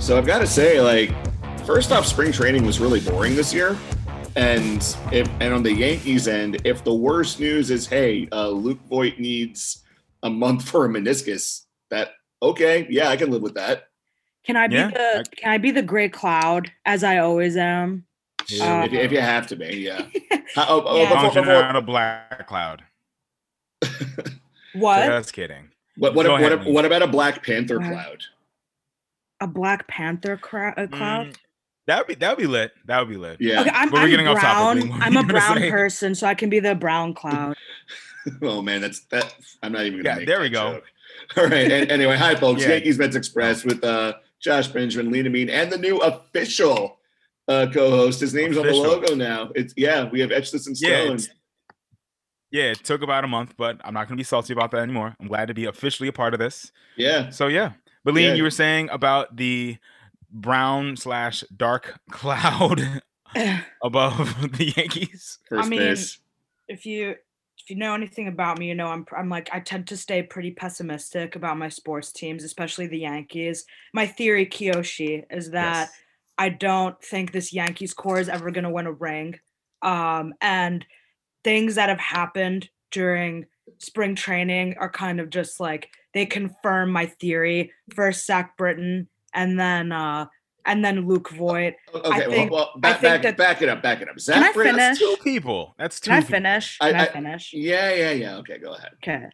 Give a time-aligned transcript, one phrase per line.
[0.00, 1.12] So I've got to say, like,
[1.64, 3.78] first off, spring training was really boring this year.
[4.36, 4.76] And
[5.12, 9.18] if and on the Yankees end, if the worst news is, hey, uh, Luke Voit
[9.18, 9.82] needs
[10.22, 12.10] a month for a meniscus, that
[12.42, 13.88] okay, yeah, I can live with that.
[14.44, 17.56] Can I be Yeah, the I- Can I be the gray cloud as I always
[17.56, 18.06] am?
[18.48, 18.84] Yeah.
[18.84, 20.06] if, you, if you have to be, yeah.
[20.56, 21.08] Oh, oh, Yeah.
[21.26, 22.82] before- before- out a black cloud.
[24.74, 25.06] What?
[25.06, 25.70] Just kidding.
[25.96, 26.72] what, what, what, ahead, Lee.
[26.72, 28.22] what about a Black Panther cloud?
[29.40, 31.26] A Black Panther cra- cloud?
[31.28, 31.36] Mm,
[31.90, 32.70] That'd be that'd be lit.
[32.86, 33.38] That would be lit.
[33.40, 33.62] Yeah.
[33.62, 34.90] Okay, I'm, But we're I'm getting off topic, brown.
[34.90, 35.70] What I'm a brown say?
[35.72, 37.54] person, so I can be the brown clown.
[38.42, 39.34] Oh man, that's that.
[39.62, 40.74] I'm not even gonna Yeah, make there we go.
[40.74, 40.84] joke.
[41.38, 41.72] All right.
[41.72, 42.60] And, anyway, hi folks.
[42.66, 42.68] Yeah.
[42.74, 46.98] Yankees Mets Express with uh, Josh Benjamin, Lena Mean, and the new official
[47.48, 48.20] uh, co-host.
[48.20, 49.50] His name's on the logo now.
[49.56, 51.14] It's yeah, we have etched this in Yeah, stone.
[51.16, 51.28] it's-
[52.50, 55.16] Yeah, it took about a month, but I'm not gonna be salty about that anymore.
[55.18, 56.70] I'm glad to be officially a part of this.
[56.96, 57.30] yeah.
[57.30, 57.72] So yeah.
[58.04, 58.34] But Lean, Yeah.
[58.34, 59.78] you were saying about the
[60.32, 63.02] brown slash dark cloud
[63.82, 65.38] above the Yankees.
[65.48, 66.18] First mean, base.
[66.68, 67.16] if you
[67.58, 70.22] if you know anything about me, you know I'm I'm like I tend to stay
[70.22, 73.64] pretty pessimistic about my sports teams, especially the Yankees.
[73.92, 75.92] My theory, Kiyoshi, is that Yes.
[76.38, 79.38] I don't think this Yankees core is ever going to win a ring.
[79.82, 80.86] Um, and
[81.44, 83.44] things that have happened during
[83.78, 87.72] spring training are kind of just like they confirm my theory.
[87.94, 90.26] First Zach Britton, and then uh,
[90.66, 91.74] and then Luke Voit.
[91.94, 94.08] O- Okay, think- well, well I back, think back, that- back it up, back it
[94.08, 94.14] up.
[94.16, 94.98] Can Zach I Britton- finish?
[94.98, 95.74] Two people.
[95.78, 96.10] That's two.
[96.10, 96.30] Can I people.
[96.32, 96.78] finish?
[96.80, 97.52] I- Can I, I- finish?
[97.52, 98.36] Yeah, yeah, yeah.
[98.38, 98.90] Okay, go ahead.
[99.02, 99.26] Okay.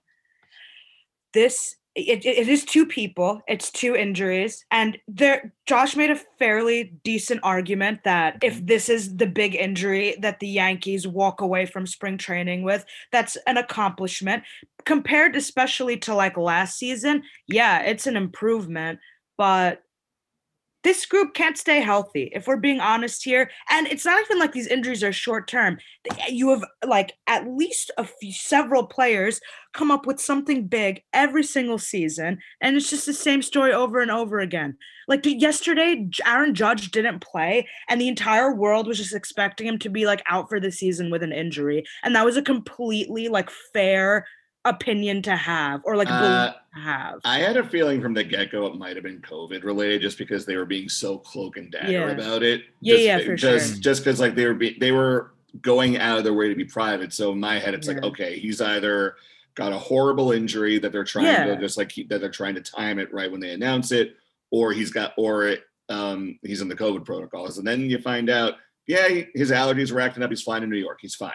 [1.33, 3.41] This it, it it is two people.
[3.48, 5.52] It's two injuries, and there.
[5.67, 10.46] Josh made a fairly decent argument that if this is the big injury that the
[10.48, 14.45] Yankees walk away from spring training with, that's an accomplishment
[14.85, 17.23] compared, especially to like last season.
[17.48, 18.98] Yeah, it's an improvement,
[19.39, 19.83] but
[20.86, 24.52] this group can't stay healthy if we're being honest here and it's not even like
[24.52, 25.77] these injuries are short term
[26.11, 29.41] eh, you have like at least a few several players
[29.77, 34.01] come up with something big every single season and it's just the same story over
[34.01, 34.77] and over again.
[35.08, 39.91] Like yesterday aaron judge didn't play and the entire world was just expecting him to
[39.91, 43.51] be like out for the season with an injury and that was a completely like
[43.73, 44.24] fair
[44.69, 48.25] opinion to have or like Uh, belief to have I had a feeling from the
[48.25, 51.57] get go it might have been COVID related, just because they were being so cloak
[51.57, 52.11] and dagger Yeah.
[52.11, 52.63] about it.
[52.81, 53.81] Yeah, just, yeah, for just, sure.
[53.81, 55.33] Just because like they were be, they were
[55.63, 57.13] going out of their way to be private.
[57.13, 59.17] So in my head, it's like okay, he's either
[59.55, 61.47] got a horrible injury that they're trying Yeah.
[61.47, 64.17] to just like keep that they're trying to time it right when they announce it,
[64.51, 68.29] or he's got or it, um he's in the COVID protocols, and then you find
[68.29, 68.55] out.
[68.89, 70.31] Yeah, his allergies were acting up.
[70.31, 70.98] He's flying to New York.
[71.03, 71.33] He's fine.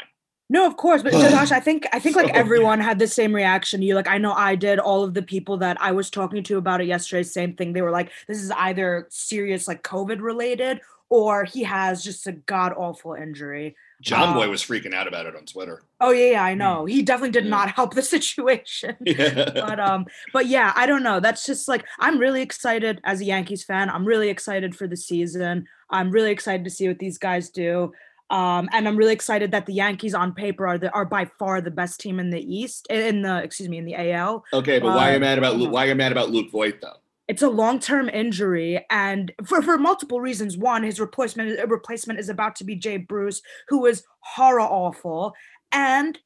[0.56, 3.34] No, of course, but Josh, I think I think like So- everyone had the same
[3.34, 3.96] reaction to you.
[3.96, 4.80] Like I know I did.
[4.80, 7.72] All of the people that I was talking to about it yesterday, same thing.
[7.74, 12.34] They were like, "This is either serious, like COVID related, or he has just a
[12.34, 15.84] god awful injury." John Boy Uh, was freaking out about it on Twitter.
[16.02, 16.86] Oh yeah, yeah, I know.
[16.86, 17.52] He definitely did Yeah.
[17.52, 18.96] not help the situation.
[19.06, 19.52] Yeah.
[19.54, 21.20] but um, but yeah, I don't know.
[21.22, 23.90] That's just like I'm really excited as a Yankees fan.
[23.90, 25.66] I'm really excited for the season.
[25.90, 27.94] I'm really excited to see what these guys do.
[28.32, 31.60] Um, and I'm really excited that the Yankees on paper are the, are by far
[31.62, 34.46] the best team in the East in the excuse me in the AL.
[34.54, 35.64] Okay, but why are you Uh, mad about Luke?
[35.68, 35.74] uh-huh.
[35.74, 36.96] Why are you mad about Luke Voit though?
[37.28, 40.58] It's a long-term injury, and for, for multiple reasons.
[40.58, 45.34] One, his replacement replacement is about to be Jay Bruce, who is horror awful,
[45.72, 46.18] and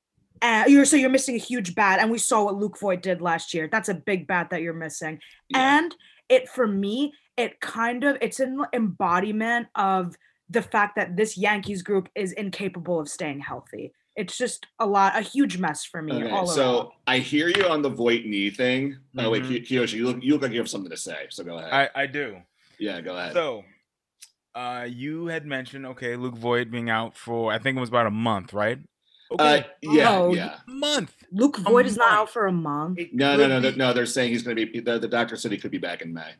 [0.42, 3.22] uh, you're so you're missing a huge bat, and we saw what Luke Voit did
[3.22, 3.68] last year.
[3.72, 5.78] That's a big bat that you're missing, Yeah.
[5.80, 5.96] and
[6.30, 10.16] it for me, it kind of it's an embodiment of
[10.50, 13.92] the fact that this Yankees group is incapable of staying healthy.
[14.16, 16.14] It's just a lot, a huge mess for me.
[16.14, 16.90] Okay, all so around.
[17.08, 18.98] I hear you on the Voit knee thing.
[19.18, 19.66] Oh wait, Mhm.
[19.68, 21.28] Kiyoshi, you look you look like you have something to say.
[21.30, 21.74] So go ahead.
[21.74, 22.38] I, I do.
[22.80, 23.34] yeah, go ahead.
[23.34, 23.64] So,
[24.54, 28.08] uh, you had mentioned okay, Luke Voit being out for I think it was about
[28.08, 28.80] a month, right?
[29.32, 30.60] uh, Okay, yeah, Oh, yeah.
[30.68, 31.14] month.
[31.32, 33.00] Luke Voit is not out for a month.
[33.00, 33.92] It No, no, no, no, be- no.
[33.92, 34.80] They're saying he's going to be.
[34.80, 36.36] The, the doctor said he could be back in May.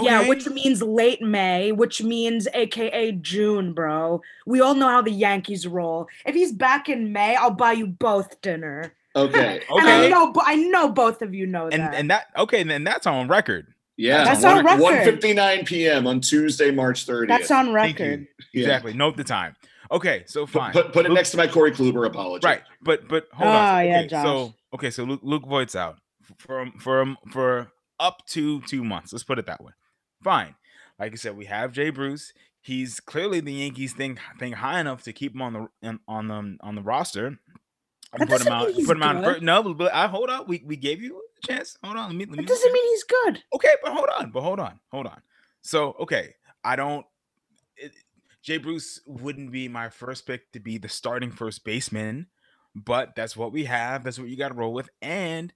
[0.00, 4.22] Yeah, which means late May, which means AKA June, bro.
[4.46, 6.08] We all know how the Yankees roll.
[6.24, 8.94] If he's back in May, I'll buy you both dinner.
[9.14, 9.62] Okay.
[9.70, 11.94] And I know, I know both of you know and that.
[11.94, 13.66] and that okay, then that's on record.
[13.98, 14.80] Yeah, That's on record.
[14.80, 16.06] One fifty nine p.m.
[16.06, 17.28] on Tuesday, March thirtieth.
[17.28, 18.26] That's on record.
[18.54, 18.62] Yeah.
[18.62, 18.94] Exactly.
[18.94, 19.54] Note the time.
[19.90, 20.72] Okay, so fine.
[20.72, 22.46] put, put it Luke- next to my Corey Kluber apology.
[22.46, 23.86] Right, but but hold Ah, on.
[23.86, 24.24] yeah, Okay, Josh.
[24.24, 25.98] so okay, so Luke Luke Voit's out
[26.38, 29.12] for for for up to two months.
[29.12, 29.72] Let's put it that way.
[30.22, 30.54] Fine.
[30.98, 32.32] Like I said, we have Jay Bruce.
[32.60, 36.56] He's clearly the Yankees thing thing high enough to keep him on the on the
[36.60, 37.38] on the roster.
[38.14, 38.68] And put him out.
[38.84, 39.24] Put him out.
[39.24, 39.36] good.
[39.36, 40.46] fir- No, but I hold on.
[40.46, 41.76] We we gave you a chance.
[41.82, 42.08] Hold on.
[42.10, 42.44] Let me let me.
[42.44, 43.42] That doesn't mean he's good.
[43.54, 45.20] Okay, but hold on, but hold on, hold on.
[45.62, 47.06] So, okay, I don't.
[47.76, 47.92] It,
[48.42, 52.26] Jay Bruce wouldn't be my first pick to be the starting first baseman,
[52.74, 54.04] but that's what we have.
[54.04, 54.90] That's what you got to roll with.
[55.00, 55.52] And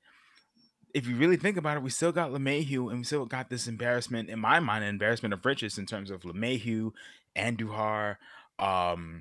[0.96, 3.66] if you really think about it, we still got LeMahieu, and we still got this
[3.68, 6.92] embarrassment in my mind, an embarrassment of riches in terms of LeMahieu,
[7.36, 8.16] Andujar,
[8.58, 9.20] um,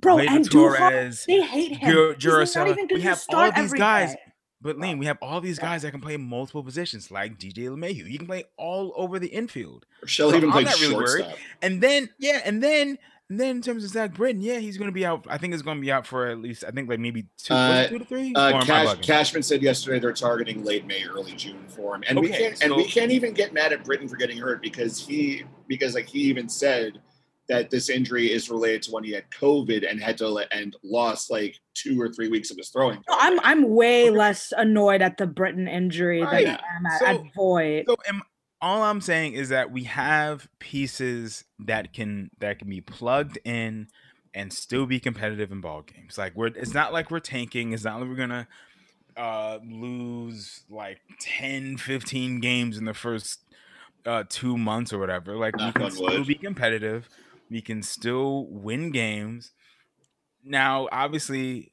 [0.00, 1.90] Bro, Gleyber and Torres, Duhar, they hate him.
[1.92, 2.70] Dur- not Duracell.
[2.70, 4.10] even We gonna have all these every guys.
[4.14, 4.18] day.
[4.62, 8.08] But Lean, we have all these guys that can play multiple positions, like DJ LeMahieu.
[8.10, 9.86] You can play all over the infield.
[10.06, 11.08] Shell So even I'm played not really worried.
[11.24, 11.38] shortstop.
[11.62, 12.96] And then, yeah, and then,
[13.32, 15.24] and then in terms of Zach Britton, yeah, he's going to be out.
[15.26, 17.54] I think it's going to be out for at least, I think like maybe two,
[17.54, 18.34] Uh, two to three.
[18.34, 18.96] Uh, Or am I Cash.
[19.06, 22.76] Cashman said yesterday they're targeting late May, early June for him, and we can't and
[22.76, 26.18] we can't even get mad at Britton for getting hurt because he because like he
[26.24, 27.00] even said
[27.48, 31.30] that this injury is related to when he had COVID and had to and lost
[31.30, 32.98] like two or three weeks of his throwing.
[33.08, 34.10] No, I'm I'm way Okay.
[34.18, 36.44] less annoyed at the Britton injury Right.
[36.44, 37.84] than I am at, So- at Voit.
[37.88, 38.20] So am,
[38.62, 43.88] all I'm saying is that we have pieces that can that can be plugged in
[44.32, 46.16] and still be competitive in ball games.
[46.16, 47.72] Like we're it's not like we're tanking.
[47.72, 48.46] It's not like we're gonna
[49.16, 53.40] uh lose like 10, 15 games in the first
[54.06, 55.36] uh two months or whatever.
[55.36, 57.08] Like we can still be competitive.
[57.50, 59.50] We can still win games.
[60.44, 61.72] Now, obviously,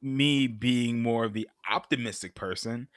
[0.00, 2.88] me being more of the optimistic person,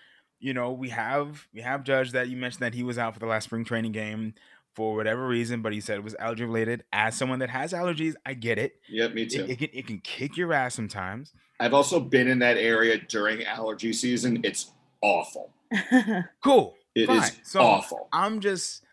[0.45, 3.19] you know, we have we have Judge that you mentioned that he was out for
[3.19, 4.36] the last spring training game
[4.75, 6.83] for whatever reason, but he said it was allergy related.
[6.94, 8.75] As someone that has allergies, I get it.
[8.88, 9.45] Yep, me too.
[9.50, 11.33] it can it can kick your ass sometimes.
[11.59, 14.42] I've also been in that area during allergy season.
[14.44, 14.71] It's
[15.01, 15.51] awful.
[16.44, 16.75] Cool.
[16.94, 17.39] It is Fine.
[17.44, 18.07] So awful.
[18.13, 18.83] I'm just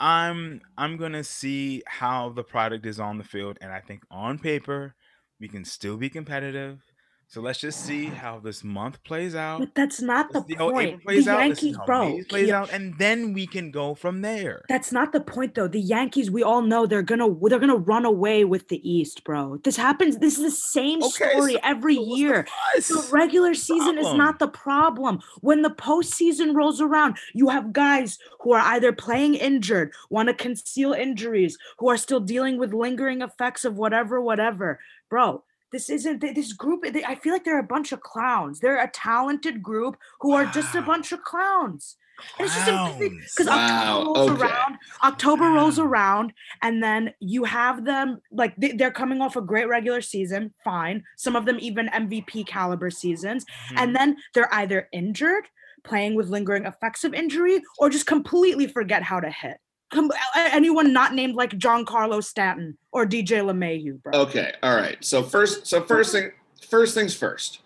[0.00, 4.38] I'm I'm gonna see how the product is on the field, and I think on
[4.38, 4.94] paper
[5.38, 6.82] we can still be competitive.
[7.26, 9.58] So let's just see how this month plays out.
[9.60, 11.02] but that's not the Let's April point.
[11.06, 11.38] The out.
[11.40, 12.20] Yankees, bro.
[12.28, 14.62] Plays Keo- out, and then we can go from there.
[14.68, 15.66] That's not the point though.
[15.66, 19.58] The Yankees, we all know they're gonna they're gonna run away with the East, bro.
[19.64, 20.18] This happens.
[20.18, 22.46] This is the same Okay, story so- every what's the year.
[22.76, 25.20] The regular season is not the problem.
[25.40, 30.34] When the postseason rolls around, you have guys who are either playing injured, want to
[30.34, 34.78] conceal injuries, who are still dealing with lingering effects of whatever, whatever.
[35.10, 35.42] Bro,
[35.74, 36.80] this isn't this group.
[36.92, 38.60] they- I feel like they're a bunch of clowns.
[38.60, 41.96] They're a talented group who are just a bunch of clowns.
[42.38, 42.98] And it's just
[43.36, 44.42] because Wow, October rolls okay.
[44.42, 44.78] around.
[45.02, 46.32] October rolls around,
[46.62, 50.54] and then you have them like they- they're coming off a great regular season.
[50.62, 53.78] Fine, some of them even MVP caliber seasons, Mhm.
[53.80, 55.48] and then they're either injured,
[55.82, 59.58] playing with lingering effects of injury, or just completely forget how to hit.
[59.94, 64.12] Com- anyone not named like Giancarlo Stanton or DJ LeMahieu, bro.
[64.22, 65.02] Okay, all right.
[65.04, 66.30] So first, so first thing,
[66.68, 67.60] first things first.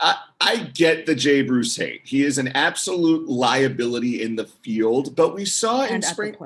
[0.00, 2.02] I I get the Jay Bruce hate.
[2.04, 6.36] He is an absolute liability in the field, but we saw in and at spring,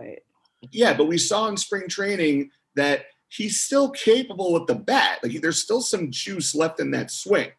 [0.72, 5.20] yeah, but we saw in spring training that he's still capable with the bat.
[5.22, 7.50] Like there's still some juice left in that swing.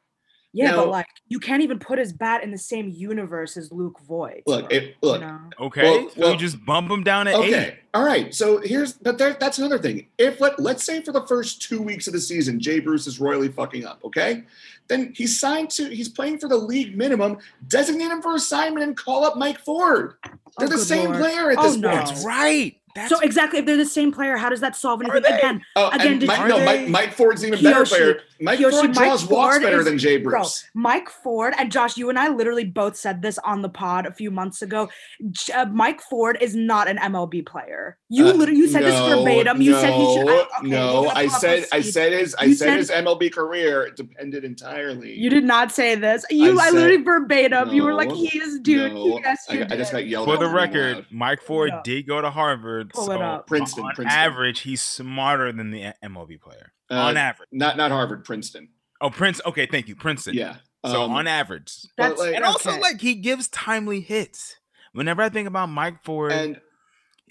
[0.51, 3.72] Yeah, Now- but like you can't even put his bat in the same universe as
[3.72, 4.41] Luke Voit.
[4.48, 5.39] Look, bro, it, look, you know?
[5.60, 7.53] okay, well- so well- you just bump him down at eight.
[7.53, 7.79] Okay.
[7.94, 8.34] All right.
[8.34, 10.08] So here's, but there, that's another thing.
[10.18, 13.20] If let let's say for the first two weeks of the season, Jay Bruce is
[13.20, 14.00] royally fucking up.
[14.03, 14.44] Okay,
[14.88, 17.38] then he's signed to, he's playing for the league minimum.
[17.68, 20.15] Designate him for assignment and call up Mike Ford.
[20.58, 21.20] They're Oh, the same Lord.
[21.20, 21.89] player at Oh, this no.
[21.89, 22.08] point.
[22.08, 22.75] That's right.
[22.96, 25.34] That's So exactly, if they're the same player, how does that solve Are anything?
[25.36, 27.89] Again, Oh, Again, and did Mike, you- no, Mike, Mike Ford's an even better Kiyoshi-
[27.89, 28.22] player.
[28.41, 30.69] Mike Kiyoshi, Ford Mike walks Ford better is- than Jay bro, Bruce.
[30.74, 34.13] Mike Ford and Josh, you and I literally both said this on the pod a
[34.13, 34.89] few months ago.
[35.31, 37.98] J- uh, Mike Ford is not an MLB player.
[38.10, 39.62] You Uh, literally you said this verbatim.
[39.62, 40.25] You said he should.
[40.25, 43.89] no, I, okay, no, I said, I said his, I said, said- his MLB career
[43.96, 45.13] depended entirely.
[45.13, 46.25] You did not say this.
[46.29, 47.69] You, I, said- literally verbatim.
[47.74, 48.93] you were like, No, he is dude.
[48.93, 51.05] no, yes, I, you I just got yelled For at the record, loud.
[51.12, 51.84] Mike Ford up.
[51.84, 52.91] did go to Harvard.
[52.93, 53.48] Pull it up.
[53.48, 54.17] Princeton, On Princeton.
[54.19, 56.72] average, he's smarter than the MLB player.
[56.91, 57.50] Uh, on average.
[57.51, 58.69] not not Harvard, Princeton.
[59.01, 59.39] Oh, Prince.
[59.46, 60.34] Okay, thank you, Princeton.
[60.36, 60.58] Yeah.
[60.86, 62.79] So Um, on average, That's like- and also okay.
[62.81, 64.55] like he gives timely hits.
[64.93, 66.60] Whenever I think about Mike Ford, and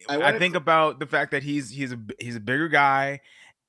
[0.08, 3.20] I I, wanted- think about the fact that he's he's a he's a bigger guy.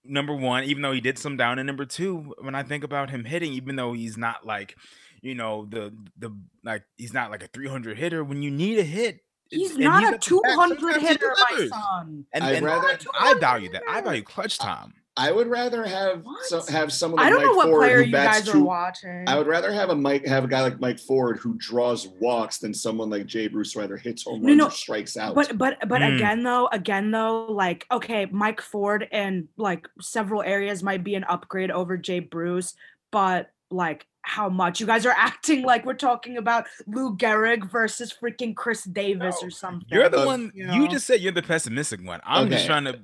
[0.05, 3.09] Number one, even though he did some down, and number two, when I think about
[3.09, 4.75] him hitting, even though he's not like,
[5.21, 6.29] you know, the the
[6.63, 8.23] like he's not like a 300 hitter.
[8.23, 11.33] When you need a hit, He's it's- and not a at the bat, 200 hitter,
[11.51, 12.25] my son.
[12.33, 13.83] And, I'd and rather- I value that.
[13.89, 14.93] I value clutch time.
[15.17, 17.19] I would rather have so, have someone.
[17.19, 19.25] I like don't know Mike what Ford player you bats guys are two- watching.
[19.27, 22.59] I would rather have a Mike have a guy like Mike Ford who draws walks
[22.59, 25.35] than someone like Jay Bruce who either hits home No, runs no, or strikes out.
[25.35, 26.15] But but but Mm.
[26.15, 31.25] again though, again though, like okay, Mike Ford in like several areas might be an
[31.25, 32.73] upgrade over Jay Bruce,
[33.11, 38.13] but like how much you guys are acting like we're talking about Lou Gehrig versus
[38.13, 39.87] freaking Chris Davis No, or something.
[39.91, 40.51] You're the one.
[40.55, 42.21] you You just said you're the pessimistic one.
[42.23, 42.99] I'm just trying to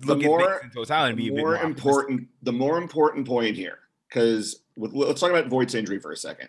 [0.00, 1.84] The more- at things in totality and be a the bit more more optimistic.
[1.84, 6.48] important the more important point here because let's talk about Voit's injury for a second.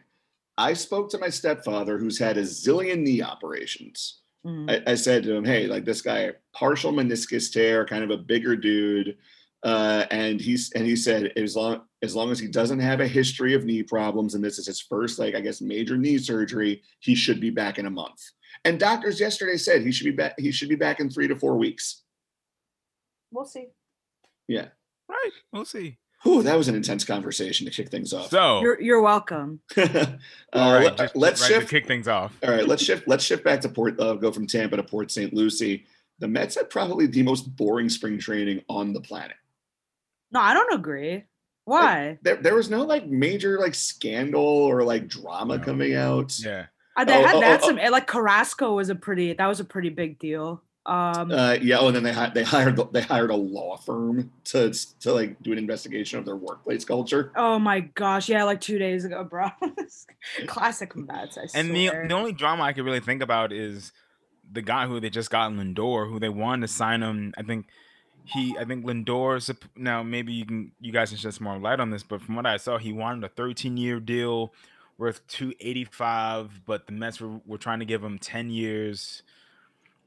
[0.58, 4.22] I spoke to my stepfather who's had a zillion knee operations.
[4.46, 4.72] Mm.
[4.72, 8.18] I, I said to him, "Hey, like this guy, partial meniscus tear, kind of a
[8.18, 9.18] bigger dude."
[9.64, 13.08] Uh, and he's and he said as long as long as he doesn't have a
[13.08, 16.84] history of knee problems and this is his first like I guess major knee surgery,
[17.00, 18.22] he should be back in a month.
[18.64, 20.36] And doctors yesterday said he should be back.
[20.38, 22.04] He should be back in three to four weeks.
[23.36, 23.68] We'll see.
[24.48, 24.68] Yeah.
[25.10, 25.32] Right.
[25.52, 25.98] We'll see.
[26.24, 28.30] Whew, that was an intense conversation to kick things off.
[28.30, 29.60] So, You're you're welcome.
[29.78, 30.06] uh,
[30.54, 31.68] all right, let- just let's right shift.
[31.68, 32.36] to kick things off.
[32.44, 33.08] All right, let's shift.
[33.08, 34.00] Let's shift back to Port.
[34.00, 35.34] Uh, go from Tampa to Port St.
[35.34, 35.86] Lucie.
[36.20, 39.36] The Mets had probably the most boring spring training on the planet.
[40.32, 41.26] No, I don't agree.
[41.66, 42.18] Why?
[42.22, 45.64] There, there was no like major like scandal or like drama No.
[45.64, 46.40] coming out.
[46.40, 46.66] Yeah.
[46.98, 49.48] Uh, they Oh, had oh, they had oh, some like Carrasco was a pretty that
[49.48, 50.64] was a pretty big deal.
[50.88, 51.78] Um Uh, yeah.
[51.80, 55.42] Oh, and then they hi- they hired they hired a law firm to to like
[55.42, 57.32] do an investigation of their workplace culture.
[57.36, 59.48] oh my gosh, yeah, like two days ago, bro.
[60.48, 62.08] Classic Mets, I And the, swear.
[62.08, 63.92] the only drama I could really think about is
[64.52, 67.34] the guy who they just got Lindor, who they wanted to sign him.
[67.38, 67.66] I think
[68.24, 69.42] he, I think Lindor.
[69.42, 72.22] sup- Now maybe you can, you guys can shed some more light on this, but
[72.22, 74.54] from what I saw, he wanted a 13 year deal
[74.98, 79.24] worth 285, but the Mets were, were trying to give him 10 years.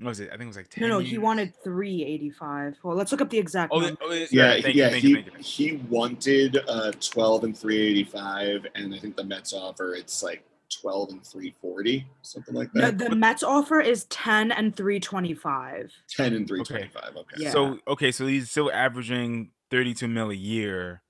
[0.00, 0.28] What was it?
[0.28, 0.82] I think it was like 10.
[0.82, 2.76] no, no, he wanted three eighty five.
[2.84, 4.90] Well, let's look up the exact Oh, oh, it's- Yeah, right, thank you, yeah.
[4.94, 9.94] you, he you, he wanted uh 12 and 385, and I think the Mets offer
[9.94, 13.10] it's like 12 and 340, something like No, that.
[13.10, 15.92] the Mets offer is ten and three twenty five.
[16.10, 17.16] 10 and 325.
[17.16, 17.36] Okay.
[17.38, 17.50] Yeah.
[17.50, 21.02] So okay, so he's still averaging 32 mil a year,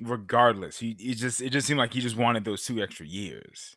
[0.00, 0.78] regardless.
[0.78, 3.76] He, he just it just seemed like he just wanted those two extra years.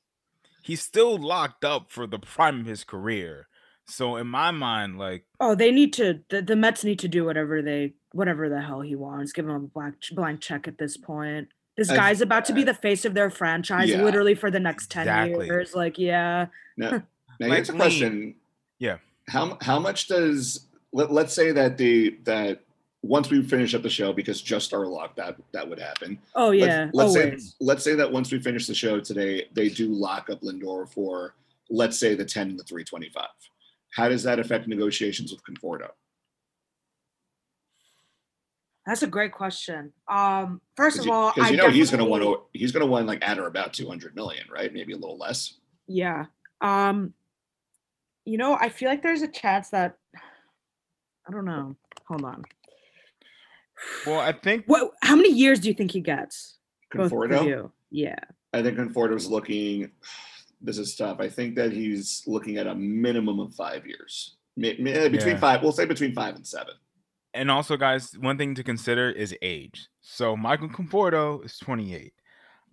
[0.61, 3.47] He's still locked up for the prime of his career.
[3.87, 6.21] So in my mind, like Oh, they need to.
[6.29, 9.31] The, the Mets need to do whatever they, whatever the hell he wants.
[9.31, 11.49] Give him a blank blank check at this point.
[11.77, 14.01] This I- guy's about to be the face of their franchise, Yeah.
[14.01, 15.45] literally for the next ten Exactly.
[15.45, 15.75] years.
[15.75, 16.89] Like, yeah, Now,
[17.39, 17.77] now Like here's a Lee.
[17.77, 18.35] question.
[18.79, 18.97] Yeah.
[19.29, 22.61] How how much does let, let's say that the that
[23.03, 26.17] once we finish up the show because just our luck that that would happen.
[26.33, 27.49] oh Let's- yeah, Let's, always.
[27.51, 30.89] say let's say that once we finish the show today, they do lock up Lindor
[30.91, 31.35] for
[31.69, 33.27] let's say the 10 and the 325.
[33.95, 35.89] How does that affect negotiations with Conforto?
[38.85, 39.93] That's a great question.
[40.07, 42.59] Um, first of Because you, all, 'cause I you know he's gonna definitely- want to
[42.59, 44.71] he's gonna want like at or about 200 million, right?
[44.71, 45.53] Maybe a little less.
[45.87, 46.25] Yeah.
[46.61, 47.13] Um,
[48.25, 49.97] you know, I feel like there's a chance that
[51.27, 51.77] I don't know.
[52.09, 52.43] Hold on.
[54.05, 54.91] well, I think What?
[55.01, 56.57] How many years do you think he gets?
[56.91, 57.45] Both of Conforto?
[57.47, 57.71] you.
[57.89, 58.19] Yeah.
[58.53, 59.91] I think Conforto's looking.
[60.61, 61.19] This is tough.
[61.19, 65.35] I think that he's looking at a minimum of five years, Mi- mi- uh, between
[65.35, 65.39] Yeah.
[65.39, 65.61] five.
[65.61, 66.73] We'll say between five and seven.
[67.33, 69.89] and also guys, one thing to consider is age.
[70.01, 72.13] So Michael Conforto is 28.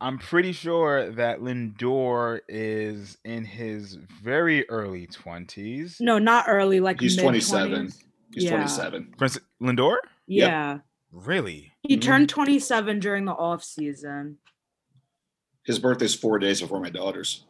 [0.01, 6.01] I'm pretty sure that Lindor is in his very early 20s.
[6.01, 6.79] No, not early.
[6.81, 7.87] Like He's mid 27.
[8.33, 8.51] He's Yeah.
[8.51, 9.15] 27.
[9.19, 9.97] Prince instance, Lindor?
[10.29, 10.49] Yep.
[10.49, 10.79] Yeah.
[11.11, 11.73] Really?
[11.83, 12.03] He Mhm.
[12.03, 14.39] turned 27 during the off season.
[15.65, 17.45] His birthday's four days before my daughter's.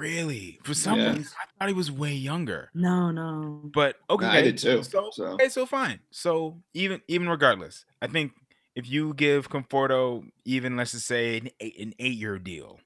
[0.00, 0.58] Really?
[0.64, 1.10] For some Yeah.
[1.16, 2.70] reason, I thought he was way younger.
[2.74, 3.70] No, no.
[3.72, 5.24] But okay, I did too, So, so.
[5.34, 6.00] okay, so fine.
[6.10, 8.32] So even even regardless, I think
[8.74, 12.80] if you give Conforto even let's just say an eight, an eight year deal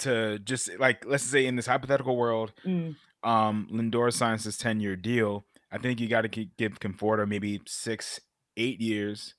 [0.00, 2.96] to just like let's say in this hypothetical world, Mm.
[3.22, 5.46] um, Lindor signs this ten year deal.
[5.72, 8.20] I think you got to give Conforto maybe six,
[8.56, 9.34] eight years,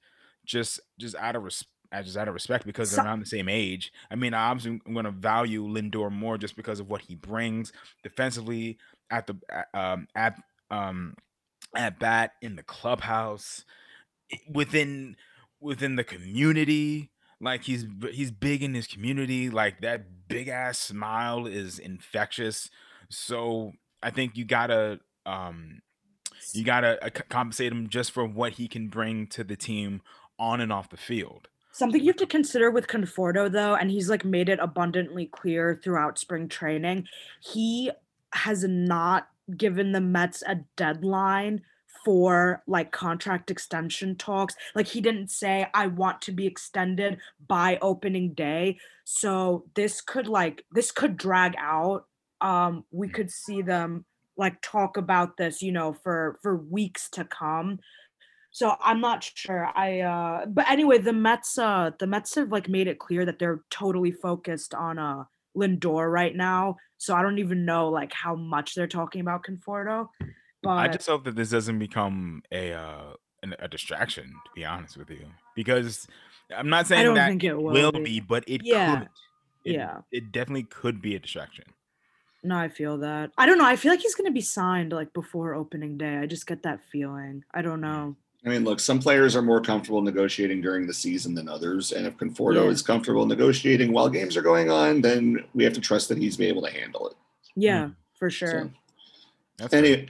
[0.45, 3.50] just just out of res- uh, just out of respect because they're around the same
[3.50, 3.91] age.
[4.10, 7.71] I mean, I'm I'm going to value Lindor more just because of what he brings
[8.03, 8.77] defensively
[9.10, 10.36] at the at, um at
[10.69, 11.15] um
[11.75, 13.65] at bat in the clubhouse
[14.50, 15.15] within
[15.60, 17.12] within the community.
[17.39, 19.50] Like he's he's big in his community.
[19.50, 22.69] Like that big ass smile is infectious.
[23.10, 25.81] So i think you gotta um
[26.53, 30.01] you gotta uh, compensate him just for what he can bring to the team
[30.39, 34.09] on and off the field Something you have to consider with Conforto, though, and he's
[34.09, 37.07] like made it abundantly clear throughout spring training,
[37.39, 37.91] he
[38.33, 41.61] has not given the Mets a deadline
[42.03, 44.55] for like contract extension talks.
[44.75, 48.77] Like he didn't say I want to be extended by opening day.
[49.03, 52.05] So this could like this could drag out.
[52.39, 54.05] Um we could see them
[54.37, 57.79] like talk about this, you know, for for weeks to come.
[58.51, 59.65] So I'm not sure.
[59.75, 63.39] I uh but anyway, the Mets uh the Mets have like made it clear that
[63.39, 65.24] they're totally focused on uh
[65.55, 66.77] Lindor right now.
[66.98, 70.10] So I don't even know like how much they're talking about Conforto.
[70.63, 74.25] But I just hope that this doesn't become a uh, an, a distraction.
[74.46, 76.08] To be honest with you, because
[76.55, 78.03] I'm not saying don't that think it will will be.
[78.03, 79.00] be, but it Yeah.
[79.00, 79.10] could.
[79.63, 80.01] It, Yeah.
[80.12, 81.65] it definitely could be a distraction.
[82.43, 83.31] no, I feel that.
[83.38, 83.65] I don't know.
[83.65, 86.17] I feel like he's gonna be signed like before opening day.
[86.17, 87.43] I just get that feeling.
[87.53, 88.17] I don't know.
[88.43, 91.91] I mean, look, some players are more comfortable negotiating during the season than others.
[91.91, 92.69] And if Conforto Yeah.
[92.71, 96.38] is comfortable negotiating while games are going on, then we have to trust that he's
[96.38, 97.15] be able to handle it.
[97.55, 98.50] Yeah, for sure.
[98.50, 98.71] So,
[99.57, 99.83] That's fair.
[99.86, 100.07] any,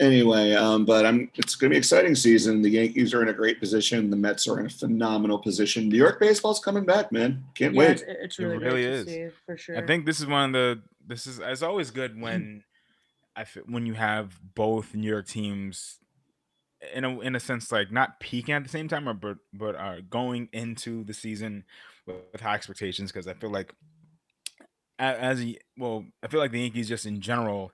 [0.00, 2.62] anyway, um, but I'm it's gonna be an exciting season.
[2.62, 4.08] The Yankees are in a great position.
[4.08, 5.90] The Mets are in a phenomenal position.
[5.90, 7.44] New York baseball's coming back, man.
[7.54, 7.90] Can't yeah, wait.
[7.90, 9.04] it's, it's It really, really great is.
[9.04, 9.76] to see for sure.
[9.76, 10.82] I think this is one of the.
[11.06, 11.38] This is.
[11.38, 12.64] It's always good when,
[13.36, 15.98] I feel, when you have both New York teams,
[16.92, 19.76] in a in a sense, like not peaking at the same time, or but but
[19.76, 21.64] are going into the season
[22.06, 23.12] with, with high expectations.
[23.12, 23.74] Because I feel like,
[24.98, 27.72] as a, well, I feel like the Yankees just in general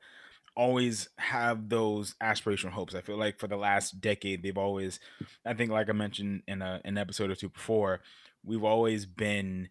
[0.57, 2.95] always have those aspirational hopes.
[2.95, 5.01] I feel like for the last decade, they've always,
[5.47, 8.01] I think, like I mentioned in a, an episode or two before,
[8.45, 9.69] we've always been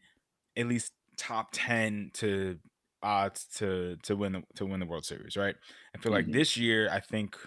[0.58, 2.58] at least top ten to
[3.03, 5.55] odds to to win the to win the World Series, right?
[5.96, 6.34] I feel like Mhm.
[6.34, 7.38] this year, I think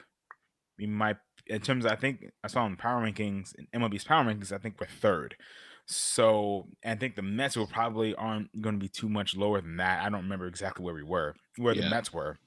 [0.78, 1.16] we might,
[1.52, 4.58] in terms, of, I think I saw in power rankings, in MLB's power rankings, I
[4.58, 5.36] think we're third.
[5.84, 9.76] So I think the Mets will probably aren't going to be too much lower than
[9.76, 10.02] that.
[10.02, 12.38] I don't remember exactly where we were, where the Mets were.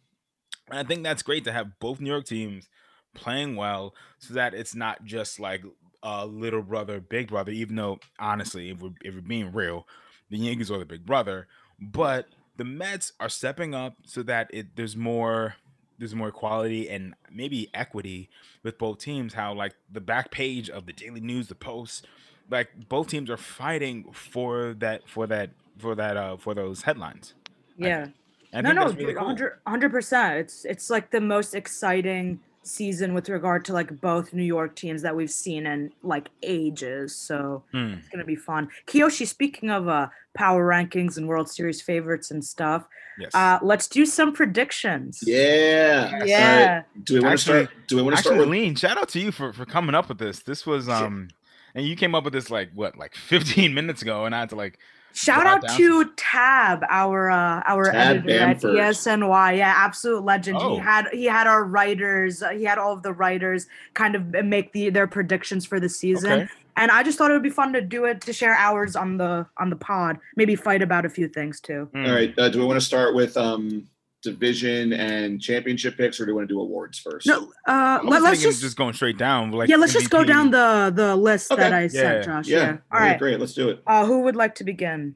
[0.70, 2.68] And I think that's great to have both New York teams
[3.14, 5.64] playing well, so that it's not just like
[6.02, 7.52] a little brother, big brother.
[7.52, 9.86] Even though honestly, if we're if we're being real,
[10.30, 11.48] the Yankees are the big brother,
[11.80, 15.56] but the Mets are stepping up so that it there's more
[15.98, 18.29] there's more equality and maybe equity
[18.64, 19.34] with both teams.
[19.34, 22.08] How like the back page of the Daily News, the Post,
[22.50, 27.34] like both teams are fighting for that for that for that uh for those headlines.
[27.77, 28.05] Yeah.
[28.05, 28.16] think.
[28.53, 29.27] I no, no, really cool.
[29.27, 30.38] 100 percent.
[30.38, 35.01] It's it's like the most exciting season with regard to like both New York teams
[35.04, 37.16] that we've seen in like ages.
[37.16, 37.94] So Hmm.
[38.00, 38.70] it's gonna be fun.
[38.88, 42.88] Kiyoshi, speaking of uh power rankings and World Series favorites and stuff,
[43.20, 43.34] Yes.
[43.36, 45.24] uh let's do some predictions.
[45.25, 46.10] Yeah.
[46.12, 46.28] All right.
[46.28, 46.82] Yeah.
[47.04, 47.88] Do we want to Actually- start?
[47.88, 48.60] Do we want to start Actually, with?
[48.64, 50.40] Lean, shout out to you for for coming up with this.
[50.40, 51.30] This was um,
[51.75, 54.50] and you came up with this like what, like 15 minutes ago, and I had
[54.50, 54.80] to like,
[55.16, 58.75] Shout out down to Tab, our uh, our Tab editor at Bamford.
[58.75, 59.58] ESNY.
[59.58, 60.58] Yeah, absolute legend.
[60.60, 60.75] Oh.
[60.75, 62.44] He had he had our writers.
[62.44, 65.88] Uh, he had all of the writers kind of make the their predictions for the
[65.90, 66.32] season.
[66.32, 68.96] okay, And I just thought it would be fun to do it to share ours
[68.98, 70.18] on the on the pod.
[70.36, 71.88] Maybe fight about a few things too.
[71.94, 72.06] hmm.
[72.06, 72.34] All right.
[72.38, 73.88] Uh, do we want to start with um
[74.25, 77.25] division and championship picks, or do we want to do awards first?
[77.25, 79.51] No, uh, I let, us just, just going straight down.
[79.51, 81.88] Like yeah, let's just go down the the list that I Yeah.
[81.88, 82.48] sent, Josh.
[82.48, 82.57] Yeah.
[82.57, 82.70] Yeah.
[82.92, 83.20] All okay, right.
[83.20, 83.40] Great.
[83.40, 83.81] Let's do it.
[83.88, 85.16] Uh, who would like to begin?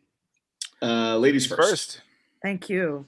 [0.81, 1.59] Uh, ladies first.
[1.61, 2.01] first.
[2.41, 3.05] Thank you.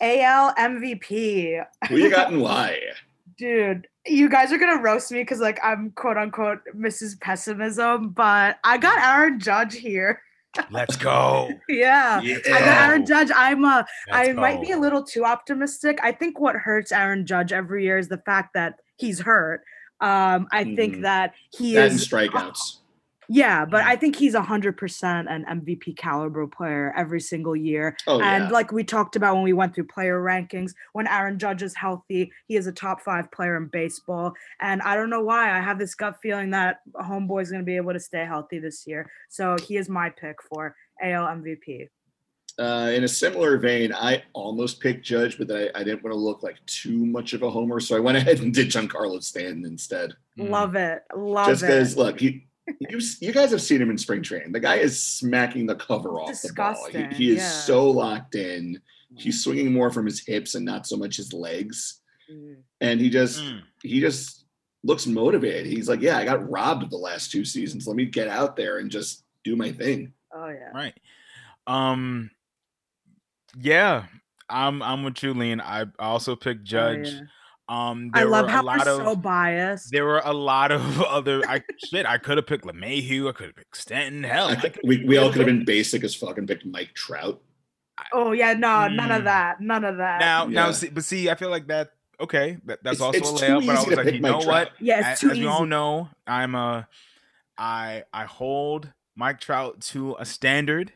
[0.00, 1.64] AL MVP.
[1.88, 2.78] Who you got and why?
[3.38, 7.20] Dude, you guys are gonna roast me because like I'm quote unquote Mrs.
[7.20, 10.22] Pessimism, but I got Aaron Judge here.
[10.70, 11.50] Let's go.
[11.68, 12.20] yeah.
[12.20, 12.38] Yeah.
[12.46, 13.30] Aaron Judge.
[13.34, 15.98] I'm uh I Let's might be a little too optimistic.
[16.02, 19.62] I think what hurts Aaron Judge every year is the fact that he's hurt.
[20.00, 21.02] Um, I think Mhm.
[21.02, 22.78] that he That and is strikeouts.
[23.28, 23.86] Yeah, but.
[23.86, 27.96] I think he's a hundred percent an MVP caliber player every single year.
[28.06, 28.50] Oh and yeah.
[28.50, 32.32] like we talked about when we went through player rankings, when Aaron Judge is healthy,
[32.46, 34.34] he is a top five player in baseball.
[34.60, 37.66] And I don't know why I have this gut feeling that Homeboy is going to
[37.66, 39.10] be able to stay healthy this year.
[39.28, 41.88] So he is my pick for AL MVP.
[42.58, 46.18] Uh, in a similar vein, I almost picked Judge, but I, I didn't want to
[46.18, 49.66] look like too much of a homer, so I went ahead and did Giancarlo Stanton
[49.66, 50.14] instead.
[50.38, 51.02] Love it.
[51.14, 51.66] Love Just it.
[51.66, 52.46] Just because, look, he,
[52.80, 54.52] you you guys have seen him in spring training.
[54.52, 56.74] The guy is smacking the cover off the ball.
[56.86, 57.48] He, Disgusting, he is yeah.
[57.48, 58.80] so locked in.
[59.14, 62.00] He's swinging more from his hips and not so much his legs.
[62.30, 62.56] Mm.
[62.80, 63.62] And he just Mm.
[63.82, 64.44] he just
[64.82, 65.66] looks motivated.
[65.66, 67.86] He's like, yeah, I got robbed the last two seasons.
[67.86, 70.12] Let me get out there and just do my thing.
[70.34, 70.70] Oh yeah.
[70.74, 70.94] Right.
[71.66, 72.30] Um.
[73.58, 74.04] Yeah,
[74.50, 75.60] I'm I'm with you, Lean.
[75.60, 77.12] I I also picked Oh, Judge.
[77.12, 77.20] yeah.
[77.68, 79.90] Um, I love were how a lot we're of so biased.
[79.90, 81.42] there were a lot of other.
[81.48, 82.06] I shit.
[82.06, 83.28] I could have picked LeMahieu.
[83.28, 84.22] I could have picked Stanton.
[84.22, 86.94] Hell, I I could- we, we all could have been basic as fucking picked Mike
[86.94, 87.40] Trout.
[88.12, 89.16] Oh yeah, no, none Mm.
[89.18, 89.60] of that.
[89.60, 90.20] None of that.
[90.20, 93.42] Now, now, see, but see, I feel like that okay, that, that's It's- also it's
[93.42, 93.66] a too layup.
[93.66, 94.46] But I was like, you Mike know Trout.
[94.46, 94.72] what?
[94.80, 95.42] Yeah, A- it's too as easy.
[95.42, 96.86] we all know, I'm a,
[97.58, 100.92] I I hold Mike Trout to a standard.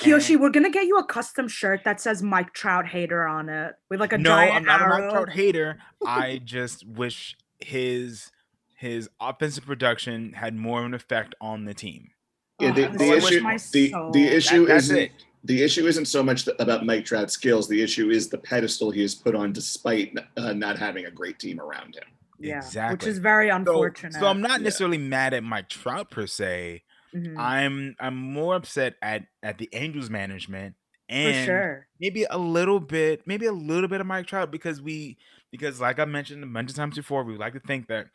[0.00, 3.48] Kiyoshi, and- we're gonna get you a custom shirt that says Mike Trout hater on
[3.48, 4.96] it with like a no, giant I'm not arrow.
[4.96, 5.78] a Mike Trout hater.
[6.06, 8.30] I just wish his
[8.76, 12.10] his offensive production had more of an effect on the team.
[12.58, 15.12] Yeah, Oh, the, I the wish issue the, the issue that's isn't it.
[15.44, 17.68] the issue isn't so much th- about Mike Trout's skills.
[17.68, 21.38] The issue is the pedestal he has put on despite uh, not having a great
[21.38, 22.04] team around him.
[22.38, 22.94] yeah, exactly.
[22.94, 24.14] which is very unfortunate.
[24.14, 24.64] so I'm not Yeah.
[24.64, 26.82] necessarily mad at Mike Trout per se.
[27.12, 30.76] Mhm, I'm I'm more upset at at the Angels management
[31.22, 31.88] for and sure.
[32.00, 35.18] maybe a little bit, maybe a little bit of Mike Trout because we
[35.52, 38.08] because like I mentioned a bunch of times before, we like to think that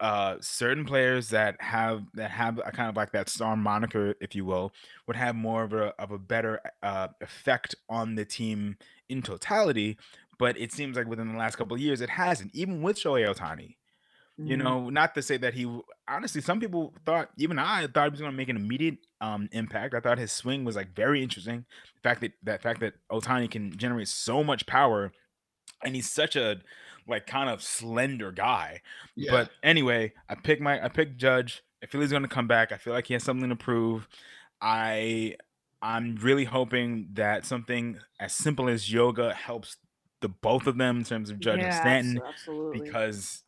[0.00, 4.34] uh certain players that have that have a kind of like that star moniker, if
[4.34, 4.72] you will,
[5.06, 8.76] would have more of a of a better uh effect on the team
[9.08, 9.98] in totality.
[10.38, 12.54] But it seems like within the last couple of years, it hasn't.
[12.54, 13.76] Even with Shohei Otani,
[14.46, 14.62] you Mhm.
[14.62, 18.20] know, not to say that he honestly, some people thought, even I thought he was
[18.20, 19.94] going to make an immediate um impact.
[19.94, 21.64] I thought his swing was like very interesting.
[21.96, 25.12] The fact that that fact that Otani can generate so much power,
[25.84, 26.60] and he's such a
[27.08, 28.80] like kind of slender guy.
[29.16, 29.30] Yeah.
[29.32, 31.62] But anyway, I pick my I pick Judge.
[31.82, 32.70] I feel he's going to come back.
[32.72, 34.08] I feel like he has something to prove.
[34.60, 35.36] I
[35.82, 39.78] I'm really hoping that something as simple as yoga helps
[40.20, 42.80] the both of them in terms of Judge and Stanton absolutely.
[42.86, 43.42] because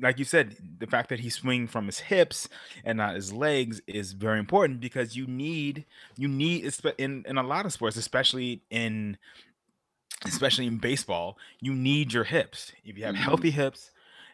[0.00, 2.48] like you said the fact that he's swinging from his hips
[2.84, 5.84] and not his legs is very important because you need
[6.16, 9.16] you need in in a lot of sports especially in
[10.26, 13.18] especially in baseball you need your hips if you have Mhm.
[13.18, 13.90] healthy hips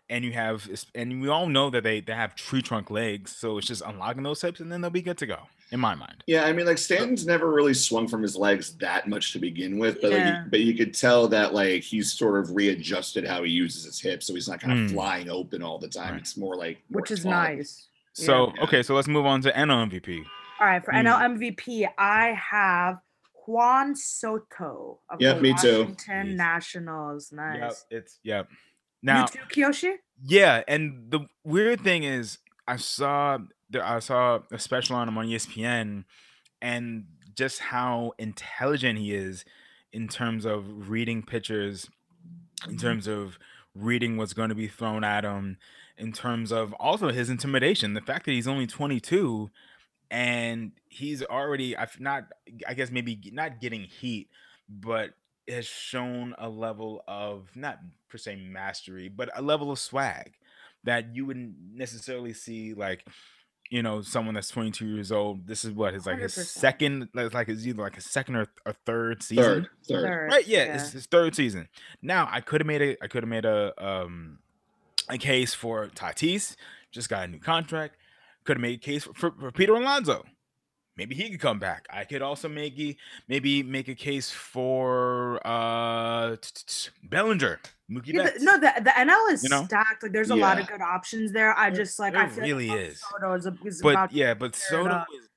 [0.09, 3.59] and you have and we all know that they they have tree trunk legs so
[3.59, 5.41] it's just unlocking those hips and then they'll be good to go
[5.73, 9.09] in my mind Yeah, I mean, like Stanton's never really swung from his legs that
[9.09, 10.45] much to begin with, but Yeah.
[10.45, 14.01] you- but you could tell that like he's sort of readjusted how he uses his
[14.01, 14.93] hips, so he's not kind of Mm.
[14.95, 16.13] flying open all the time.
[16.13, 16.21] Right.
[16.21, 17.33] It's more like more which is taut.
[17.33, 17.89] nice.
[18.13, 18.63] so Yeah.
[18.65, 20.25] okay so let's move on to NL MVP
[20.61, 21.01] All right, for Mm.
[21.05, 22.99] NL MVP, I have
[23.47, 25.79] Juan Soto of Yep, the me too.
[25.81, 26.37] Washington Yes.
[26.37, 27.33] Nationals.
[27.33, 27.85] yep Nice.
[27.91, 28.49] it's yep
[29.03, 29.97] now you too, Kiyoshi?
[30.25, 33.39] Yeah, and the weird thing is, I saw
[33.71, 36.05] the, I saw a special on him on ESPN,
[36.61, 39.45] and just how intelligent he is
[39.93, 41.89] in terms of reading pictures,
[42.65, 42.79] in mm-hmm.
[42.79, 43.39] terms of
[43.75, 45.59] reading what's going to be thrown at him,
[45.99, 47.95] in terms of also his intimidation.
[47.95, 49.51] The fact that he's only 22
[50.11, 52.25] and he's already, I've not,
[52.67, 54.29] I guess maybe not getting heat,
[54.69, 55.11] but
[55.49, 60.33] has shown a level of not per se mastery, but a level of swag
[60.85, 63.05] that you wouldn't necessarily see like
[63.71, 66.45] you know someone that's 22 years old this is what his like his 100%.
[66.45, 70.03] second like like his either like a second or, or third season Third, third.
[70.03, 71.69] Third, right yeah, it's his third season
[72.03, 74.39] now i could have made a i could have made a um
[75.09, 76.57] a case for tatis
[76.93, 77.97] just got a new contract
[78.45, 80.25] could have made a case for, for, for peter alonso
[80.97, 82.97] maybe he could come back i could also make a,
[83.29, 86.37] maybe make a case for uh
[87.05, 87.59] bellinger
[87.91, 88.39] mookie Yeah, Betts.
[88.39, 89.65] the, no, the, the NL is You know?
[89.65, 90.03] stacked.
[90.03, 91.57] Like, there's a lot of good options there.
[91.57, 93.01] I just like I feel really like is.
[93.13, 95.29] Soto is, a, is but about yeah, but Soto is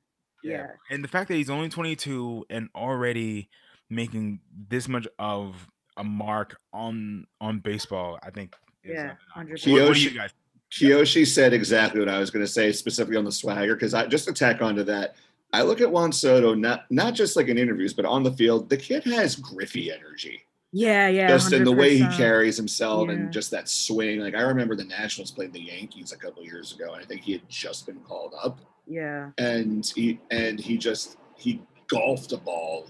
[0.44, 0.52] yeah.
[0.52, 0.68] Yeah.
[0.90, 3.50] and the fact that he's only 22 and already
[3.90, 5.68] making this much of
[5.98, 8.56] a mark on on baseball, I think.
[8.84, 9.72] Is Yeah, 100%.
[9.74, 10.34] What, what do you Kiyoshi- guys?
[10.72, 13.76] Kiyoshi said exactly what I was going to say, specifically on the swagger.
[13.76, 15.16] Because I just to tack onto that,
[15.52, 18.70] I look at Juan Soto not not just like in interviews, but on the field.
[18.70, 21.28] The kid has Griffey energy, Yeah, yeah.
[21.28, 23.14] just in the way he carries himself Yeah.
[23.16, 24.20] and just that swing.
[24.20, 27.22] Like I remember the Nationals played the Yankees a couple years ago, and I think
[27.22, 29.32] he had just been called up, Yeah.
[29.38, 32.88] and he and he just he golfed a ball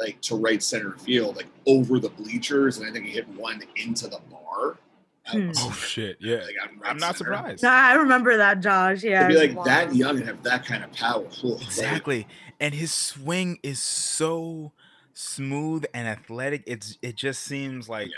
[0.00, 3.62] like to right center field, like over the bleachers, and I think he hit one
[3.76, 4.78] into the bar.
[5.26, 5.50] I Hmm.
[5.56, 6.16] Oh shit!
[6.20, 7.62] Yeah, like, on right I'm not surprised.
[7.62, 9.02] No, I remember that, Josh.
[9.04, 9.22] Yeah.
[9.22, 11.22] to be it's like that young and have that kind of power.
[11.40, 12.26] Whew, like, Exactly,
[12.60, 14.72] and his swing is so
[15.14, 16.64] smooth and athletic.
[16.66, 18.10] It's it just seems like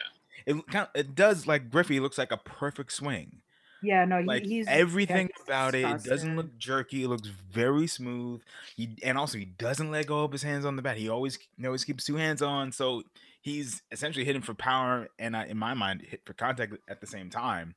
[0.46, 3.40] it kind it does like Griffey looks like a perfect swing.
[3.82, 7.04] Yeah, no, like he's everything he's about it, it doesn't look jerky.
[7.04, 8.40] It looks very smooth.
[8.76, 10.96] He and also he doesn't let go of his hands on the bat.
[10.96, 12.72] He always he always keeps two hands on.
[12.72, 13.02] So
[13.44, 17.06] he's essentially hitting for power and uh, in my mind hit for contact at the
[17.06, 17.74] same time.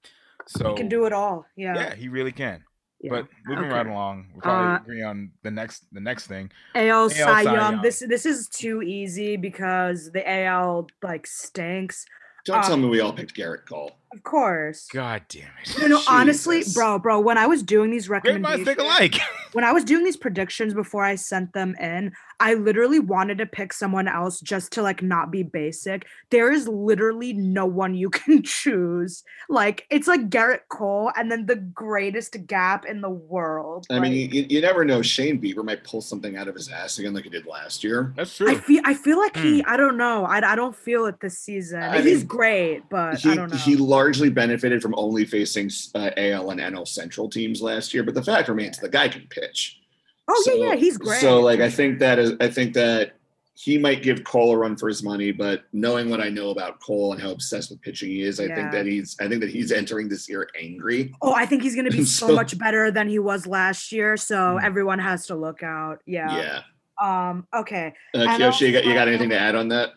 [0.47, 1.45] So He can do it all.
[1.58, 1.75] Yeah.
[1.75, 2.63] Yeah, he really can.
[3.01, 3.10] yeah.
[3.12, 6.49] But moving right along, we'll probably Uh, agree on the next the next thing.
[6.73, 7.56] AL Cy Cy Young.
[7.56, 7.82] Young.
[7.82, 12.06] This this is too easy because the AL like stinks.
[12.45, 13.91] Don't Uh, tell me we all picked Gerrit Cole.
[14.13, 14.88] Of course.
[14.91, 15.78] God damn it.
[15.78, 19.15] You know, honestly, bro, bro, when I was doing these recommendations, think alike.
[19.54, 23.46] when I was doing these predictions before I sent them in, I literally wanted to
[23.46, 26.06] pick someone else just to like not be basic.
[26.30, 29.24] There is literally no one you can choose.
[29.50, 33.88] Like it's like Gerrit Cole and then the greatest gap in the world.
[33.89, 35.02] I mean, you, you never know.
[35.02, 38.13] Shane Bieber might pull something out of his ass again, like he did last year.
[38.15, 38.50] That's true.
[38.50, 38.62] I true.
[38.62, 39.70] feel I feel like he hmm.
[39.70, 40.26] I don't know.
[40.26, 41.82] I, I don't feel it this season.
[41.82, 43.58] I He's mean, great, but He I don't know.
[43.58, 48.14] he largely benefited from only facing uh, AL and NL Central teams last year, but
[48.14, 49.80] the fact remains the guy can pitch.
[50.28, 51.22] oh So- yeah, yeah, he's great.
[51.22, 52.00] So like I think sure.
[52.00, 53.14] that is I think that
[53.56, 56.80] he might give Cole a run for his money, but knowing what I know about
[56.80, 58.56] Cole and how obsessed with pitching he is, I Yeah.
[58.56, 61.12] think that he's I think that he's entering this year angry.
[61.24, 64.16] Oh, I think he's gonna be so, So- much better than he was last year.
[64.18, 64.66] So Hmm.
[64.70, 65.98] everyone has to look out.
[66.06, 66.32] Yeah.
[66.42, 66.62] Yeah.
[67.02, 67.48] Um.
[67.62, 67.94] Okay.
[68.16, 69.90] Uh, And Kiyoshi, you got, you got anything to add on that?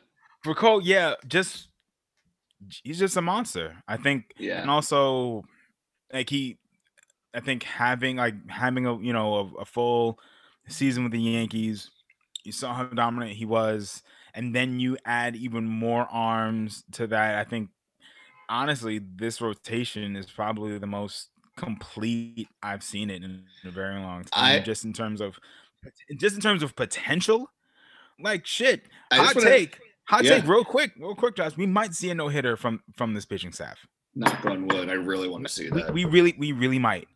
[0.44, 1.68] For Cole, yeah, just
[2.82, 3.82] he's just a monster.
[3.88, 4.60] I think Yeah.
[4.60, 5.44] and also
[6.12, 6.58] like he
[7.34, 10.18] i think having like having a you know a, a full
[10.66, 11.88] season with the yankees
[12.44, 14.02] you saw how dominant he was
[14.34, 17.68] and then you add even more arms to that i think
[18.48, 24.24] honestly this rotation is probably the most complete i've seen it in a very long
[24.24, 25.38] time I- just in terms of
[26.18, 27.48] just in terms of potential
[28.18, 29.78] like shit I hot take
[30.10, 30.36] hot Yeah.
[30.40, 33.52] take real quick real quick josh we might see a no-hitter from from this pitching
[33.52, 34.88] staff Knock on wood.
[34.90, 35.94] I really want to see that.
[35.94, 37.06] we really we really might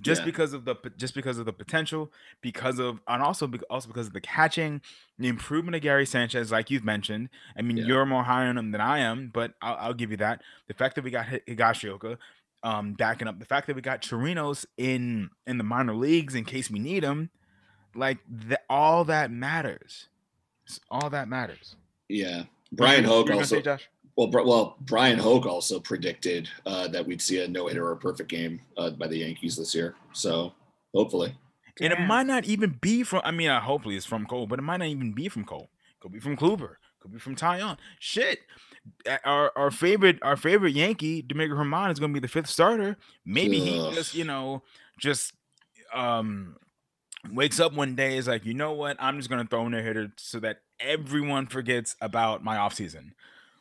[0.00, 0.24] just Yeah.
[0.26, 4.12] because of the just because of the potential because of and also also because of
[4.14, 4.80] the catching
[5.18, 7.84] the improvement of Gary Sanchez like you've mentioned I mean Yeah.
[7.84, 10.74] you're more high on him than I am but I'll, I'll give you that the
[10.74, 12.16] fact that we got Hi- Higashioka
[12.64, 16.44] um backing up the fact that we got Chirinos in in the minor leagues in
[16.44, 17.30] case we need him
[17.94, 20.08] like that all that matters
[20.90, 21.76] all that matters
[22.10, 22.44] yeah.
[22.72, 23.88] Bryan Hoch you were gonna also say, Josh?
[24.16, 27.96] well, well, Bryan Hoch also predicted uh, that we'd see a no hitter or a
[27.96, 29.94] perfect game uh, by the Yankees this year.
[30.12, 30.52] So
[30.94, 31.34] hopefully,
[31.80, 33.22] And it might not even be from.
[33.24, 35.70] I mean, uh, hopefully it's from Cole, but it might not even be from Cole.
[36.00, 36.74] Could be from Kluber.
[37.00, 37.78] Could be from Taillon.
[37.98, 38.40] Shit.
[39.24, 42.96] Our our favorite our favorite Yankee, Domingo Germán, is going to be the fifth starter.
[43.24, 44.62] Maybe he just you know
[44.98, 45.34] just
[45.94, 46.56] um
[47.30, 48.96] wakes up one day is like, you know what?
[48.98, 52.74] I'm just going to throw in a hitter so that everyone forgets about my off
[52.74, 53.14] season.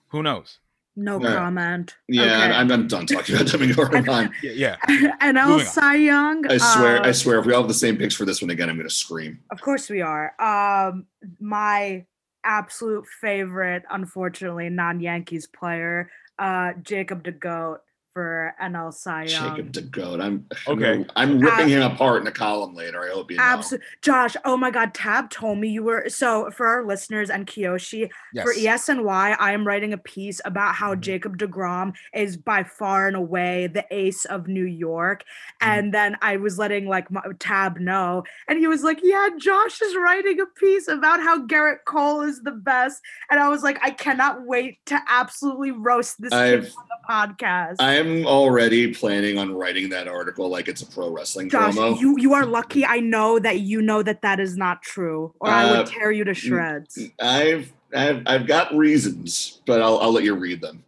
[0.10, 0.60] Who knows?
[0.96, 1.36] No Yeah.
[1.36, 1.96] comment.
[2.08, 2.56] yeah, Okay.
[2.56, 4.34] I'm, I'm done talking about Domingo Germán.
[4.44, 5.16] Yeah, yeah.
[5.22, 5.66] and Moving El on.
[5.66, 6.48] Cy Young.
[6.52, 8.50] I swear, I uh, swear, if we all have the same picks for this one
[8.50, 9.40] again, I'm gonna scream.
[9.52, 10.34] Of course we are.
[10.42, 11.06] Um,
[11.40, 12.06] my
[12.44, 17.78] absolute favorite, unfortunately, non-Yankees player, uh, Jacob DeGoat
[18.14, 19.56] for NL Cy Young.
[19.56, 20.22] Jacob DeGoat.
[20.22, 21.06] I'm Okay.
[21.16, 23.04] I'm ripping him apart in a column later.
[23.04, 23.44] I hope you know.
[23.44, 24.36] Absolutely, Josh.
[24.46, 26.50] Oh my God, Tab told me you were so.
[26.52, 28.44] For our listeners and Kiyoshi, Yes.
[28.44, 31.00] for ESNY, I am writing a piece about how Mm-hmm.
[31.00, 31.04] Mhm.
[31.04, 35.24] Jacob DeGrom is by far and away the ace of New York.
[35.62, 35.70] Mm-hmm.
[35.70, 39.82] And then I was letting like my, Tab know, and he was like, "Yeah, Josh
[39.82, 43.78] is writing a piece about how Gerrit Cole is the best." And I was like,
[43.84, 49.54] "I cannot wait to absolutely roast this kid on the podcast." I'm already planning on
[49.54, 52.00] writing that article like it's a pro wrestling Josh, promo.
[52.00, 52.86] you you are lucky.
[52.86, 56.12] I know that you know that that is not true, or I Uh, would tear
[56.12, 56.98] you to shreds.
[57.22, 60.84] I've, I've I've got reasons, but I'll I'll let you read them.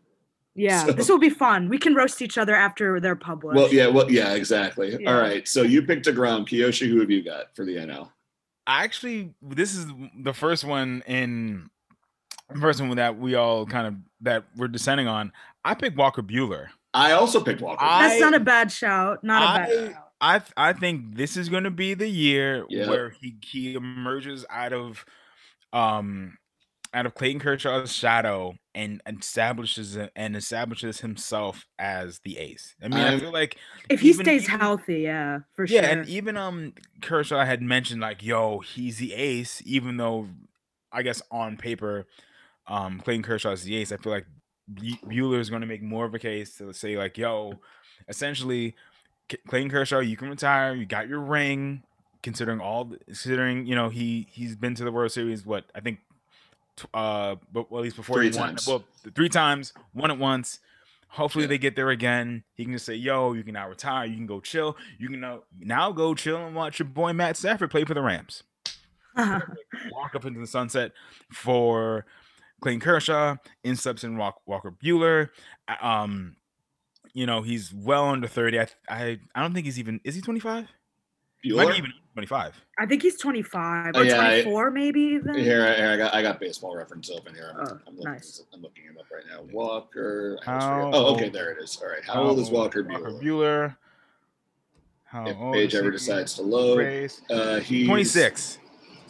[0.55, 1.69] Yeah, so- this will be fun.
[1.69, 3.55] We can roast each other after they're published.
[3.55, 4.97] Well, yeah, well, yeah, exactly.
[4.99, 5.13] Yeah.
[5.13, 5.47] All right.
[5.47, 6.45] So you picked a Grom.
[6.45, 8.09] Kiyoshi, who have you got for the NL?
[8.67, 9.85] I actually this is
[10.19, 11.69] the first one in
[12.59, 15.31] first one that we all kind of that we're descending on.
[15.63, 16.67] I picked Walker Buehler.
[16.93, 17.83] I also picked Walker.
[17.83, 19.23] I- That's not a bad shout.
[19.23, 20.07] Not a I- bad shout.
[20.23, 22.87] I I think this is going to be the year Yep.
[22.89, 25.03] where he he emerges out of
[25.73, 26.37] um
[26.93, 32.75] out of Clayton Kershaw's shadow and establishes and establishes himself as the ace.
[32.83, 33.57] I mean, i I'm- feel like
[33.89, 35.89] If he stays even- healthy, yeah, for yeah, sure.
[35.89, 40.27] Yeah, and even um Kershaw had mentioned like, yo, he's the ace, even though
[40.91, 42.05] I guess on paper,
[42.67, 43.91] um Clayton Kershaw's the ace.
[43.91, 44.40] I feel like Bu-
[44.73, 47.59] Buehler is going to make more of a case to say like, yo,
[48.07, 48.75] essentially,
[49.47, 50.73] Clayton Kershaw, you can retire.
[50.75, 51.83] You got your ring.
[52.23, 55.43] Considering all, the- considering you know he he's been to the World Series.
[55.43, 55.97] What I think,
[56.93, 58.67] uh, but well, at least before Three he won, times.
[58.67, 60.59] well, th- three times, won it once.
[61.07, 61.49] Hopefully Yeah.
[61.49, 62.43] they get there again.
[62.53, 64.05] He can just say, "Yo, you can now retire.
[64.05, 64.77] You can go chill.
[64.99, 68.03] You can now now go chill and watch your boy Matt Stafford play for the
[68.03, 68.43] Rams."
[69.17, 70.91] Walk up into the sunset
[71.33, 72.05] for
[72.61, 75.29] Clayton Kershaw, in steps in Walk, Walker Buehler.
[75.67, 76.35] Uh, Um,
[77.13, 78.59] you know he's well under thirty.
[78.59, 80.67] I I I don't think he's even is he twenty five?
[81.41, 82.53] He might be even 25.
[82.77, 85.01] I think he's 25 Oh, or yeah, I- 24, maybe.
[85.01, 85.33] Even.
[85.33, 87.51] Here, here I got I got baseball reference open here.
[87.57, 88.43] I'm, Oh, I'm looking, nice.
[88.53, 89.41] I'm looking him up right now.
[89.51, 90.37] Walker.
[90.45, 91.75] How oh, okay, old- there it is.
[91.81, 92.03] All right.
[92.05, 93.23] How old is Walker Walker Buehler?
[93.23, 93.77] Buehler.
[95.05, 98.59] How If old Page ever decides to load, uh, he's 26.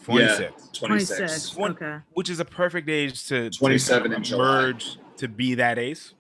[0.04, 0.70] 26.
[0.74, 1.18] 26.
[1.18, 1.56] 26.
[1.56, 1.98] One- Okay.
[2.14, 5.78] Which is a perfect age to, to 27 kind in of emerge to be that
[5.80, 6.14] ace.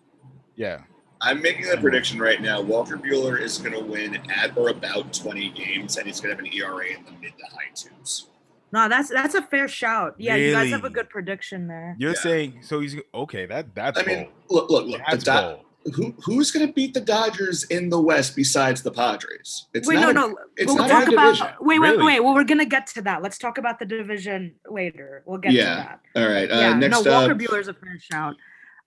[0.55, 0.81] Yeah.
[1.21, 2.61] I'm making a prediction right now.
[2.61, 6.43] Walker Buehler is going to win at or about 20 games, and he's going to
[6.43, 8.27] have an ERA in the mid to high twos.
[8.73, 10.15] No, that's that's a fair shout.
[10.17, 11.95] Yeah, you guys have a good prediction there.
[11.99, 12.19] You're Yeah.
[12.19, 14.69] saying so he's okay, that that's I mean, bold.
[14.69, 14.97] look, look, look.
[14.99, 15.59] The That's Do- bold.
[15.95, 19.67] Who who's going to beat the Dodgers in the West besides the Padres?
[19.73, 20.37] It's wait, not no, a- no.
[20.57, 21.47] it's we'll not talk about, division.
[21.61, 22.03] Wait, wait, really?
[22.05, 22.19] wait.
[22.19, 23.21] Well, we're gonna get to that.
[23.23, 25.23] Let's talk about the division later.
[25.25, 25.63] We'll get Yeah.
[25.75, 26.21] to that.
[26.23, 26.51] All right.
[26.51, 28.35] Uh, yeah, next no, Walker up, Buehler's a fair shout.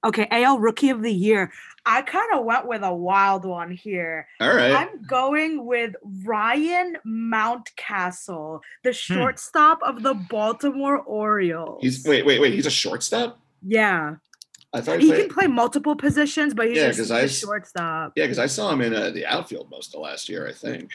[0.05, 1.51] Okay, AL Rookie of the Year.
[1.87, 4.29] I kind of went with a wild one here.
[4.41, 4.73] all right.
[4.75, 11.81] I'm going with Ryan Mountcastle, the shortstop of the Baltimore Orioles.
[11.81, 11.87] Hmm.
[11.87, 12.53] He's wait, wait, wait.
[12.55, 13.39] He's a shortstop.
[13.67, 14.17] yeah,
[14.75, 17.21] I thought he he can play multiple positions, but he's Yeah, just 'cause a I
[17.23, 18.13] s- shortstop.
[18.17, 20.47] Yeah, because I saw him in uh, the outfield most of last year.
[20.49, 20.91] I think.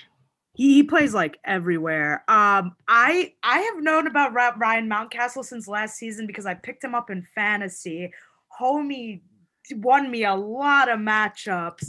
[0.56, 2.24] He, he plays like everywhere.
[2.28, 6.94] Um, I I have known about Ryan Mountcastle since last season because I picked him
[6.94, 8.12] up in fantasy.
[8.60, 9.22] Homie
[9.76, 11.86] won me a lot of matchups,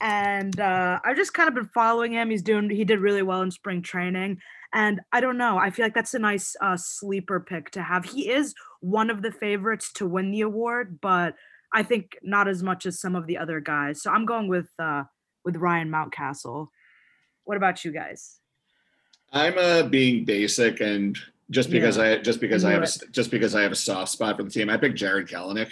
[0.00, 2.30] and uh, I've just kind of been following him.
[2.30, 4.40] He's doing he did really well in spring training,
[4.74, 5.56] and I don't know.
[5.56, 8.04] I feel like that's a nice uh, sleeper pick to have.
[8.04, 11.36] He is one of the favorites to win the award, but
[11.72, 14.02] I think not as much as some of the other guys.
[14.02, 15.04] So I'm going with uh,
[15.44, 16.68] with Ryan Mountcastle.
[17.44, 18.40] What about you guys?
[19.32, 21.16] I'm uh being basic and
[21.50, 24.36] just because I just because I have a, just because I have a soft spot
[24.36, 25.70] for the team, I picked Jarred Kelenic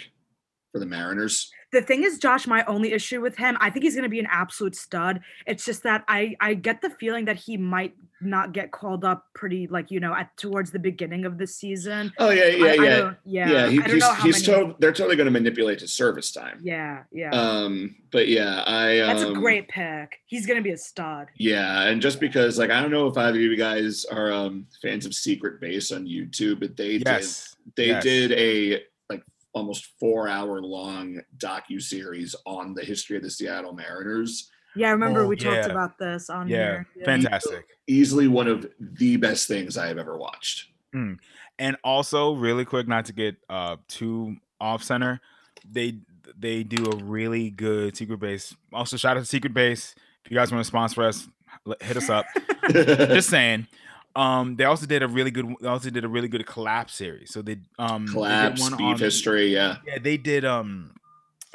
[0.71, 1.51] for the Mariners.
[1.73, 4.19] The thing is, Josh, my only issue with him, I think he's going to be
[4.19, 5.19] an absolute stud.
[5.47, 9.25] It's just that I I get the feeling that he might not get called up
[9.33, 12.13] pretty like you know at towards the beginning of the season.
[12.19, 13.49] Oh yeah, yeah, I, I yeah, don't, yeah.
[13.49, 13.69] yeah.
[13.69, 14.63] He, I don't he's know how he's many.
[14.65, 16.59] tot- they're totally going to manipulate his service time.
[16.63, 17.31] yeah, yeah.
[17.31, 20.19] Um, but yeah, I um, That's a great pick.
[20.27, 21.27] He's going to be a stud.
[21.37, 24.67] Yeah, and just because like I don't know if either of you guys are um
[24.81, 27.55] fans of Secret Base on YouTube, but they Yes.
[27.65, 28.03] did they yes.
[28.03, 28.87] did a like
[29.53, 34.49] almost four hour long docu series on the history of the Seattle Mariners.
[34.75, 35.71] Yeah, I remember Oh, we talked yeah.
[35.71, 36.87] about this on Yeah, here.
[36.97, 37.05] Yeah.
[37.05, 37.65] fantastic.
[37.87, 40.69] Easily one of the best things I have ever watched.
[41.59, 45.21] And also, really quick, not to get uh too off center,
[45.69, 45.99] they
[46.37, 48.55] they do a really good secret base.
[48.71, 49.93] Also, shout out to Secret Base.
[50.25, 51.27] If you guys want to sponsor us,
[51.81, 52.25] hit us up.
[52.69, 53.67] Just saying.
[54.15, 55.47] Um, they also did a really good.
[55.61, 57.33] They also did a really good collapse series.
[57.33, 59.77] So they um they did Collapse, one beef on- history, yeah.
[59.87, 60.91] Yeah, they did um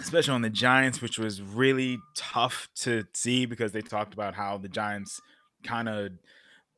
[0.01, 4.57] especially on the Giants, which was really tough to see because they talked about how
[4.59, 5.21] the Giants
[5.64, 6.11] kind of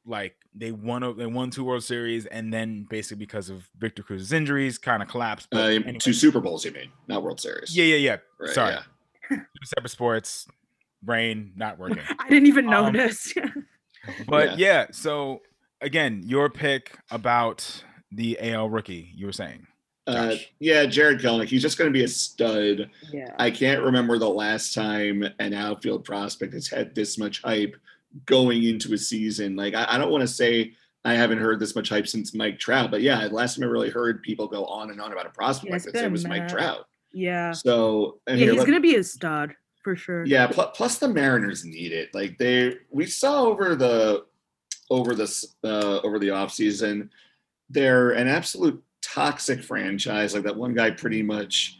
[0.06, 4.02] like they won a, they won two World Series and then basically because of Victor
[4.02, 5.48] Cruz's injuries kind of collapsed.
[5.54, 5.96] Uh, anyway.
[5.98, 7.76] Two Super Bowls, you mean, not World Series.
[7.76, 8.16] yeah, yeah, yeah.
[8.38, 8.82] Right, Sorry, yeah.
[9.36, 10.46] Two separate sports,
[11.02, 12.00] brain not working.
[12.18, 13.32] I didn't even Um, notice.
[14.26, 14.86] But yeah.
[14.92, 15.42] so
[15.80, 19.66] again, your pick about the AL rookie, you were saying.
[20.06, 22.90] Uh, yeah, Jarred Kelenic, he's just going to be a stud.
[23.12, 23.34] yeah.
[23.38, 27.76] I can't remember the last time an outfield prospect has had this much hype
[28.26, 29.54] going into a season.
[29.54, 30.72] Like, I, I don't want to say
[31.04, 33.90] I haven't heard this much hype since Mike Trout, but yeah, last time I really
[33.90, 36.10] heard people go on and on about a prospect Yeah, like it's this, it a
[36.10, 36.48] was Mike.
[36.48, 36.86] Trout.
[37.12, 37.52] Yeah.
[37.52, 40.26] So, and Yeah, here, he's going to be a stud for sure.
[40.26, 40.46] yeah.
[40.48, 42.12] Plus, plus, the Mariners need it.
[42.14, 44.24] Like they, we saw over the,
[44.90, 47.10] over this, uh, over the off season,
[47.68, 50.34] they're an absolute toxic franchise.
[50.34, 51.78] Like that one guy, pretty much,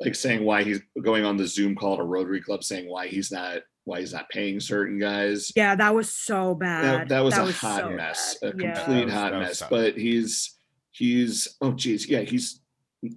[0.00, 3.30] like saying why he's going on the Zoom call to Rotary Club, saying why he's
[3.32, 5.52] not, why he's not paying certain guys.
[5.56, 6.84] Yeah, that was so bad.
[6.84, 8.54] That, that was a was hot so mess, bad.
[8.54, 8.74] a Yeah.
[8.74, 9.58] complete That was- hot was mess.
[9.58, 9.70] tough.
[9.70, 10.58] But he's
[10.92, 12.60] he's oh geez, yeah, he's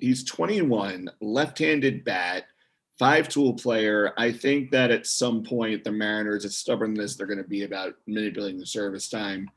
[0.02, 2.46] he's 21, left-handed bat,
[3.00, 4.14] five-tool player.
[4.18, 7.64] I think that at some point the Mariners, as stubborn as they're going to be
[7.64, 9.50] about manipulating the service time,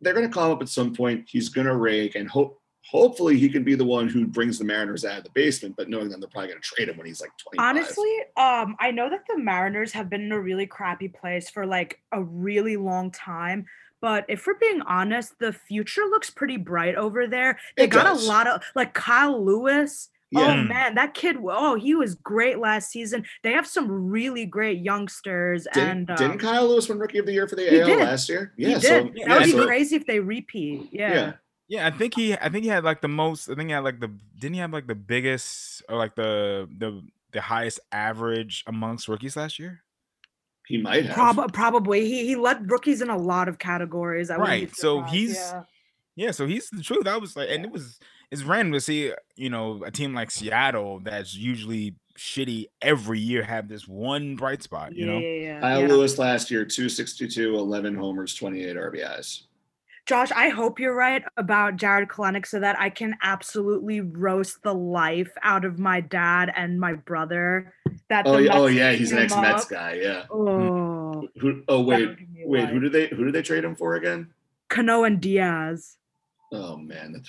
[0.00, 1.24] they're going to call up at some point.
[1.28, 4.64] He's going to rake, and hope hopefully he can be the one who brings the
[4.64, 5.74] Mariners out of the basement.
[5.76, 7.76] But knowing that they're probably going to trade him when he's like 25.
[7.76, 11.66] Honestly, um, I know that the Mariners have been in a really crappy place for
[11.66, 13.66] like a really long time.
[14.02, 17.58] But if we're being honest, the future looks pretty bright over there.
[17.76, 18.24] They It got does.
[18.24, 20.10] a lot of like Kyle Lewis.
[20.32, 20.40] Yeah.
[20.40, 21.36] Oh man, that kid!
[21.40, 23.24] Oh, he was great last season.
[23.44, 27.26] They have some really great youngsters, Didn't, and um, didn't Kyle Lewis win Rookie of
[27.26, 27.98] the Year for the he AL did.
[28.00, 28.52] last year?
[28.56, 28.82] he Yeah, did.
[28.82, 30.88] so that yeah, would be crazy if they repeat.
[30.92, 31.14] Yeah.
[31.14, 31.32] yeah.
[31.68, 33.84] Yeah, I think he I think he had like the most I think he had
[33.84, 34.08] like the
[34.38, 37.02] didn't he have like the biggest or like the the
[37.32, 39.82] the highest average amongst rookies last year?
[40.66, 41.14] He might have.
[41.14, 44.30] Prob- probably he he led rookies in a lot of categories.
[44.30, 45.62] I Right, so he's- yeah.
[46.18, 47.06] Yeah, so he's the truth.
[47.06, 48.00] I was like, and it was
[48.30, 53.42] it's random to see, you know, a team like Seattle that's usually shitty every year
[53.42, 55.18] have this one bright spot, you yeah, know.
[55.18, 55.86] yeah, yeah, Kyle yeah.
[55.88, 59.42] Lewis last year, 262, 11 homers, 28 RBIs.
[60.06, 64.72] Josh, I hope you're right about Jarred Kelenic so that I can absolutely roast the
[64.72, 67.74] life out of my dad and my brother.
[68.08, 69.68] That Oh, yeah, oh yeah, he's an ex Mets up.
[69.68, 69.94] guy.
[69.94, 70.26] Yeah.
[70.30, 71.62] Oh, Who?
[71.66, 72.68] Oh that wait, would wait.
[72.68, 72.82] Who life.
[72.82, 73.16] did they?
[73.16, 74.30] Who did they trade him for again?
[74.68, 75.96] Cano and Diaz.
[76.52, 77.12] Oh man.
[77.14, 77.28] That's,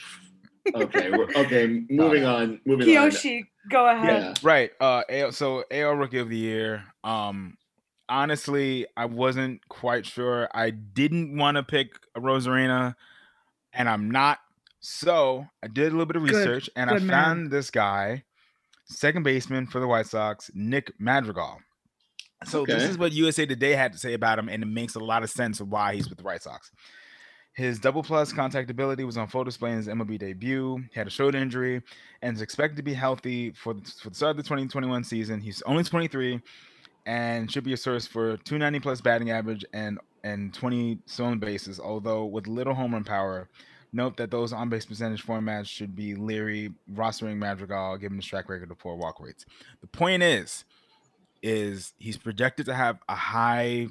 [0.76, 1.12] okay.
[1.12, 1.84] We're, okay.
[1.90, 2.60] Moving on.
[2.66, 4.22] Moving Kiyoshi, go ahead.
[4.22, 4.34] Yeah.
[4.44, 4.72] Right.
[4.80, 6.84] Uh AL, so AL rookie of the year.
[7.04, 7.58] Um
[8.10, 10.50] honestly, I wasn't quite sure.
[10.54, 12.96] I didn't want to pick a Arozarena,
[13.74, 14.40] and I'm not.
[14.80, 16.36] So I did a little bit of Good.
[16.36, 17.08] research and I man.
[17.10, 18.24] found this guy,
[18.86, 21.60] second baseman for the White Sox, Nick Madrigal.
[22.46, 25.00] So this is what USA Today had to say about him, and it makes a
[25.00, 26.72] lot of sense of why he's with the White Sox.
[27.58, 30.78] His double plus contact ability was on full display in his MLB debut.
[30.92, 31.82] He had a shoulder injury
[32.22, 35.42] and is expected to be healthy for the, for the start of the 2021 season.
[35.42, 36.40] He's only 23
[37.08, 41.80] and should be a source for 290 plus batting average and and 20 stolen bases.
[41.80, 43.50] Although with little home run power,
[43.92, 48.50] note that those on base percentage formats should be Leary, rostering Madrigal, given his track
[48.50, 49.48] record of poor walk rates.
[49.82, 50.64] The point is,
[51.42, 53.88] is he's projected to have a high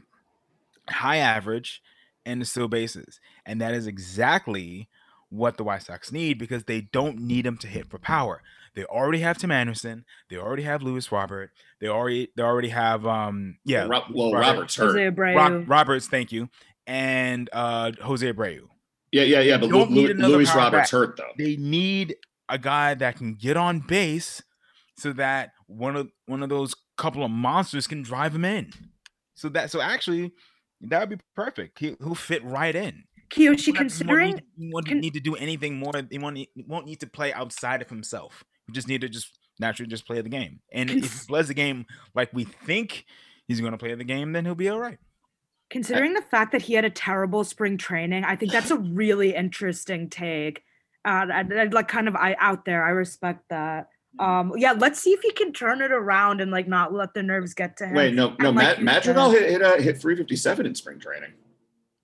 [0.88, 1.82] high average
[2.26, 3.18] and the steal bases.
[3.46, 4.88] And that is exactly
[5.30, 8.42] what the White Sox need because they don't need him to hit for power.
[8.74, 10.04] They already have Tim Anderson.
[10.28, 11.50] They already have Luis Robert.
[11.80, 14.86] They already they already have um yeah Ro- well, Robert- Robert's hurt.
[14.88, 15.34] Jose Abreu.
[15.34, 16.50] Rob, Roberts, thank you,
[16.86, 18.60] and uh Jose Abreu.
[19.12, 19.56] Yeah, yeah, yeah.
[19.56, 20.98] But Don't Lu- need Lu- another Luis power Roberts back.
[20.98, 21.32] hurt though.
[21.38, 22.16] They need
[22.48, 24.42] a guy that can get on base
[24.98, 28.72] so that one of one of those couple of monsters can drive him in.
[29.34, 30.32] So that so actually
[30.82, 31.78] that would be perfect.
[31.78, 33.04] He, he'll fit right in.
[33.30, 35.92] Kiyoshi, He won't have- he won't considering he won't con- need to do anything more.
[36.10, 38.44] He won't need, he won't need to play outside of himself.
[38.66, 40.60] He just need to just naturally just play the game.
[40.72, 43.04] And if Cons- he plays the game like we think
[43.48, 44.98] he's going to play the game, then he'll be all right.
[45.70, 49.34] considering the fact that he had a terrible spring training, I think that's a really
[49.34, 50.62] interesting take.
[51.04, 52.84] Uh, I'd, I'd like kind of I out there.
[52.84, 53.88] I respect that.
[54.18, 57.22] Um, yeah, let's see if he can turn it around and like not let the
[57.22, 57.94] nerves get to him.
[57.94, 58.48] Wait, no, no.
[58.48, 61.32] And like Matt Madrigal hit hit, uh, hit 357 in spring training.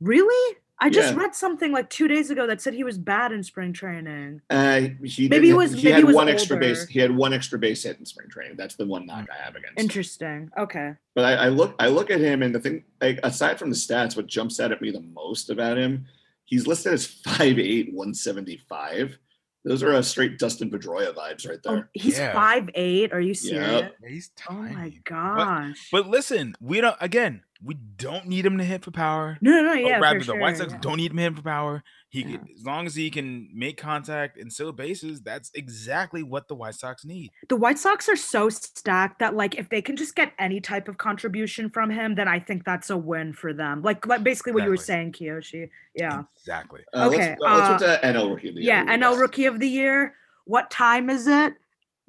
[0.01, 0.57] Really?
[0.81, 1.21] I just Yeah.
[1.21, 4.41] read something like two days ago that said he was bad in spring training.
[4.51, 6.89] Uh, he Maybe did, it was- he maybe had it was one extra base.
[6.89, 8.57] He had one extra base hit in spring training.
[8.57, 9.79] That's the one knock I have against.
[9.79, 9.83] him.
[9.85, 10.51] Interesting.
[10.59, 10.95] Okay.
[11.15, 13.77] But I, I look I look at him and the thing like aside from the
[13.77, 16.07] stats, what jumps out at me the most about him,
[16.47, 19.19] he's listed as 5'8", 175.
[19.65, 21.91] Those are a straight Dustin Pedroia vibes right Oh, there.
[21.93, 22.33] he's Yeah.
[22.33, 23.13] five eight.
[23.13, 23.93] Are you serious?
[24.07, 24.59] He's tiny.
[24.59, 25.01] Oh my tiny.
[25.05, 25.89] gosh.
[25.93, 26.97] But listen, we don't.
[27.01, 29.39] Again, we don't need him to hit for power.
[29.41, 29.73] no, no, no.
[29.75, 29.99] Yeah.
[30.01, 30.79] rather, for the White Sox yeah.
[30.81, 31.83] don't need him to hit for power.
[32.09, 32.37] He Yeah.
[32.39, 36.55] can, as long as he can make contact and steal bases, that's exactly what the
[36.55, 37.31] White Sox need.
[37.49, 40.89] the White Sox are so stacked that like if they can just get any type
[40.89, 43.83] of contribution from him, then I think that's a win for them.
[43.83, 45.69] Like, like basically what you were saying, Kiyoshi.
[45.95, 46.23] Yeah.
[46.37, 46.81] Exactly.
[46.93, 48.77] Uh, Okay, Let's, uh, let's go to NL rookie of the Yeah.
[48.79, 48.81] year.
[48.85, 50.15] Who we NL rookie of the year.
[50.45, 51.55] What time is it?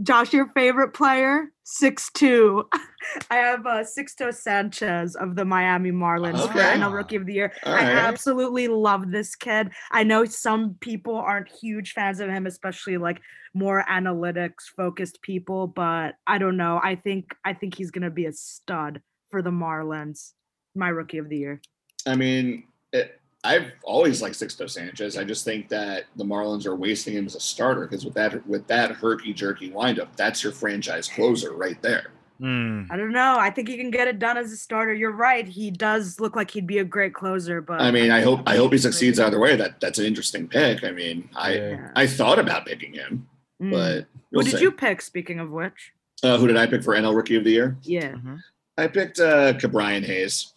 [0.04, 1.46] Josh, your favorite player?
[1.64, 2.68] Six two.
[3.32, 6.78] I have uh Sixto Sanchez of the Miami Marlins for Okay.
[6.78, 7.54] NL rookie of the year.
[7.66, 7.96] All I right.
[7.96, 9.70] absolutely love this kid.
[9.92, 13.22] I know some people aren't huge fans of him, especially like
[13.54, 16.82] more analytics focused people, but I don't know.
[16.84, 19.02] I think I think he's gonna be a stud
[19.32, 20.34] for the Marlins.
[20.76, 21.62] My rookie of the year.
[22.06, 25.18] I mean, it, I've always liked Sixto Sanchez.
[25.18, 28.46] I just think that the Marlins are wasting him as a starter because with that
[28.48, 32.12] with that herky jerky windup, that's your franchise closer right there.
[32.40, 32.84] Hmm.
[32.90, 33.38] I don't know.
[33.38, 34.94] I think he can get it done as a starter.
[34.94, 35.48] You're right.
[35.48, 38.56] He does look like he'd be a great closer, but I mean, I hope I
[38.56, 39.56] hope he succeeds either way.
[39.56, 40.84] That that's an interesting pick.
[40.84, 41.70] I mean, I Yeah.
[41.70, 41.92] Yeah.
[41.96, 43.28] I thought about picking him,
[43.62, 43.72] Mm.
[43.72, 43.98] but
[44.32, 44.62] Who we'll did see.
[44.62, 45.02] you pick?
[45.02, 45.92] Speaking of which,
[46.24, 47.78] Uh, who did I pick for NL Rookie of the Year?
[47.84, 48.14] yeah.
[48.14, 48.40] Mhm.
[48.78, 50.53] I picked uh, Ke'Bryan Hayes.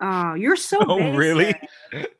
[0.00, 0.78] Oh, you're so.
[0.88, 1.54] Oh, really?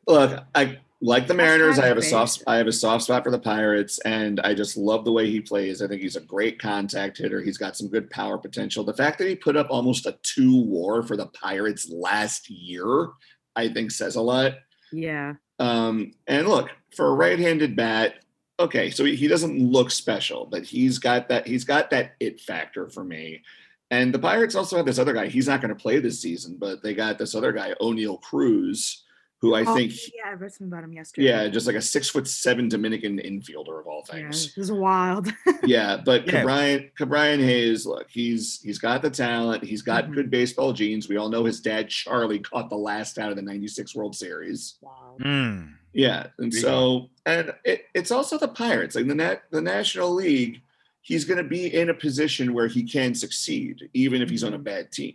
[0.07, 1.79] Look, I like the Mariners.
[1.79, 2.43] I have a soft.
[2.47, 5.41] I have a soft spot for the Pirates, and I just love the way he
[5.41, 5.81] plays.
[5.81, 7.41] I think he's a great contact hitter.
[7.41, 8.85] He's got some good power potential.
[8.85, 13.09] The fact that he put up almost a two WAR for the Pirates last year,
[13.55, 14.55] I think says a lot.
[14.93, 15.35] Yeah.
[15.59, 18.25] Um, and look, for a right-handed bat,
[18.61, 22.41] okay, so he, he doesn't look special, but he's got that he's got that it
[22.41, 23.43] factor for me.
[23.91, 25.29] And the Pirates also have this other guy.
[25.29, 29.05] He's not going to play this season, but they got this other guy, Oneil Cruz,
[29.41, 31.29] who I Oh, think, yeah, I read something about him yesterday.
[31.29, 34.55] yeah, just like a six foot seven Dominican infielder of all yeah, things.
[34.55, 35.29] this is wild.
[35.65, 36.43] Yeah, but Yeah.
[36.45, 40.15] Ke'Bryan Ke'Bryan Hayes, look, he's he's got the talent, he's got Mhm.
[40.15, 41.09] good baseball genes.
[41.09, 44.75] We all know his dad Charlie caught the last out of the '96 World Series.
[44.83, 45.17] wow.
[45.21, 45.75] Mm.
[45.95, 50.13] Yeah, and Big so and it, it's also the Pirates, like the net the National
[50.15, 50.61] League.
[51.09, 54.53] He's going to be in a position where he can succeed, even if he's on
[54.53, 54.65] a Mhm.
[54.65, 55.15] bad team.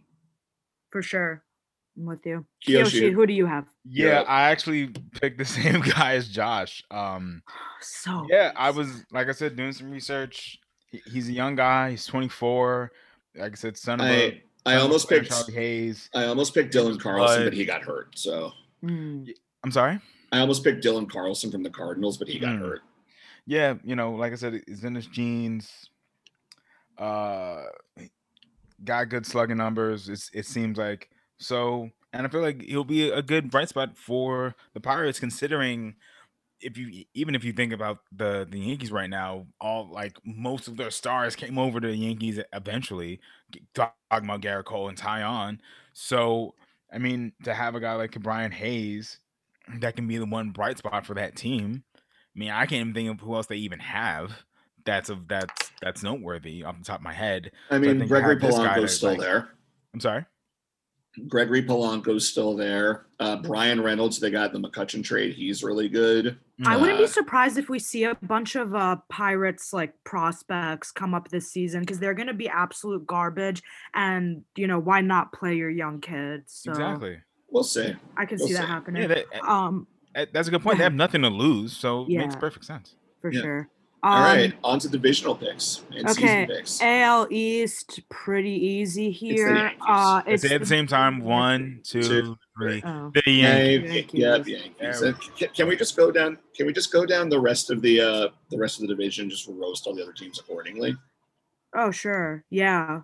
[0.91, 1.43] For sure.
[1.95, 2.47] I'm with you.
[2.67, 3.01] Kiyoshi.
[3.09, 3.65] Kiyoshi, who do you have?
[3.85, 4.21] Yeah, Yeah.
[4.21, 4.87] I actually
[5.21, 6.83] picked the same guy as Josh.
[6.89, 7.43] Um,
[7.81, 10.57] So yeah, I was like I said, doing some research.
[10.89, 11.91] He's a young guy.
[11.91, 12.91] He's 24.
[13.35, 14.25] Like I said, son of a I
[14.65, 16.09] I son of a almost picked Charlie Hayes.
[16.15, 18.17] I almost picked Dylan Carlson, But- but he got hurt.
[18.17, 18.51] So
[18.83, 19.29] Mm.
[19.63, 19.99] I'm sorry.
[20.31, 22.59] I almost picked Dylan Carlson from the Cardinals, but he got Mm.
[22.61, 22.81] hurt.
[23.45, 25.89] Yeah, you know, like I said, it's in his genes.
[26.97, 27.63] Uh,
[28.83, 30.09] got good slugging numbers.
[30.09, 33.97] It's, it seems like so, and I feel like he'll be a good bright spot
[33.97, 35.95] for the Pirates, considering
[36.61, 40.67] if you even if you think about the the Yankees right now, all like most
[40.67, 43.19] of their stars came over to the Yankees eventually.
[43.75, 45.59] Talking about Gerrit Cole and Taillon,
[45.93, 46.55] so
[46.93, 49.19] I mean to have a guy like Brian Hayes
[49.79, 51.83] that can be the one bright spot for that team.
[52.35, 54.43] I mean, I can't even think of who else they even have.
[54.85, 57.51] That's of that's that's noteworthy off the top of my head.
[57.69, 59.49] I So I mean, Gregory have this Polanco's still like- there.
[59.93, 60.25] I'm sorry.
[61.27, 63.05] Gregory Polanco's still there.
[63.19, 65.35] Uh, Bryan Reynolds, they got the McCutcheon trade.
[65.35, 66.39] He's really good.
[66.65, 70.91] I wouldn't be Uh, surprised if we see a bunch of uh pirates like prospects
[70.91, 73.61] come up this season because they're gonna be absolute garbage.
[73.93, 76.51] And you know, why not play your young kids?
[76.63, 77.19] So exactly.
[77.51, 77.93] We'll see.
[78.17, 79.03] I can We'll see that happening.
[79.03, 79.92] Yeah, that, um, uh,
[80.31, 80.77] that's a good point.
[80.77, 82.95] They have nothing to lose, so it makes perfect sense.
[83.21, 83.41] for Yeah.
[83.41, 83.69] sure.
[84.05, 86.81] All Um, right, on to divisional picks and okay, season picks.
[86.81, 89.55] AL East, pretty easy the here.
[89.55, 89.79] Yankees.
[89.87, 91.13] uh, Let's at the same time.
[91.19, 91.27] Yankees.
[91.29, 92.81] One, two, Two, three.
[92.85, 93.11] Oh.
[93.15, 93.89] The Yankees.
[93.89, 94.19] Hey, Yankees.
[94.19, 94.99] Yep, Yankees.
[94.99, 96.37] There Uh, Can, can we just go down?
[96.53, 99.29] Can we just go down the rest of the uh the rest of the division?
[99.29, 100.97] Just roast all the other teams accordingly.
[101.73, 102.43] Oh, sure.
[102.49, 103.03] Yeah.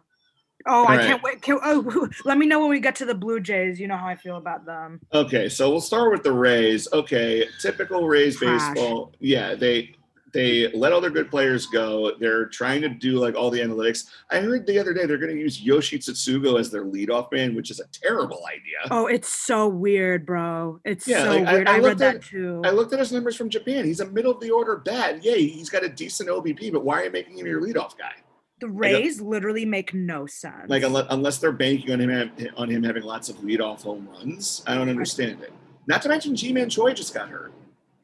[0.66, 1.08] Oh, I Alright.
[1.08, 1.42] can't wait.
[1.42, 3.80] Can, oh, let me know when we get to the Blue Jays.
[3.80, 5.00] You know how I feel about them.
[5.14, 6.88] Okay, so we'll start with the Rays.
[6.92, 8.74] Okay, typical Rays Trash.
[8.76, 9.14] baseball.
[9.20, 9.96] Yeah, they
[10.32, 12.12] they let all their good players go.
[12.20, 14.06] They're trying to do like all the analytics.
[14.30, 17.56] I heard the other day they're going to use Yoshi Tsutsugo as their leadoff man,
[17.56, 18.78] which is a terrible idea.
[18.92, 20.82] Oh, it's so weird, bro.
[20.86, 21.68] It's Yeah, so like, I- weird.
[21.68, 22.62] I I, read looked that at- too.
[22.64, 23.86] I looked at his numbers from Japan.
[23.86, 25.24] He's a middle of the order bat.
[25.24, 28.14] Yay, he's got a decent OBP, but why are you making him your leadoff guy?
[28.60, 30.68] The Rays literally make no sense.
[30.70, 34.08] Like unless, unless they're banking on him have- on him having lots of leadoff home
[34.12, 35.54] runs, I don't understand it.
[35.88, 37.52] Not to mention Ji-Man Choi just got hurt.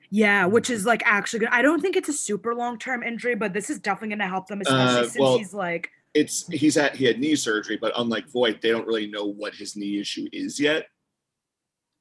[0.10, 1.50] yeah, which is like actually good.
[1.52, 4.28] I don't think it's a super long term injury, but this is definitely going to
[4.28, 7.78] help them, especially Uh, since well, he's like, It's he's at he had knee surgery,
[7.80, 10.88] but unlike Voit, they don't really know what his knee issue is yet.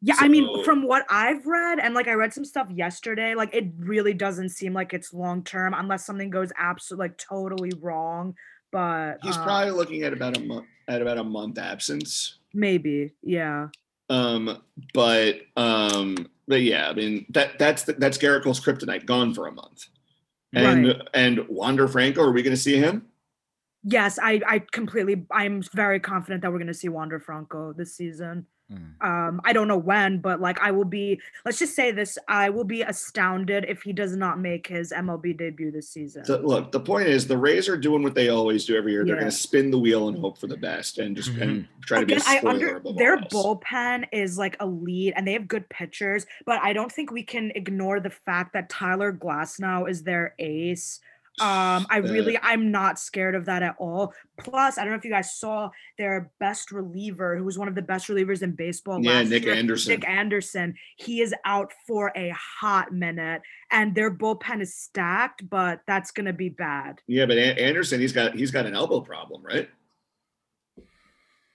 [0.05, 0.17] Yeah.
[0.19, 3.73] I mean, from what I've read, and like I read some stuff yesterday, like it
[3.79, 8.35] really doesn't seem like it's long term unless something goes absolutely like totally wrong.
[8.71, 12.39] But He's uh, probably looking at about a month at about a month absence.
[12.53, 13.69] maybe, yeah.
[14.11, 19.47] Um, but um, but yeah, I mean that that's the, that's Cole's kryptonite gone for
[19.47, 19.87] a month.
[20.53, 21.01] And Right.
[21.15, 23.07] and Wander Franco, are we going to see him?
[23.85, 28.47] Yes, I I completely I'm very confident that we're gonna see Wander Franco this season.
[28.73, 29.07] Mm.
[29.07, 32.49] Um, I don't know when, but like I will be let's just say this, I
[32.49, 36.23] will be astounded if he does not make his MLB debut this season.
[36.27, 39.05] The, look, the point is the Rays are doing what they always do every year.
[39.05, 39.21] They're Yeah.
[39.23, 42.07] going to spin the wheel and hope for the best, and just and try to
[42.07, 45.35] be a Again, I spoiler under above their all bullpen is like elite and they
[45.35, 49.89] have good pitchers, but I don't think we can ignore the fact that Tyler Glasnow
[49.89, 51.01] is their ace.
[51.41, 54.13] Um, I really I'm not scared of that at all.
[54.39, 57.75] Plus, I don't know if you guys saw their best reliever, who was one of
[57.75, 59.55] the best relievers in baseball yeah, last Nick year.
[59.55, 59.91] Anderson.
[59.91, 65.81] Nick Anderson, he is out for a hot minute, and their bullpen is stacked, but
[65.89, 67.01] that's gonna be bad.
[67.09, 69.69] yeah, but An- Anderson, he's got he's got an elbow problem, right?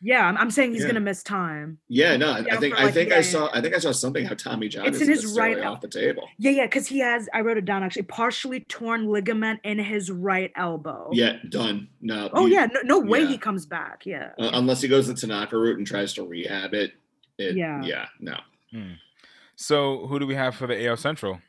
[0.02, 0.88] Yeah, I'm, I'm saying he's Yeah.
[0.88, 1.78] gonna miss time.
[1.90, 3.50] Yeah, no, I, I think for I think yeah, I saw yeah.
[3.58, 5.74] I think I saw something how Tommy John It's is in his right necessarily el-
[5.74, 6.30] off the table.
[6.38, 7.28] Yeah, yeah, because he has.
[7.34, 8.04] I wrote it down actually.
[8.04, 11.10] Partially torn ligament in his right elbow.
[11.12, 11.90] Yeah, done.
[12.02, 12.30] No.
[12.32, 13.28] Oh he- yeah, no, no way yeah.
[13.28, 14.06] he comes back.
[14.06, 14.30] Yeah.
[14.40, 16.94] uh, unless he goes the Tanaka route and tries to rehab it.
[17.38, 17.82] it Yeah.
[17.84, 18.06] Yeah.
[18.22, 18.38] No.
[19.56, 21.40] So who do we have for the AL Central?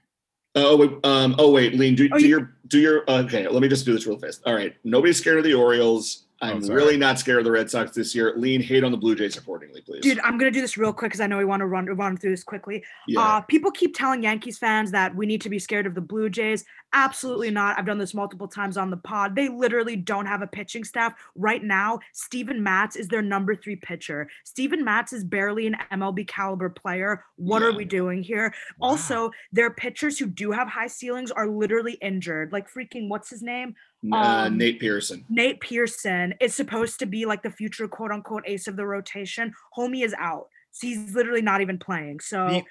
[0.56, 0.90] Oh wait.
[1.04, 1.36] Um.
[1.38, 1.94] Oh wait, Lean.
[1.94, 3.04] Do, Oh, do you- your do your.
[3.08, 3.46] Okay.
[3.46, 4.42] Let me just do this real fast.
[4.46, 4.74] All right.
[4.82, 6.24] Nobody's scared of the Orioles.
[6.42, 6.76] I'm sorry.
[6.76, 8.32] really not scared of the Red Sox this year.
[8.36, 10.00] Lean hate on the Blue Jays accordingly, please.
[10.00, 12.16] Dude, I'm gonna do this real quick because I know we want to run run
[12.16, 12.82] through this quickly.
[13.06, 13.20] yeah.
[13.20, 16.30] Uh, people keep telling Yankees fans that we need to be scared of the Blue
[16.30, 16.64] Jays.
[16.92, 17.78] Absolutely not.
[17.78, 19.36] I've done this multiple times on the pod.
[19.36, 22.00] They literally don't have a pitching staff right now.
[22.12, 24.28] Steven Matz is their number three pitcher.
[24.44, 27.24] Steven Matz is barely an MLB caliber player.
[27.36, 28.52] What are we doing here?
[28.78, 28.88] Wow.
[28.88, 32.52] Also, their pitchers who do have high ceilings are literally injured.
[32.52, 33.74] Like freaking what's his name?
[34.12, 35.24] Uh, um, Nate Pearson.
[35.28, 39.52] Nate Pearson is supposed to be like the future quote unquote ace of the rotation.
[39.76, 40.48] Homie is out.
[40.70, 42.20] So he's literally not even playing.
[42.20, 42.64] So The-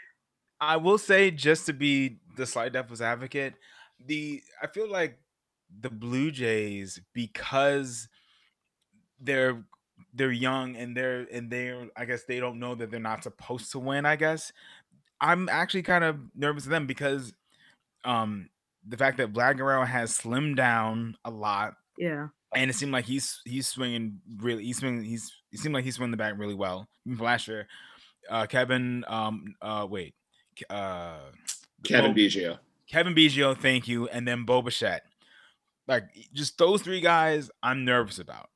[0.61, 3.53] I will say, just to be the slight devil's advocate,
[4.05, 5.17] the I feel like
[5.81, 8.09] the Blue Jays because
[9.21, 9.63] they're
[10.13, 13.71] they're young and they're and they're I guess they don't know that they're not supposed
[13.71, 14.05] to win.
[14.05, 14.51] I guess
[15.21, 17.33] I'm actually kind of nervous of them because
[18.03, 18.49] um
[18.87, 22.27] the fact that Vlad Guerrero has slimmed down a lot yeah.
[22.55, 25.95] and it seemed like he's he's swinging really he's swinging he's it seemed like he's
[25.95, 27.67] swinging the bat really well even from last year.
[28.29, 30.13] Uh, Kevin, um, uh, wait,
[30.69, 31.17] uh,
[31.83, 32.59] Kevin Bo- Biggio.
[32.87, 35.03] Kevin Biggio, thank you, and then Bo Bichette.
[35.87, 36.03] Like
[36.33, 38.49] just those three guys, I'm nervous about.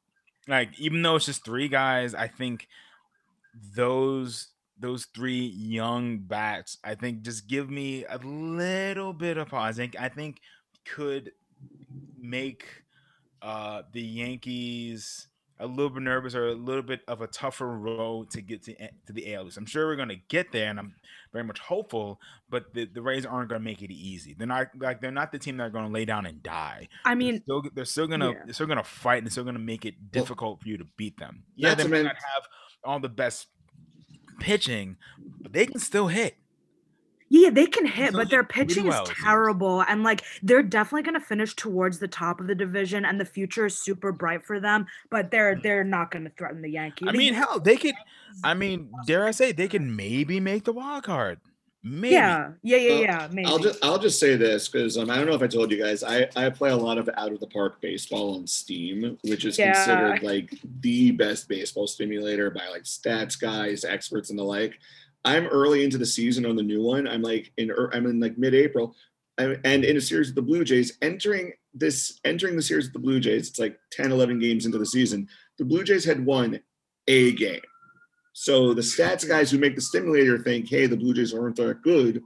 [0.48, 2.68] Like even though it's just three guys, I think
[3.76, 4.50] those
[4.84, 9.80] those three young bats, I think just give me a little bit of pause.
[9.80, 10.42] I think I think
[10.86, 11.32] could
[12.20, 12.66] make
[13.42, 15.30] uh the Yankees
[15.60, 18.76] a little bit nervous or a little bit of a tougher road to get to,
[18.76, 19.58] to the AL East.
[19.58, 20.96] I'm sure we're gonna get there, and I'm
[21.32, 22.20] very much hopeful.
[22.50, 24.34] But the, the Rays aren't gonna make it easy.
[24.34, 26.90] They're not like they're not the team that are gonna lay down and die.
[27.06, 28.42] I They're mean, still they're still gonna yeah.
[28.44, 30.86] they're still gonna fight and they're still gonna make it Well, difficult for you to
[30.98, 31.46] beat them.
[31.56, 32.44] Yeah, they may not have
[32.84, 33.48] all the best
[34.44, 34.98] pitching,
[35.42, 36.36] but they can still hit.
[37.30, 39.82] yeah, they can hit, still but their pitching well, is terrible.
[39.82, 43.66] And like they're definitely gonna finish towards the top of the division and the future
[43.66, 45.64] is super bright for them, but they're mm.
[45.64, 47.08] they're not gonna threaten the Yankees.
[47.10, 47.96] I mean, hell, they could.
[48.44, 51.40] I mean, dare I say they can maybe make the wild card.
[51.84, 52.14] Maybe.
[52.14, 53.28] yeah, yeah, yeah, Well, yeah.
[53.32, 53.46] Maybe.
[53.48, 55.78] I'll just I'll just say this because um, I don't know if I told you
[55.84, 59.44] guys I, I play a lot of out of the park baseball on Steam, which
[59.46, 59.74] is Yeah.
[59.74, 64.80] considered like the best baseball stimulator by like stats guys, experts, and the like.
[65.26, 67.08] I'm early into the season on the new one.
[67.08, 68.96] I'm like in I'm in like mid-April,
[69.38, 72.94] I'm- and in a series of the Blue Jays entering this entering the series of
[72.94, 73.50] the Blue Jays.
[73.50, 75.28] It's like 10, 11 games into the season.
[75.58, 76.60] The Blue Jays had won
[77.08, 77.62] a game.
[78.34, 81.82] So the stats guys who make the stimulator think, hey, the Blue Jays aren't that
[81.84, 82.22] good.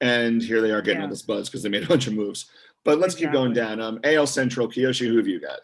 [0.00, 1.10] And here they are getting all Yeah.
[1.10, 2.50] this buzz because they made a bunch of moves.
[2.84, 3.80] But let's keep going down.
[3.80, 5.60] Um, AL Central, Kiyoshi, who have you got?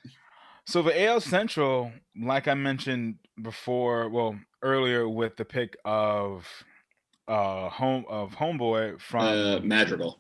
[0.67, 1.91] So for AL Central,
[2.21, 6.47] like I mentioned before, well earlier with the pick of
[7.29, 10.19] uh home of homeboy from Uh, Madrigal.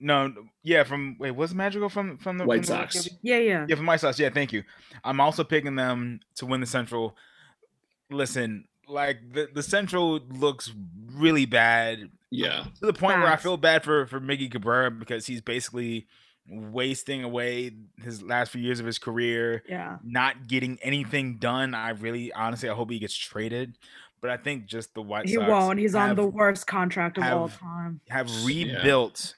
[0.00, 0.32] No
[0.62, 3.08] yeah from wait was Magical from from the White from the Sox.
[3.22, 3.66] yeah, yeah.
[3.68, 4.18] Yeah, from White Sox.
[4.18, 4.64] Yeah, thank you.
[5.04, 7.16] I'm also picking them to win the Central.
[8.10, 10.72] Listen, like the, the Central looks
[11.12, 12.64] really bad Yeah.
[12.80, 16.06] to the point where I feel bad for for Miggy Cabrera because he's basically
[16.48, 17.70] wasting away
[18.02, 19.98] his last few years of his career, Yeah.
[20.02, 21.74] not getting anything done.
[21.74, 23.76] I really, honestly, I hope he gets traded.
[24.20, 25.78] But I think just the White He Sox won't.
[25.78, 28.00] He's on the worst contract of all time.
[28.08, 28.46] have Yeah.
[28.46, 29.34] rebuilt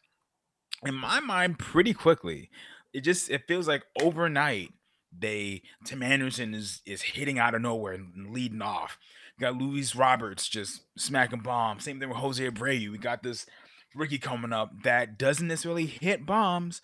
[0.84, 2.50] in my mind pretty quickly.
[2.92, 4.72] It just it feels like overnight
[5.16, 8.98] they Tim Anderson is is hitting out of nowhere and leading off.
[9.38, 11.84] You got Luis Roberts just smacking bombs.
[11.84, 12.90] Same thing with Jose Abreu.
[12.90, 13.46] We got this
[13.94, 16.80] Ricky coming up that doesn't necessarily hit bombs,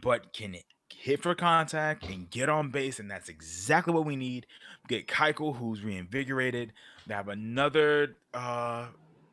[0.00, 0.56] but can
[0.90, 4.46] hit for contact and get on base, and that's exactly what we need.
[4.88, 6.72] Get Keuchel, who's reinvigorated.
[7.06, 8.16] They have another.
[8.34, 8.86] uh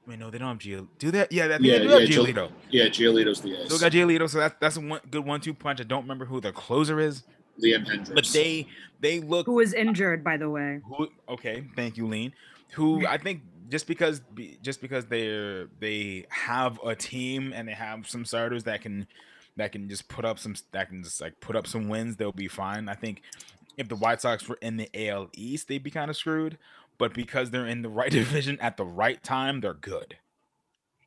[0.07, 0.87] Wait, no, they don't have Gio.
[0.97, 1.31] Do that?
[1.31, 3.81] Yeah, think Yeah, they do have yeah, Gio- Yeah, Giolito's the Still ace.
[3.81, 5.79] got Giolito, so that's that's a one, good one-two punch.
[5.79, 7.23] I don't remember who the closer is,
[7.63, 8.13] Liam Hendriks.
[8.13, 8.67] but they
[8.99, 10.81] they look Who was injured, by the way.
[10.87, 12.33] who okay thank you lean
[12.73, 14.21] who i think just because
[14.61, 19.07] just because they're they have a team and they have some starters that can
[19.57, 22.31] that can just put up some that can just like put up some wins they'll
[22.31, 23.21] be fine i think
[23.77, 26.57] if the white sox were in the al east they'd be kind of screwed
[26.97, 30.17] but because they're in the right division at the right time they're good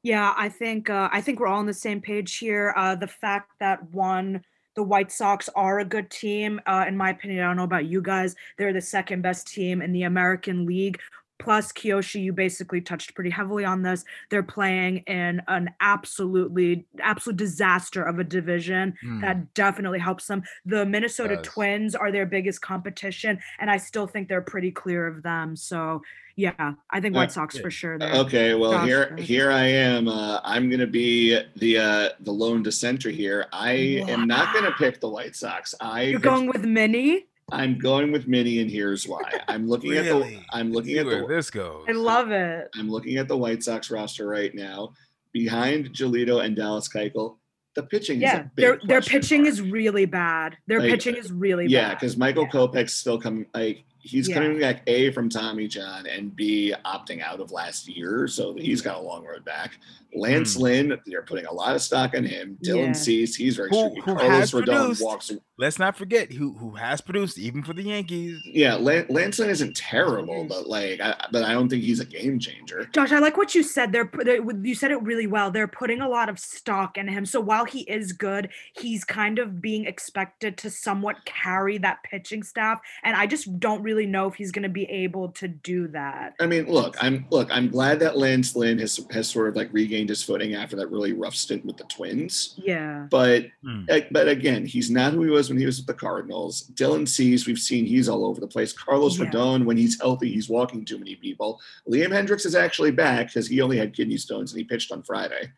[0.04, 2.74] Yeah, I think uh, I think we're all on the same page here.
[2.76, 4.42] Uh, the fact that one,
[4.74, 7.44] the White Sox are a good team, uh, in my opinion.
[7.44, 8.34] I don't know about you guys.
[8.56, 10.98] They're the second best team in the American League.
[11.42, 14.04] Plus, Kiyoshi, you basically touched pretty heavily on this.
[14.30, 18.94] They're playing in an absolutely, absolute disaster of a division.
[19.02, 19.20] Hmm.
[19.20, 20.42] That definitely helps them.
[20.64, 21.46] The Minnesota Does.
[21.46, 25.56] Twins are their biggest competition, and I still think they're pretty clear of them.
[25.56, 26.02] So,
[26.36, 27.98] yeah, I think White Sox for sure.
[28.02, 30.08] Okay, well Josh, here here I am.
[30.08, 33.46] Uh, I'm gonna be the uh, the lone dissenter here.
[33.52, 33.72] I
[34.08, 35.74] am not gonna pick the White Sox.
[35.80, 37.26] I You're picked- going with Mini?
[37.52, 39.22] I'm going with Minnie, and here's why.
[39.48, 40.14] I'm looking at the.
[40.14, 40.44] Really?
[40.50, 41.26] I'm looking at where the.
[41.34, 41.84] this goes.
[41.88, 42.68] I love it.
[42.76, 44.92] I'm looking at the White Sox roster right now.
[45.32, 47.36] Behind Giolito and Dallas Keuchel,
[47.74, 49.52] the pitching is Yeah, a big their their pitching mark.
[49.52, 50.56] is really bad.
[50.66, 52.00] Their Like, pitching is really Yeah, bad.
[52.00, 52.50] because Michael Yeah.
[52.50, 53.46] Kopech's still coming.
[53.54, 54.34] Like he's Yeah.
[54.34, 58.82] coming back A from Tommy John and B opting out of last year, so he's
[58.82, 59.78] got a long road back.
[60.14, 60.62] Lance Hmm.
[60.62, 62.58] Lynn, they're putting a lot of stock in him.
[62.64, 62.92] Dylan Yeah.
[62.92, 65.30] Cease, he's very Who- who Carlos has Rodon produced- walks.
[65.58, 68.40] Let's not forget who who has produced even for the Yankees.
[68.44, 72.04] Yeah, Lan- Lance Lynn isn't terrible, but like, I, but I don't think he's a
[72.04, 72.88] game changer.
[72.92, 73.92] Josh, I like what you said.
[73.92, 75.50] They're, they you said it really well.
[75.52, 77.24] They're putting a lot of stock in him.
[77.24, 82.42] So while he is good, he's kind of being expected to somewhat carry that pitching
[82.42, 85.86] staff, and I just don't really know if he's going to be able to do
[85.88, 86.34] that.
[86.40, 89.72] I mean, look, I'm look, I'm glad that Lance Lynn has has sort of like
[89.72, 92.54] regained his footing after that really rough stint with the Twins.
[92.62, 93.06] Yeah.
[93.10, 93.84] But Hmm.
[93.90, 96.70] uh, but again, he's not who he was when he was with the Cardinals.
[96.74, 98.72] Dylan Cease, we've seen he's all over the place.
[98.72, 99.26] Carlos Yeah.
[99.26, 101.60] Rodon, when he's healthy, he's walking too many people.
[101.88, 105.02] Liam Hendriks is actually back because he only had kidney stones and he pitched on
[105.02, 105.52] Friday.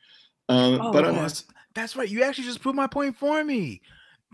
[0.48, 2.08] Um, Oh, but on, that's, that's right.
[2.08, 3.80] You actually just proved my point for me.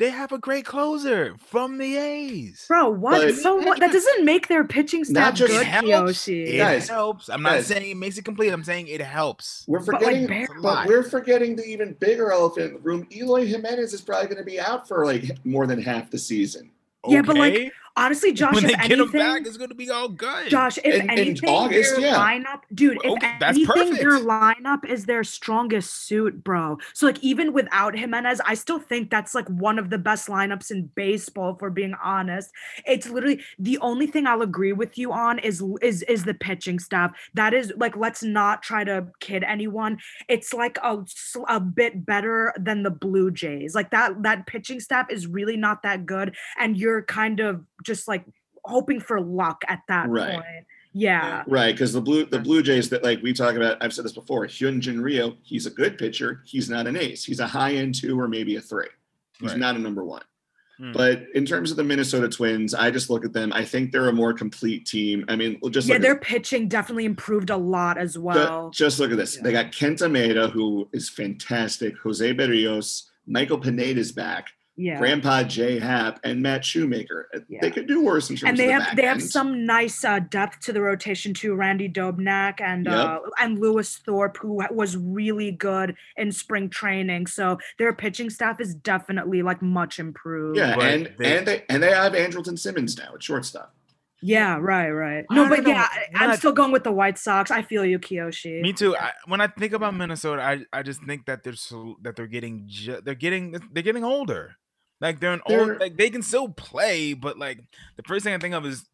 [0.01, 2.65] They have a great closer from the A's.
[2.67, 3.21] Bro, what?
[3.21, 3.79] But- so what?
[3.81, 5.87] That doesn't make their pitching staff just good, helps.
[5.89, 6.47] Kiyoshi.
[6.55, 7.29] It Guys, helps.
[7.29, 7.67] I'm not guys.
[7.67, 8.49] saying it makes it complete.
[8.51, 9.65] I'm saying it helps.
[9.69, 13.07] we're But, like, forgetting, but we're forgetting the even bigger elephant in the room.
[13.15, 16.71] Eloy Jimenez is probably going to be out for like more than half the season.
[17.07, 17.71] Yeah, but, like, Okay?
[17.97, 20.49] Honestly, Josh, when if they get anything, him back, it's going to be all good.
[20.49, 22.17] Josh, if In- in anything, August, their yeah.
[22.17, 24.27] lineup, dude, if Okay, that's anything, their perfect.
[24.29, 26.79] lineup is their strongest suit, bro.
[26.95, 30.71] So like even without Jimenez, I still think that's like one of the best lineups
[30.71, 31.57] in baseball.
[31.59, 32.51] For being honest,
[32.87, 36.79] it's literally the only thing I'll agree with you on is is is the pitching
[36.79, 37.13] staff.
[37.35, 39.99] That is like, let's not try to kid anyone.
[40.29, 41.05] It's like a
[41.49, 43.75] a bit better than the Blue Jays.
[43.75, 48.09] Like that that pitching staff is really not that good, and you're kind of just
[48.09, 48.25] like
[48.65, 50.35] hoping for luck at that Right.
[50.35, 50.45] point.
[50.93, 51.45] Yeah.
[51.47, 54.13] Right, because the blue the Blue Jays that like we talk about, I've said this
[54.13, 54.47] before.
[54.47, 56.43] Hyun-jin Ryu, he's a good pitcher.
[56.45, 57.25] He's not an ace.
[57.25, 58.89] He's a high end two or maybe a three.
[59.41, 59.59] He's Right.
[59.61, 60.23] not a number one.
[60.79, 60.93] Hmm.
[60.93, 63.53] But in terms of the Minnesota Twins, I just look at them.
[63.53, 65.25] I think they're a more complete team.
[65.29, 68.71] I mean, just yeah, look their at, pitching definitely improved a lot as ju- well.
[68.75, 69.37] just look at this.
[69.37, 71.97] They got Kenta Maeda, who is fantastic.
[71.99, 74.49] Jose Berrios, Michael Pineda's back.
[74.81, 74.99] Yeah.
[74.99, 77.29] Grandpa Jay Happ, and Matt Shoemaker.
[77.35, 77.59] Uh, Yeah.
[77.63, 79.67] They could do worse in terms and they of the have back they have some
[79.67, 81.55] nice uh, depth to the rotation too.
[81.55, 82.95] Randy Dobnak and Yep.
[82.95, 87.27] uh, and Lewis Thorpe, who was really good in spring training.
[87.27, 90.57] So their pitching staff is definitely like much improved.
[90.57, 93.75] Yeah, But and they- and they and they have Andrelton Simmons now at shortstop.
[94.23, 95.25] Yeah, right, right.
[95.31, 95.71] No, but know.
[95.71, 97.51] yeah, I, I'm still going with the White Sox.
[97.51, 98.61] I feel you, Kiyoshi.
[98.61, 98.95] Me too.
[98.95, 102.27] I, when I think about Minnesota, I, I just think that they're so that they're
[102.27, 104.57] getting ju- they're getting they're getting older.
[105.01, 107.59] Like they're an They're- old like they can still play, but like
[107.97, 108.85] the first thing I think of is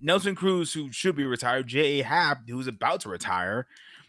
[0.00, 2.02] Nelson Cruz, who should be retired, J.A.
[2.02, 3.66] Happ, who's about to retire.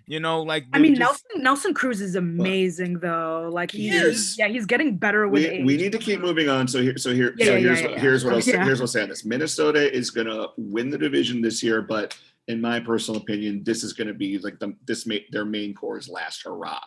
[0.07, 3.49] You know, like I mean, just- Nelson Nelson Cruz is amazing though.
[3.51, 4.35] Like He he's is.
[4.37, 5.65] yeah, he's getting better with We, age.
[5.65, 6.67] we need to keep moving on.
[6.67, 7.99] So here, so here, Yeah, so yeah, here's yeah, what yeah.
[8.01, 8.65] here's what I'll say, Yeah.
[8.65, 9.25] here's what I'll say on this.
[9.25, 13.93] Minnesota is gonna win the division this year, but in my personal opinion, this is
[13.93, 16.81] gonna be like the this ma- their main core's last hurrah,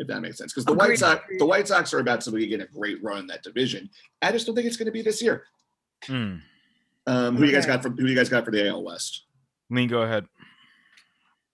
[0.00, 0.52] if that makes sense.
[0.52, 3.26] Because the White Sox, the White Sox are about to get a great run in
[3.28, 3.88] that division.
[4.22, 5.44] I just don't think it's gonna be this year.
[6.06, 6.40] Mm.
[7.06, 9.26] Um, who you guys got for who you guys got for the AL West?
[9.70, 10.26] Lean, go ahead.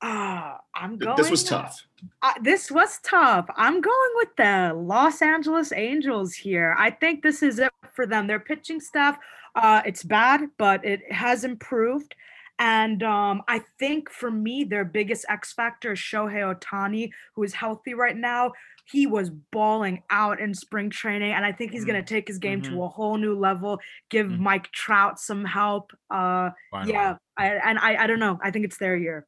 [0.03, 1.17] Ah, I'm going.
[1.17, 1.85] This was tough.
[2.23, 3.47] Uh, this was tough.
[3.57, 6.77] I'm going with the Los Angeles Angels here.
[6.79, 8.27] I think this is it for them.
[8.27, 9.19] Their pitching staff,
[9.55, 12.15] uh, it's bad, but it has improved.
[12.59, 17.53] And um, I think for me, their biggest X factor is Shohei Ohtani, who is
[17.53, 18.53] healthy right now.
[18.91, 22.39] He was balling out in spring training, and I think he's going to take his
[22.39, 22.69] game Mhm.
[22.71, 23.79] to a whole new level.
[24.11, 24.39] Give Mhm.
[24.39, 25.93] Mike Trout some help.
[26.09, 26.93] Uh, Finally.
[26.93, 28.39] yeah, I, and I, I don't know.
[28.43, 29.27] I think it's their year.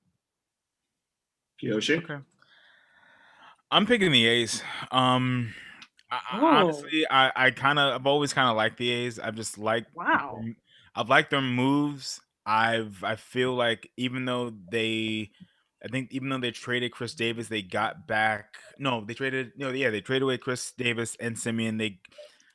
[1.62, 2.03] Kiyoshi.
[2.05, 2.22] Okay.
[3.70, 4.62] I'm picking the A's.
[4.91, 5.53] Um,
[6.11, 6.47] I, I- Oh.
[6.47, 9.18] honestly, I, I kind of, I've always kind of liked the A's.
[9.18, 10.39] I've just liked, Wow.
[10.43, 10.55] their-
[10.95, 12.20] I've liked their moves.
[12.49, 15.30] I've, I feel like even though they,
[15.84, 18.55] I think even though they traded Khris Davis, they got back.
[18.78, 19.53] No, they traded.
[19.57, 21.78] No, yeah, they traded away Khris Davis and Semien.
[21.78, 21.99] They,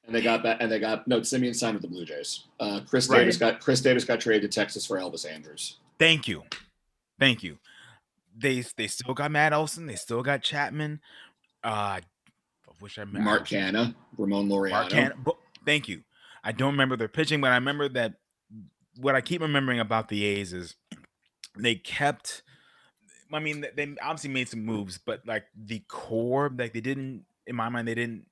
[0.05, 1.19] And they got back, and they got no.
[1.21, 2.45] Semien signed with the Blue Jays.
[2.59, 3.19] Uh, Khris Right.
[3.19, 5.77] Davis got Khris Davis got traded to Texas for Elvis Andrus.
[5.99, 6.43] thank you,
[7.19, 7.59] thank you.
[8.35, 9.85] They, they still got Matt Olson.
[9.85, 10.99] They still got Chapman.
[11.63, 12.01] Uh, I
[12.81, 14.71] wish I Mark Canha, Ramon Laureano.
[14.71, 15.13] Mark Canha.
[15.65, 16.01] Thank you.
[16.43, 18.15] I don't remember their pitching, but I remember that
[18.97, 20.75] what I keep remembering about the A's is
[21.57, 22.43] they kept.
[23.31, 27.55] I mean, they- obviously made some moves, but like the core, like they didn't, in
[27.55, 28.27] my mind, they didn't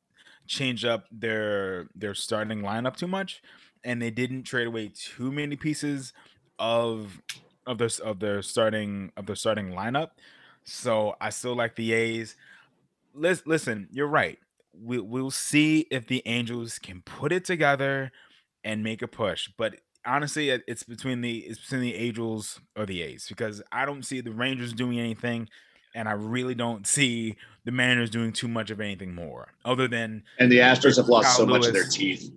[0.47, 3.41] change up their their starting lineup too much.
[3.83, 6.13] and they didn't trade away too many pieces
[6.59, 7.19] of
[7.65, 10.11] of their of their starting of their starting lineup.
[10.63, 12.35] So I still like the A's.
[13.13, 14.39] Listen, listen, you're right.
[14.73, 18.11] We we'll see if the Angels can put it together
[18.63, 19.49] and make a push.
[19.57, 19.75] But
[20.05, 24.21] honestly, it's between the it's between the Angels or the A's because I don't see
[24.21, 25.49] the Rangers doing anything,
[25.95, 27.35] and I really don't see
[27.65, 30.23] the Mariners doing too much of anything more other than.
[30.39, 32.31] And the Astros have lost so much of their teeth.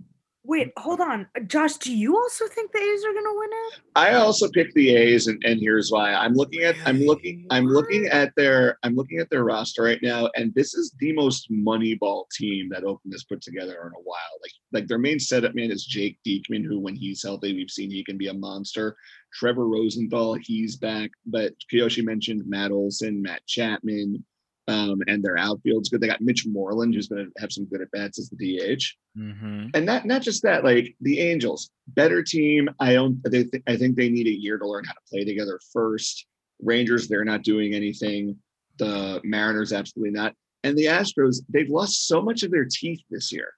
[0.47, 1.27] Wait, hold on.
[1.47, 3.81] Josh, do you also think the A's are gonna win it?
[3.97, 6.13] I also picked the A's and, and here's why.
[6.13, 10.01] I'm looking at I'm looking I'm looking at their I'm looking at their roster right
[10.03, 14.05] now, and this is the most moneyball team that Oakland has put together in a
[14.05, 14.39] while.
[14.43, 17.91] Like like their main setup man is Jake Diekman, who when he's healthy, we've seen
[17.91, 18.97] he can be a monster.
[19.33, 24.23] Trevor Rosenthal, he's back, but Kiyoshi mentioned Matt Olson, Matt Chapman,
[24.69, 26.01] um, and their outfield's good.
[26.01, 28.85] They got Mitch Moreland, who's going to have some good at bats as the DH,
[29.19, 29.67] mm-hmm.
[29.75, 30.65] and not not just that.
[30.65, 32.69] Like the Angels, better team.
[32.81, 33.23] I don't.
[33.25, 36.27] They th- I think they need a year to learn how to play together first.
[36.63, 38.37] Rangers, they're not doing anything.
[38.79, 40.35] The Mariners, absolutely not.
[40.63, 43.53] And the Astros, they've lost so much of their teeth this year.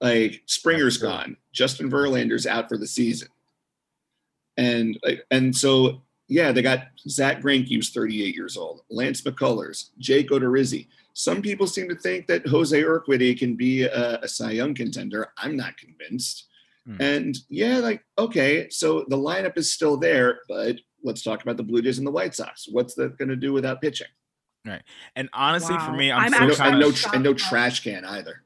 [0.00, 3.28] Like Springer's gone, Justin Verlander's out for the season,
[4.56, 4.98] and
[5.30, 10.86] and so yeah, they got Zack Greinke, who's 38 years old, Lance McCullers, Jake Odorizzi.
[11.12, 15.32] Some people seem to think that Jose Urquidy can be a, a Cy Young contender.
[15.36, 16.46] I'm not convinced.
[16.86, 17.02] Hmm.
[17.02, 21.64] And yeah, like, okay, so the lineup is still there, but let's talk about the
[21.64, 22.68] Blue Jays and the White Sox.
[22.70, 24.06] What's that going to do without pitching?
[24.64, 24.82] Right.
[25.16, 25.86] And honestly, wow.
[25.86, 28.44] for me, I'm, I'm so and no, and no, and no trash can either.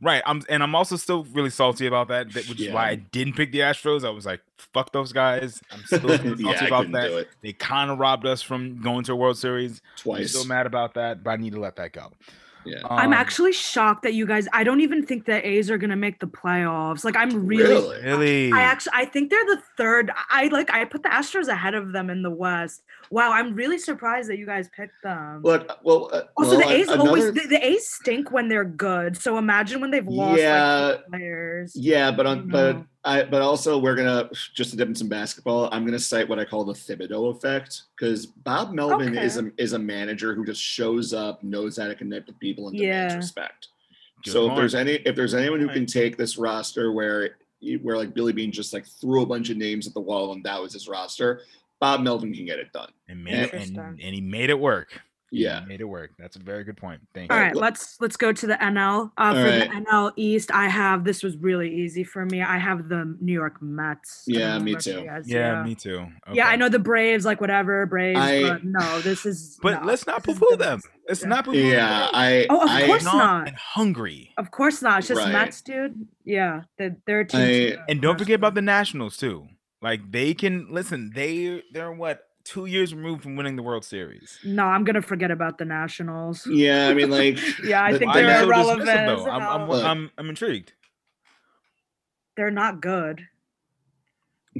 [0.00, 0.22] Right.
[0.26, 2.68] I'm and I'm also still really salty about that, which yeah.
[2.68, 4.04] is why I didn't pick the Astros.
[4.04, 5.60] I was like, fuck those guys.
[5.70, 7.28] I'm still salty yeah, about that.
[7.42, 9.80] They kind of robbed us from going to a World Series.
[9.96, 10.20] Twice.
[10.20, 12.12] I'm still mad about that, but I need to let that go.
[12.64, 12.80] Yeah.
[12.84, 14.48] Um, I'm actually shocked that you guys.
[14.52, 17.04] I don't even think the A's are gonna make the playoffs.
[17.04, 18.52] Like I'm really, really, really.
[18.52, 20.10] I actually, I think they're the third.
[20.30, 20.70] I like.
[20.70, 22.82] I put the Astros ahead of them in the West.
[23.10, 25.42] Wow, I'm really surprised that you guys picked them.
[25.42, 27.08] Look, well, uh, also well, the A's another...
[27.08, 29.16] always the, the, A's stink when they're good.
[29.16, 31.72] So imagine when they've lost yeah, like, players.
[31.74, 35.70] Yeah, but on but I but also we're gonna just to dip in some basketball.
[35.72, 39.24] I'm gonna cite what I call the Thibodeau effect because Bob Melvin okay.
[39.24, 42.68] is a is a manager who just shows up, knows how to connect with people,
[42.68, 43.16] and demands yeah.
[43.16, 43.68] respect.
[44.24, 44.52] Good so point.
[44.52, 47.36] if there's any if there's anyone who can take this roster where
[47.80, 50.44] where like Billy Beane just like threw a bunch of names at the wall and
[50.44, 51.40] that was his roster,
[51.80, 52.90] Bob Melvin can get it done.
[53.08, 55.00] And made it, and, and he made it work.
[55.30, 56.12] Yeah, made it work.
[56.18, 57.00] That's a very good point.
[57.14, 57.42] Thank All you.
[57.42, 59.10] All right, let's let's go to the NL.
[59.16, 59.70] Uh, for right.
[59.70, 62.42] the NL East, I have this was really easy for me.
[62.42, 64.24] I have the New York Mets.
[64.26, 65.02] Yeah, me too.
[65.04, 65.98] yeah, yeah, me too.
[65.98, 66.36] Okay.
[66.36, 69.58] Yeah, I know the Braves, like whatever Braves, I, but no, this is.
[69.68, 70.80] But no, let's not poo-poo them.
[71.08, 71.28] Let's yeah.
[71.28, 72.08] not poo-poo Yeah.
[72.12, 72.46] I.
[72.48, 73.52] Oh, of I, course not.
[73.54, 74.32] hungry.
[74.38, 75.00] Of course not.
[75.00, 75.32] It's just right.
[75.32, 76.06] Mets, dude.
[76.24, 77.78] Yeah, they're, they're a team.
[77.78, 79.48] I, and don't forget about the Nationals too.
[79.82, 81.12] Like they can listen.
[81.14, 84.38] They they're what two years removed from winning the World Series.
[84.42, 86.46] No, I'm gonna forget about the Nationals.
[86.46, 88.88] Yeah, I mean, like, yeah, I think they're irrelevant.
[88.88, 90.72] I'm, I'm, I'm, I'm intrigued.
[92.36, 93.26] They're not good.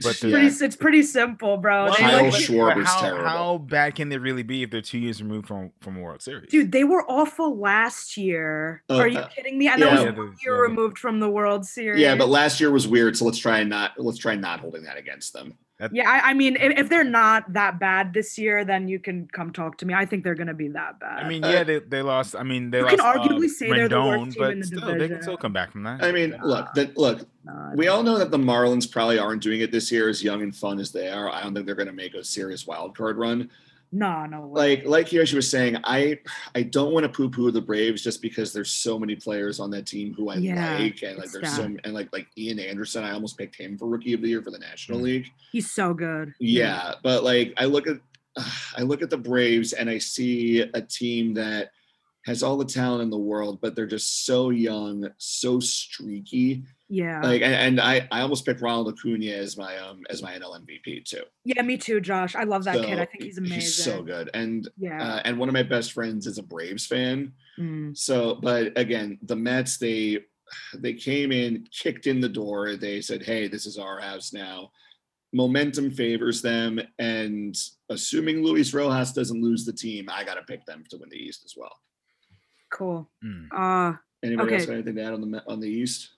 [0.03, 1.87] But it's pretty, it's pretty simple, bro.
[1.87, 3.29] Well, Kyle like, Schwarber's how, terrible.
[3.29, 6.23] How bad can they really be if they're two years removed from from a World
[6.23, 6.51] Series?
[6.51, 8.85] Dude, they were awful last year.
[8.89, 9.67] Uh, Are you uh, kidding me?
[9.67, 10.61] And yeah, that was one year yeah.
[10.61, 12.01] removed from the World Series.
[12.01, 14.85] Yeah, but last year was weird, so let's try and not let's try not holding
[14.85, 15.55] that against them.
[15.79, 18.99] That, yeah, I, I mean, if, if, they're not that bad this year, then you
[18.99, 19.95] can come talk to me.
[19.95, 21.25] I think they're going to be that bad.
[21.25, 22.35] I mean, yeah, they, they lost.
[22.35, 22.97] I mean, they you lost.
[22.97, 24.99] can arguably uh, say Rendon, they're the worst team in the still, division.
[24.99, 26.03] They can still come back from that.
[26.03, 27.29] I mean, nah, look, the, look.
[27.45, 30.43] Nah, we all know that the Marlins probably aren't doing it this year as young
[30.43, 31.31] and fun as they are.
[31.31, 33.49] I don't think they're going to make a serious wild card run.
[33.91, 34.43] No, no.
[34.43, 34.77] Way.
[34.77, 36.19] Like like Yoshi was saying, I
[36.55, 39.71] I don't want to poo poo the Braves just because there's so many players on
[39.71, 43.05] that team who I yeah, like, and like there's some and like like Ian Anderson,
[43.05, 45.05] I almost picked him for Rookie of the Year for the National mm.
[45.05, 45.27] League.
[45.53, 46.35] He's so good.
[46.39, 47.97] Yeah, but like I look at
[48.77, 51.71] I look at the Braves and I see a team that
[52.27, 57.21] has all the talent in the world, but they're just so young, so streaky yeah.
[57.23, 60.59] Like and, and, I I almost picked Ronald Acuna as my um as my NL
[60.65, 61.23] MVP too.
[61.45, 62.35] Yeah, me too, Josh.
[62.35, 62.99] I love that so, kid.
[62.99, 63.61] I think he's amazing.
[63.61, 64.31] He's so good.
[64.33, 65.03] And yeah.
[65.03, 67.33] Uh, and one of my best friends is a Braves fan.
[67.59, 67.97] Mm.
[67.97, 70.21] So, but again, the Mets they
[70.75, 72.77] they came in, kicked in the door.
[72.77, 74.71] They said, "Hey, this is our house now."
[75.35, 77.55] Momentum favors them, and
[77.91, 81.19] assuming Luis Rojas doesn't lose the team, I got to pick them to win the
[81.19, 81.77] East as well.
[82.73, 83.11] Cool.
[83.23, 83.49] Mm.
[83.55, 84.57] Uh Anybody okay.
[84.57, 86.11] else got anything to add on the on the East?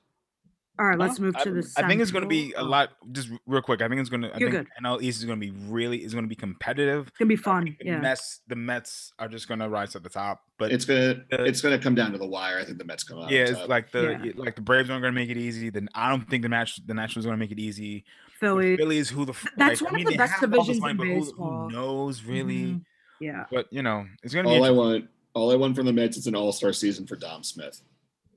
[0.80, 1.72] All right, let's move I, to the.
[1.76, 2.88] I think it's going to be a lot.
[3.12, 4.34] Just real quick, I think it's going to.
[4.34, 4.84] I You're think good.
[4.84, 7.08] NL East is going to be really is going to be competitive.
[7.08, 7.76] It's gonna be fun.
[7.78, 7.98] the Yeah.
[8.00, 10.40] Mets, the Mets are just going to rise to the top.
[10.58, 12.58] But It's gonna the- it's gonna come down to the wire.
[12.58, 13.30] I think the Mets come out.
[13.30, 14.32] yeah, it's like the Yeah.
[14.36, 15.68] like the Braves aren't going to make it easy.
[15.68, 18.04] Then I don't think the match the Nationals are going to make it easy.
[18.26, 18.76] The Philly.
[18.78, 20.90] Phillies, who the That's like, one I of the best have all this divisions money,
[20.92, 21.68] in but who- baseball.
[21.68, 22.54] Who knows really?
[22.54, 22.84] Mhm.
[23.20, 23.44] Yeah.
[23.52, 24.56] But you know, it's going to be.
[24.56, 25.10] all I want.
[25.34, 27.82] All I want from the Mets is an All Star season for Dom Smith.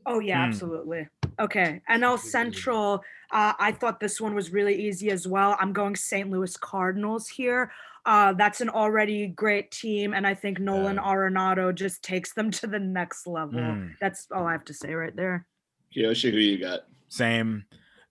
[0.06, 0.48] Oh yeah, Mm.
[0.50, 1.08] absolutely.
[1.40, 3.04] Okay, NL Central.
[3.32, 5.58] Uh, I thought this one was really easy as well.
[5.60, 6.30] I'm going St.
[6.30, 7.72] Louis Cardinals here.
[8.06, 11.04] Uh, that's an already great team, and I think Nolan Yeah.
[11.04, 13.60] Arenado just takes them to the next level.
[13.60, 13.96] Mm.
[14.02, 15.48] That's all I have to say right there.
[15.96, 16.82] Kiyoshi, who you got?
[17.08, 17.66] Same.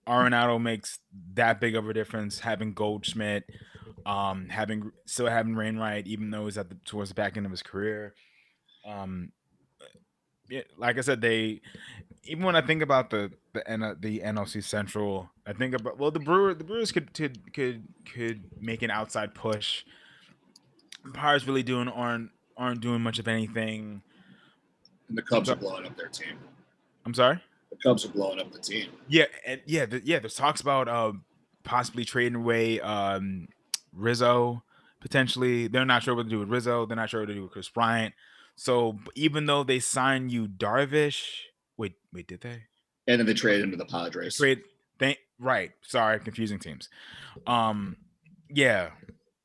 [0.07, 0.99] Arenado makes
[1.35, 2.39] that big of a difference.
[2.39, 3.43] Having Goldschmidt,
[4.05, 7.51] um, having still having Wainwright, even though he's at the towards the back end of
[7.51, 8.15] his career.
[8.85, 9.31] Um,
[10.49, 11.61] yeah, like I said, they
[12.25, 16.11] even when I think about the the N- the NLC Central, I think about well
[16.11, 19.83] the Brewer the Brewers could could could could make an outside push.
[21.13, 24.01] Pirates really doing aren't aren't doing much of anything.
[25.09, 26.37] And the Cubs are blowing up their team.
[27.05, 27.39] I'm sorry.
[27.69, 28.89] The Cubs are blowing up the team.
[29.07, 30.19] Yeah, and yeah, the, yeah.
[30.19, 31.13] There's talks about uh,
[31.63, 33.49] possibly trading away um,
[33.91, 34.63] Rizzo
[35.03, 35.67] potentially.
[35.67, 36.85] They're not sure what to do with Rizzo.
[36.85, 38.13] They're not sure what to do with Kris Bryant.
[38.55, 41.41] So even though they signed Yu Darvish,
[41.77, 42.63] wait, wait, did they
[43.07, 44.37] And then they traded him to the Padres.
[44.37, 44.61] trade?
[44.99, 45.71] Thank right.
[45.81, 46.89] Sorry, confusing teams.
[47.47, 47.97] Um,
[48.49, 48.91] yeah,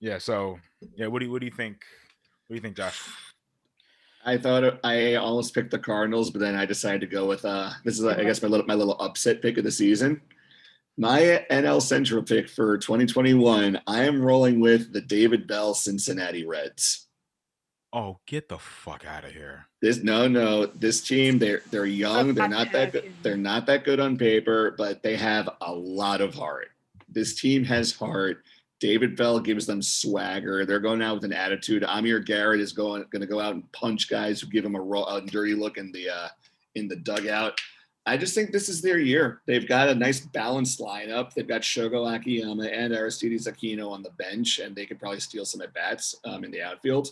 [0.00, 0.18] yeah.
[0.18, 0.58] So
[0.96, 1.82] yeah, what do you what do you think?
[2.46, 3.00] What do you think, Josh?
[4.24, 7.70] I thought I almost picked the Cardinals, but then I decided to go with uh
[7.84, 10.20] this is I guess my little my little upset pick of the season.
[11.00, 17.07] My NL Central pick for 2021, I am rolling with the David Bell Cincinnati Reds.
[17.92, 19.66] Oh, get the fuck out of here!
[19.80, 23.10] This no no this team they're they're young they're not that good.
[23.22, 26.68] They're not that good on paper but they have a lot of heart.
[27.08, 28.44] This team has heart.
[28.80, 30.64] David Bell gives them swagger.
[30.64, 31.82] They're going out with an attitude.
[31.82, 34.80] Amir Garrett is going going to go out and punch guys who give him a,
[34.80, 36.28] ro- a dirty look in the uh,
[36.74, 37.58] in the dugout.
[38.06, 39.42] I just think this is their year.
[39.46, 41.34] They've got a nice balanced lineup.
[41.34, 45.44] They've got Shogo Akiyama and Aristides Aquino on the bench, and they could probably steal
[45.44, 47.08] some at bats um, in the outfield.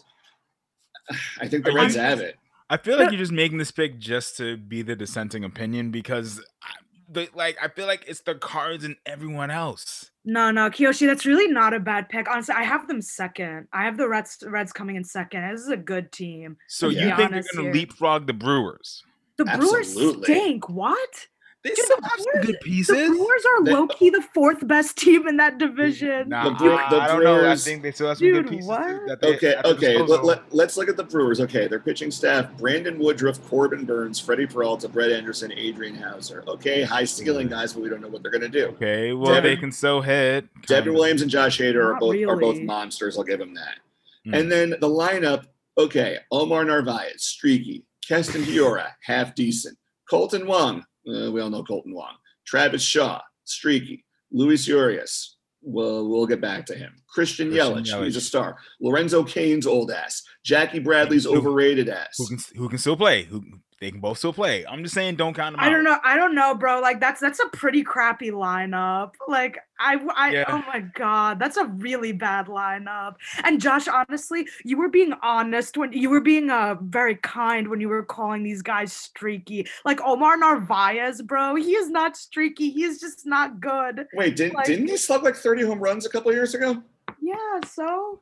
[1.40, 2.36] I think the Are you- Reds have it.
[2.68, 6.42] I feel like you're just making this pick just to be the dissenting opinion because,
[6.64, 6.72] I,
[7.08, 10.10] the, like, I feel like it's the Cards and everyone else.
[10.24, 12.28] No, no, Kiyoshi, that's really not a bad pick.
[12.28, 13.68] Honestly, I have them second.
[13.72, 15.48] I have the Reds Reds coming in second.
[15.48, 16.56] This is a good team.
[16.66, 19.04] So you think they're going to leapfrog the Brewers?
[19.36, 20.24] The Brewers Absolutely.
[20.24, 20.68] stink.
[20.68, 21.28] What?
[21.66, 23.06] They Dude, still the have some Brewers- good The.
[23.08, 26.28] Brewers are They- low key the fourth best team in that division.
[26.28, 27.50] Nah, The Brew- I, the I don't know.
[27.50, 28.68] I think they still have some good pieces.
[28.68, 28.86] what?
[29.08, 29.96] that they- Okay, okay.
[29.98, 30.24] Let, disposal.
[30.26, 31.40] let, let's look at the Brewers.
[31.40, 36.44] Okay, their pitching staff: Brandon Woodruff, Corbin Burnes, Freddy Peralta, Brett Anderson, Adrian Houser.
[36.46, 38.66] Okay, high ceiling guys, but we don't know what they're going to do.
[38.76, 40.46] Okay, well they can still hit.
[40.66, 40.94] Devin.
[40.94, 43.18] Williams and Josh Hader are Not both are both monsters.
[43.18, 43.78] I'll give them that.
[44.26, 44.38] Mm.
[44.38, 45.46] And then the lineup.
[45.78, 47.84] Okay, Omar Narvaez, streaky.
[48.06, 49.76] Keston Hiura, half decent.
[50.10, 52.14] Kolten Wong, uh, we all know Kolten Wong.
[52.46, 54.04] Travis Shaw, streaky.
[54.32, 56.94] Luis Urias, well, we'll get back to him.
[57.16, 58.58] Christian, Christian Yelich, he's a star.
[58.80, 60.22] Lorenzo Cain's old ass.
[60.44, 62.14] Jackie Bradley's Who- overrated ass.
[62.18, 63.24] who can who can still play?
[63.24, 63.42] Who
[63.78, 64.64] they can both still play.
[64.66, 65.66] I'm just saying, don't count them out.
[65.66, 65.98] I don't know.
[66.02, 66.80] I don't know, bro.
[66.80, 69.10] Like that's that's a pretty crappy lineup.
[69.28, 70.44] Like I, I Yeah.
[70.48, 73.16] oh my god, that's a really bad lineup.
[73.44, 77.80] And Josh, honestly, you were being honest when you were being uh very kind when
[77.82, 79.66] you were calling these guys streaky.
[79.84, 82.70] Like Omar Narvaez, bro, he is not streaky.
[82.70, 84.06] He is just not good.
[84.14, 86.82] Wait, didn't Like- didn't he slug like 30 home runs a couple years ago?
[87.20, 87.60] Yeah.
[87.66, 88.20] So,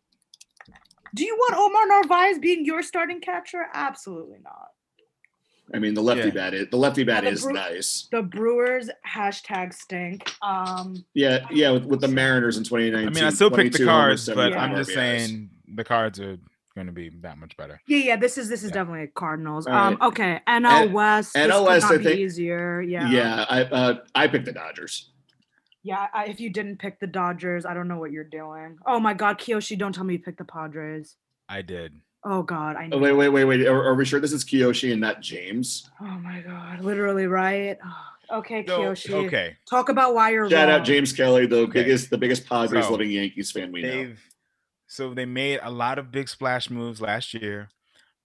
[1.14, 3.66] do you want Omar Narvaez being your starting catcher?
[3.72, 4.68] Absolutely not.
[5.72, 6.34] I mean, the lefty Yeah.
[6.34, 8.08] bat is the lefty bat the is Brew- nice.
[8.12, 10.30] The Brewers hashtag stink.
[10.42, 11.04] Um.
[11.14, 13.08] Yeah, yeah, with, with the Mariners in 2019.
[13.08, 14.94] I mean, I still pick the cards, but 75 I'm just RBIs.
[14.94, 16.36] saying the cards are
[16.74, 17.80] going to be that much better.
[17.86, 18.16] Yeah, yeah.
[18.16, 18.74] This is this is Yeah.
[18.82, 19.66] definitely Cardinals.
[19.66, 21.32] All Um, okay, NL And- West.
[21.32, 22.82] This NL could West, not I be think- easier.
[22.82, 25.10] Yeah, Yeah, I uh, I picked the Dodgers.
[25.84, 26.08] Yeah.
[26.12, 28.78] I, if you didn't pick the Dodgers, I don't know what you're doing.
[28.86, 31.16] Oh my God, Kiyoshi, don't tell me you picked the Padres.
[31.48, 31.92] I did.
[32.24, 32.96] Oh God, I know.
[32.96, 33.66] Oh, wait, wait, wait, wait.
[33.66, 35.88] Are, are we sure this is Kiyoshi and not James?
[36.00, 37.76] Oh my God, literally right.
[37.84, 39.26] Oh, okay, So, Kiyoshi.
[39.26, 40.80] okay, Talk about why you're Shout wrong.
[40.80, 41.82] out James Kelly, the Okay.
[41.82, 44.14] biggest the biggest Padres So, loving Yankees fan we know.
[44.86, 47.68] so they made a lot of big splash moves last year,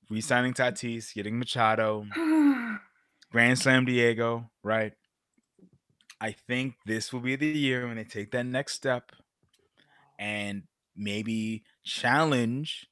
[0.09, 2.05] re-signing Tatis, getting Machado,
[3.31, 4.93] Grand Slam Diego, right?
[6.21, 9.11] I think this will be the year when they take that next step
[10.17, 10.63] and
[10.95, 12.87] maybe challenge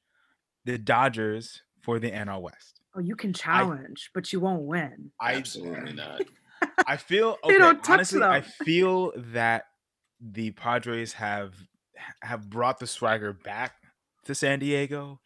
[0.64, 2.80] the Dodgers for the NL West.
[2.96, 5.12] oh, you can challenge, but you won't win.
[5.20, 6.22] I Absolutely not.
[6.86, 9.64] I feel They don't touch honestly, I feel that
[10.20, 11.54] the Padres have
[12.22, 13.74] have brought the swagger back
[14.24, 15.20] to San Diego.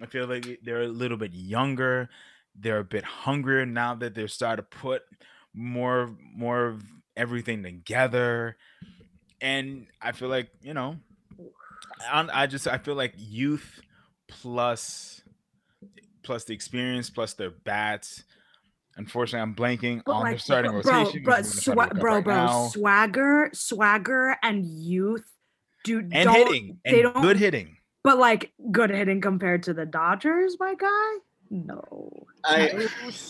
[0.00, 2.08] I feel like they're a little bit younger.
[2.54, 5.02] They're a bit hungrier now that they're starting to put
[5.54, 6.84] more more of
[7.16, 8.56] everything together.
[9.40, 10.96] And I feel like, you know,
[12.10, 13.80] I, I just I feel like youth
[14.28, 15.22] plus
[16.22, 18.24] plus the experience plus their bats.
[18.96, 21.22] Unfortunately, I'm blanking But on their like, starting bro, rotation.
[21.22, 22.68] bro, which I'm gonna try to swa- bro, right bro, now.
[22.68, 25.24] swagger, swagger, and youth,
[25.84, 26.08] dude.
[26.14, 27.22] and hitting They and don't.
[27.22, 27.76] good hitting.
[28.02, 31.14] But like good hitting compared to the Dodgers, my guy.
[31.50, 32.64] No, I no,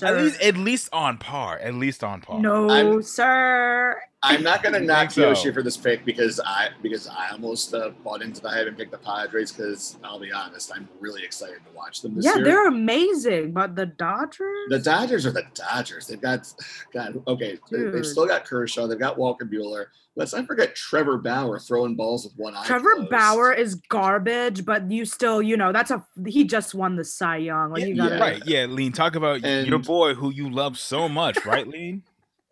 [0.09, 1.59] At least, at least on par.
[1.59, 2.41] At least on par.
[2.41, 4.01] no, I'm- sir.
[4.23, 5.29] I'm not gonna knock think so?
[5.29, 8.77] Yoshi for this pick because I because I almost uh, bought into the hype and
[8.77, 12.37] picked the Padres because I'll be honest, I'm really excited to watch them this Yeah,
[12.37, 12.45] year.
[12.45, 14.41] they're amazing, but the Dodgers.
[14.69, 16.07] The Dodgers are the Dodgers.
[16.07, 16.53] They've got
[16.93, 17.23] God.
[17.29, 17.95] Okay, they, Dude.
[17.95, 18.87] they've still got Kershaw.
[18.87, 19.87] They've got Walker Buehler.
[20.19, 22.65] Let's not forget Trevor Bauer throwing balls with one eye.
[22.65, 23.11] Trevor closed.
[23.11, 27.37] Bauer is garbage, but you still, you know, that's a he just won the Cy
[27.37, 27.71] Young.
[27.71, 28.21] Like Yeah, you gotta yeah.
[28.21, 28.47] Right.
[28.47, 28.93] Yeah, Lean.
[28.93, 32.03] Talk about your boy who you love so much, right, Lean?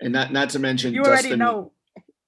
[0.05, 1.39] And not not to mention You already Dustin.
[1.41, 1.73] know.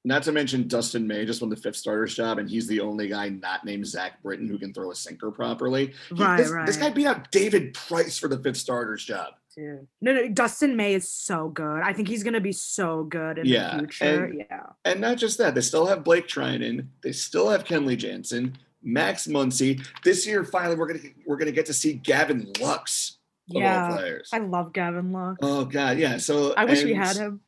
[0.05, 3.09] Not to mention Dustin May just won the fifth starter's job, and he's the only
[3.09, 5.93] guy not named Zack Britton who can throw a sinker properly.
[6.09, 6.65] He- Right, this, right.
[6.67, 9.35] this guy beat out David Price for the fifth starter's job.
[9.57, 9.87] Dude.
[10.01, 11.81] No, no, Dustin May is so good.
[11.83, 14.25] I think he's gonna be so good in Yeah, the future.
[14.27, 14.67] and- yeah.
[14.85, 16.87] And not just that, they still have Blake Treinen.
[17.03, 19.85] They still have Kenley Jansen, Max Muncy.
[20.05, 23.19] This year, finally, we're gonna we're gonna get to see Gavin Lux
[23.51, 23.97] of all Yeah.
[23.97, 24.29] players.
[24.33, 25.39] I love Gavin Lux.
[25.43, 26.19] Oh God, yeah.
[26.19, 27.41] So I wish we had him.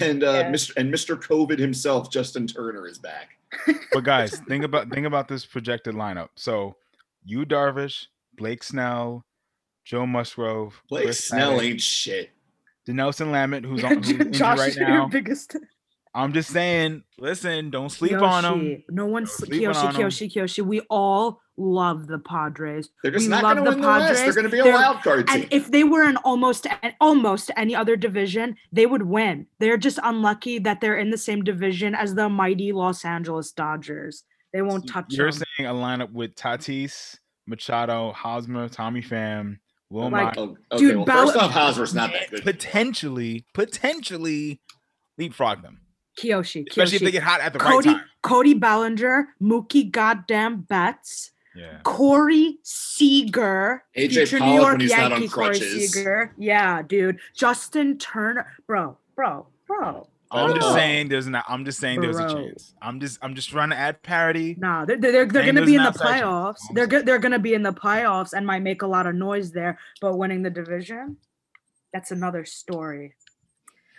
[0.00, 0.50] And uh, Yeah.
[0.52, 0.72] Mr.
[0.76, 1.16] and Mr.
[1.20, 3.30] COVID himself, Justin Turner, is back.
[3.92, 6.28] But guys, think about think about this projected lineup.
[6.34, 6.76] So
[7.24, 8.06] you Darvish,
[8.36, 9.24] Blake Snell,
[9.84, 12.30] Joe Musgrove, Blake Chris Snell Paddack, ain't shit.
[12.88, 15.08] Dinelson Lamet, who's on who's injured Josh right is your now.
[15.08, 15.56] biggest
[16.14, 18.82] I'm just saying, listen, don't sleep on him.
[18.88, 20.00] No one's Don't sleep Kiyoshi, on 'em.
[20.02, 20.64] Kiyoshi, Kiyoshi.
[20.64, 22.90] We all love the Padres.
[23.02, 24.22] They're just We not going to the win the West.
[24.24, 25.42] They're going to be a They're- wild card team.
[25.42, 26.66] And if they were in almost
[27.00, 29.46] almost any other division, they would win.
[29.58, 34.24] They're just unlucky that they're in the same division as the mighty Los Angeles Dodgers.
[34.52, 35.42] They won't touch You're them.
[35.58, 39.58] saying a lineup with Tatis, Machado, Hosmer, Tommy Pham,
[39.90, 42.42] Will Like, Myers, oh, okay, Dude, well, Bell- first off, Hosmer's not that good.
[42.42, 44.60] potentially, potentially
[45.18, 45.80] leapfrog them,
[46.18, 48.04] Kiyoshi, especially if they get hot at the Cody, right time.
[48.22, 51.78] Cody Bellinger, Mookie Goddamn Betts, Yeah.
[51.84, 55.92] Corey Seager, AJ future New Pollock York when he's not on Yankee Corey crutches.
[55.92, 56.32] Seager.
[56.36, 57.18] Yeah, dude.
[57.34, 60.08] Justin Turner, bro, bro, bro.
[60.30, 60.74] I'm just Oh.
[60.74, 61.44] saying there's not.
[61.48, 62.74] I'm just saying there's a chance.
[62.82, 64.56] I'm just I'm just trying to add parity.
[64.58, 66.58] Nah, they're they're, they're gonna be in the outside chance, playoffs.
[66.74, 66.88] They're saying.
[66.90, 67.06] good.
[67.06, 70.16] They're gonna be in the playoffs and might make a lot of noise there, but
[70.18, 71.16] winning the division,
[71.92, 73.14] that's another story.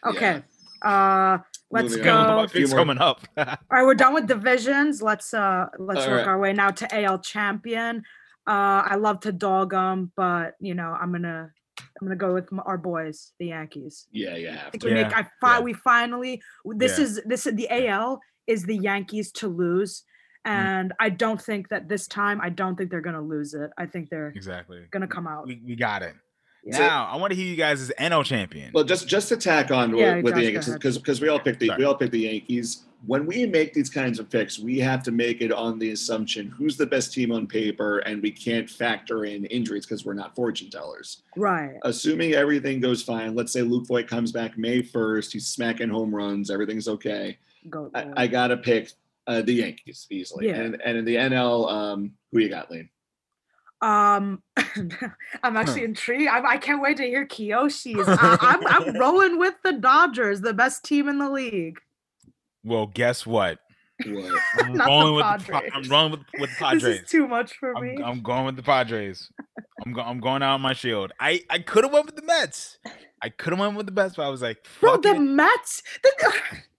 [0.06, 0.44] Okay.
[0.88, 2.18] Uh let's Moving go.
[2.18, 2.30] on.
[2.30, 3.28] All A few It's coming up.
[3.38, 5.02] right, we're done with divisions.
[5.02, 6.28] Let's uh let's All work right.
[6.28, 8.04] our way now to AL champion.
[8.48, 12.48] Uh I love to dog them, but you know, I'm gonna I'm gonna go with
[12.66, 14.08] our boys, the Yankees.
[14.12, 14.88] Yeah, you I think to.
[14.88, 15.60] we make I fi- yeah.
[15.68, 17.04] we finally this Yeah.
[17.06, 20.04] is this is the AL is the Yankees to lose.
[20.48, 20.52] Mm.
[20.52, 23.70] And I don't think that this time I don't think they're gonna lose it.
[23.78, 24.80] I think they're exactly.
[24.92, 25.46] gonna come out.
[25.48, 26.16] We, we got it.
[26.68, 26.80] Yeah.
[26.80, 28.72] Now I want to hear you guys as NL champion.
[28.74, 31.40] Well, just just to tack on Yeah, with, with the Yankees, because because we all
[31.40, 31.80] picked the Sorry.
[31.80, 32.84] we all picked the Yankees.
[33.06, 36.48] When we make these kinds of picks, we have to make it on the assumption
[36.48, 40.36] who's the best team on paper, and we can't factor in injuries because we're not
[40.36, 41.22] fortune tellers.
[41.36, 41.76] Right.
[41.84, 46.14] Assuming everything goes fine, let's say Luke Voit comes back May first, he's smacking home
[46.14, 47.38] runs, everything's okay.
[47.70, 47.92] Go.
[47.94, 48.24] I.
[48.24, 48.92] I gotta pick
[49.28, 50.56] uh, the Yankees easily, Yeah.
[50.56, 52.90] and and in the NL, um, who you got, Lane?
[53.82, 54.42] Um,
[55.44, 56.28] I'm actually intrigued.
[56.30, 58.08] I, I can't wait to hear Kiyoshi's.
[58.08, 61.80] I, I'm, I'm rolling with the Dodgers, the best team in the league.
[62.64, 63.60] well, guess what?
[64.06, 64.42] What?
[64.60, 65.72] I'm Not the with the, Padres.
[65.74, 67.02] I'm rolling with, with the This Padres.
[67.02, 67.96] is too much for me.
[67.98, 69.32] I'm, I'm going with the Padres.
[69.86, 71.12] I'm go, I'm going out on my shield.
[71.20, 72.78] I I could have went with the Mets.
[73.22, 75.20] I could have went with the Mets, but I was like, Bro, the it.
[75.20, 75.82] Mets.
[76.04, 76.34] The,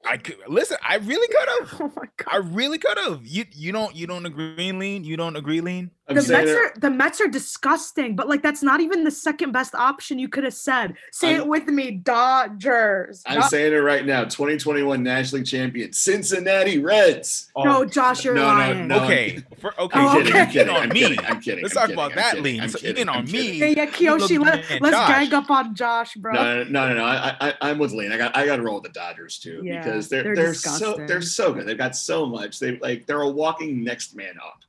[0.05, 0.77] I could listen.
[0.87, 1.81] I really could have.
[1.81, 2.29] oh my god.
[2.29, 3.27] I really could have.
[3.27, 5.03] You you don't you don't agree, lean.
[5.05, 5.91] You don't agree, lean.
[6.09, 9.05] I'm The saying Mets it- are the Mets are disgusting, but like that's not even
[9.05, 10.95] the second best option you could have said.
[11.13, 13.23] Say I'm- it with me, Dodgers.
[13.27, 14.25] I'm Not- saying it right now.
[14.25, 17.51] 2021 National League champion, Cincinnati Reds.
[17.55, 18.89] Oh, no, Josh, you're no, no, lying.
[18.89, 19.05] no.
[19.05, 19.43] Okay.
[19.59, 19.99] For, okay.
[20.01, 20.37] Oh, I'm kidding.
[20.41, 20.75] I'm kidding.
[20.75, 21.01] on I'm me.
[21.01, 21.19] kidding.
[21.27, 21.63] I'm kidding.
[21.65, 22.61] Let's I'm talk kidding, about I'm that, kidding, lean.
[22.63, 23.53] I'm So kidding, even I'm on me.
[23.53, 25.09] Yeah, yeah, Kiyoshi, let, let's Josh.
[25.09, 26.33] gang up on Josh, bro.
[26.33, 27.05] No, no, no, no.
[27.05, 28.13] I, I, I'm with Lane.
[28.13, 30.55] I got, I got to roll with the Dodgers too Yeah, because they're they're they're,
[30.55, 31.67] so they're so good.
[31.67, 32.59] They've got so much.
[32.61, 34.61] They like they're a walking next man up,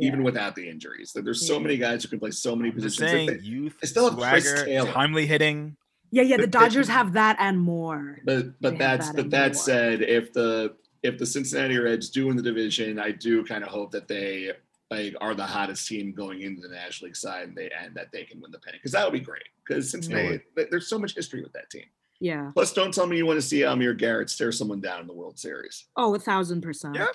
[0.00, 1.12] even without the injuries.
[1.12, 1.62] There- There's so Yeah.
[1.62, 3.00] many guys who can play so many I'm just positions.
[3.12, 4.92] Like, saying, they- youth, they still have Chris swagger, Taylor.
[4.92, 5.76] timely hitting.
[6.10, 6.36] Yeah, yeah.
[6.36, 8.18] The But- Dodgers have that and more.
[8.24, 9.62] But but They that's that but that more.
[9.62, 13.70] said, if the if the Cincinnati Reds do win the division, I do kind of
[13.70, 14.52] hope that they
[14.90, 18.10] like are the hottest team going into the National League side and they and that
[18.10, 20.98] they can win the pennant because that would be great because Cincinnati th- there's so
[20.98, 21.84] much history with that team.
[22.20, 22.50] Yeah.
[22.52, 25.12] Plus, don't tell me you want to see Amir Garrett stare someone down in the
[25.12, 25.84] World Series.
[25.96, 26.96] Oh, a thousand percent.
[26.96, 27.06] Yeah.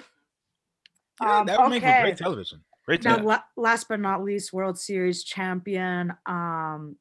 [1.22, 2.64] Yeah, Um, that would make for great television.
[2.85, 6.14] Great Now, la- last but not least, World Series champion.
[6.26, 6.98] Um,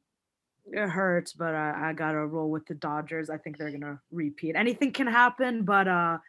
[0.65, 3.29] it hurts, but I, I gotta roll with the Dodgers.
[3.29, 4.55] I think they're gonna repeat.
[4.55, 6.19] Anything can happen, but uh,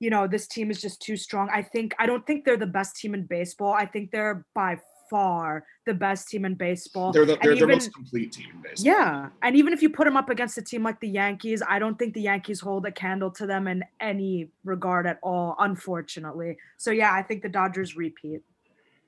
[0.00, 1.48] you know, this team is just too strong.
[1.52, 3.72] I think I don't think they're the best team in baseball.
[3.72, 4.78] I think they're by
[5.08, 7.12] far the best team in baseball.
[7.12, 8.86] They're the they're the even- most complete team in baseball.
[8.92, 11.78] Yeah, and even if you put them up against a team like the Yankees, I
[11.78, 16.56] don't think the Yankees hold a candle to them in any regard at all, unfortunately.
[16.76, 18.42] So yeah, I think the Dodgers repeat.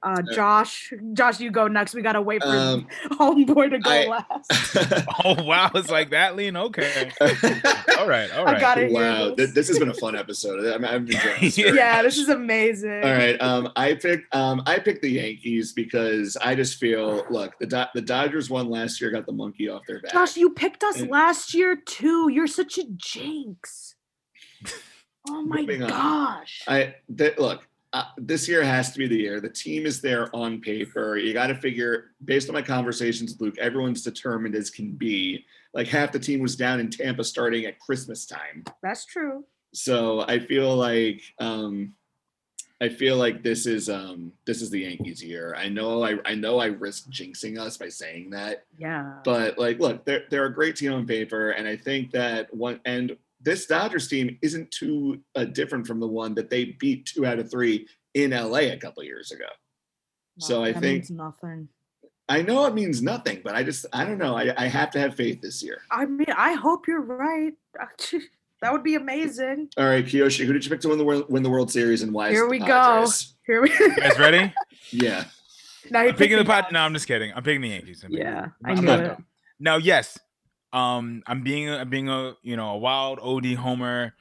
[0.00, 1.92] Uh, Josh, Josh, you go next.
[1.92, 5.04] We gotta wait for Um, homeboy to go I- last.
[5.24, 6.56] Oh wow, it's like that, Lean.
[6.56, 7.10] Okay.
[7.98, 8.92] All right, all I got it.
[8.92, 10.64] wow, th- this has been a fun episode.
[10.72, 13.02] I'm, I'm enjoying Yeah, this is amazing.
[13.02, 13.36] All right.
[13.42, 17.84] Um, I picked um, I picked the Yankees because I just feel look the Do-
[17.94, 20.12] the Dodgers won last year, got the monkey off their back.
[20.12, 22.28] Josh, you picked us And- last year too.
[22.30, 23.96] You're such a jinx.
[25.28, 26.62] Oh my gosh.
[26.68, 27.66] I th- look.
[27.94, 29.40] Uh, this year has to be the year.
[29.40, 31.16] The team is there on paper.
[31.16, 35.44] You got to figure, based on my conversations with Luke, everyone's determined as can be.
[35.72, 38.64] Like half the team was down in Tampa starting at Christmas time.
[38.82, 39.44] That's true.
[39.72, 41.94] So I feel like um,
[42.80, 45.54] I feel like this is um, this is the Yankees' year.
[45.56, 49.14] I know I I know I risk jinxing us by saying that, Yeah.
[49.24, 52.80] but like, look, they're they're a great team on paper, and I think that one
[52.84, 57.24] and this Dodgers team isn't too uh, different from the one that they beat two
[57.26, 59.46] out of three in LA a couple years ago.
[60.40, 61.68] So I that think means nothing.
[62.28, 64.36] I know it means nothing, but I just I don't know.
[64.36, 65.80] I, I have to have faith this year.
[65.90, 67.54] I mean, I hope you're right.
[68.60, 69.68] That would be amazing.
[69.76, 72.02] All right, Kiyoshi, who did you pick to win the world, win the World Series
[72.02, 72.30] and why?
[72.30, 73.06] is Here we the go.
[73.46, 73.70] Here we.
[73.70, 74.52] You guys ready?
[74.90, 75.26] Yeah.
[75.92, 76.64] now you I'm picking the pot.
[76.64, 76.72] pot.
[76.72, 77.32] No, I'm just kidding.
[77.36, 78.02] I'm picking the Yankees.
[78.04, 79.16] I'm Yeah, I I'm knew not it.
[79.60, 80.18] Now, yes,
[80.72, 84.14] um, I'm being a, being a you know a wild OD homer.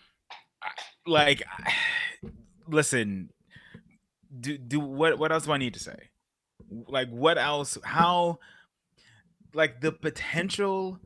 [1.06, 1.44] Like,
[2.68, 3.30] listen,
[4.40, 6.10] do do what what else do I need to say?
[6.70, 7.78] Like, what else?
[7.84, 8.40] How?
[9.54, 11.00] Like the potential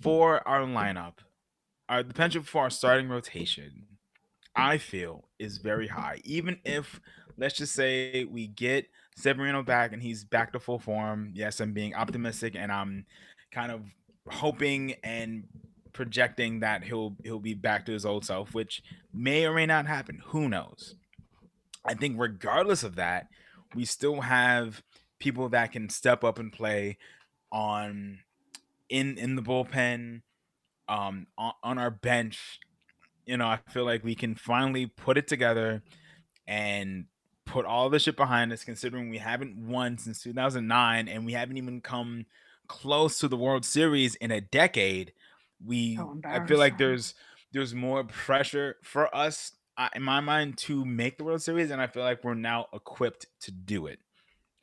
[0.00, 1.18] for our lineup,
[1.88, 3.86] our the potential for our starting rotation,
[4.56, 6.20] I feel is very high.
[6.24, 7.00] Even if
[7.36, 8.86] let's just say we get
[9.16, 11.30] Severino back and he's back to full form.
[11.34, 13.06] Yes, I'm being optimistic and I'm
[13.52, 13.82] kind of
[14.28, 15.44] hoping and
[15.92, 18.82] projecting that he'll he'll be back to his old self, which
[19.12, 20.20] may or may not happen.
[20.26, 20.96] Who knows?
[21.84, 23.26] I think regardless of that,
[23.74, 24.82] we still have
[25.18, 26.98] people that can step up and play
[27.50, 28.20] on
[28.88, 30.22] in in the bullpen,
[30.88, 32.60] um, on, on our bench.
[33.26, 35.82] You know, I feel like we can finally put it together
[36.46, 37.06] and
[37.44, 41.56] put all the shit behind us, considering we haven't won since 2009 and we haven't
[41.56, 42.26] even come
[42.72, 45.12] close to the World Series in a decade.
[45.64, 47.14] We, So I feel like there's
[47.52, 51.80] there's more pressure for us uh, in my mind to make the World Series, and
[51.82, 54.00] I feel like we're now equipped to do it.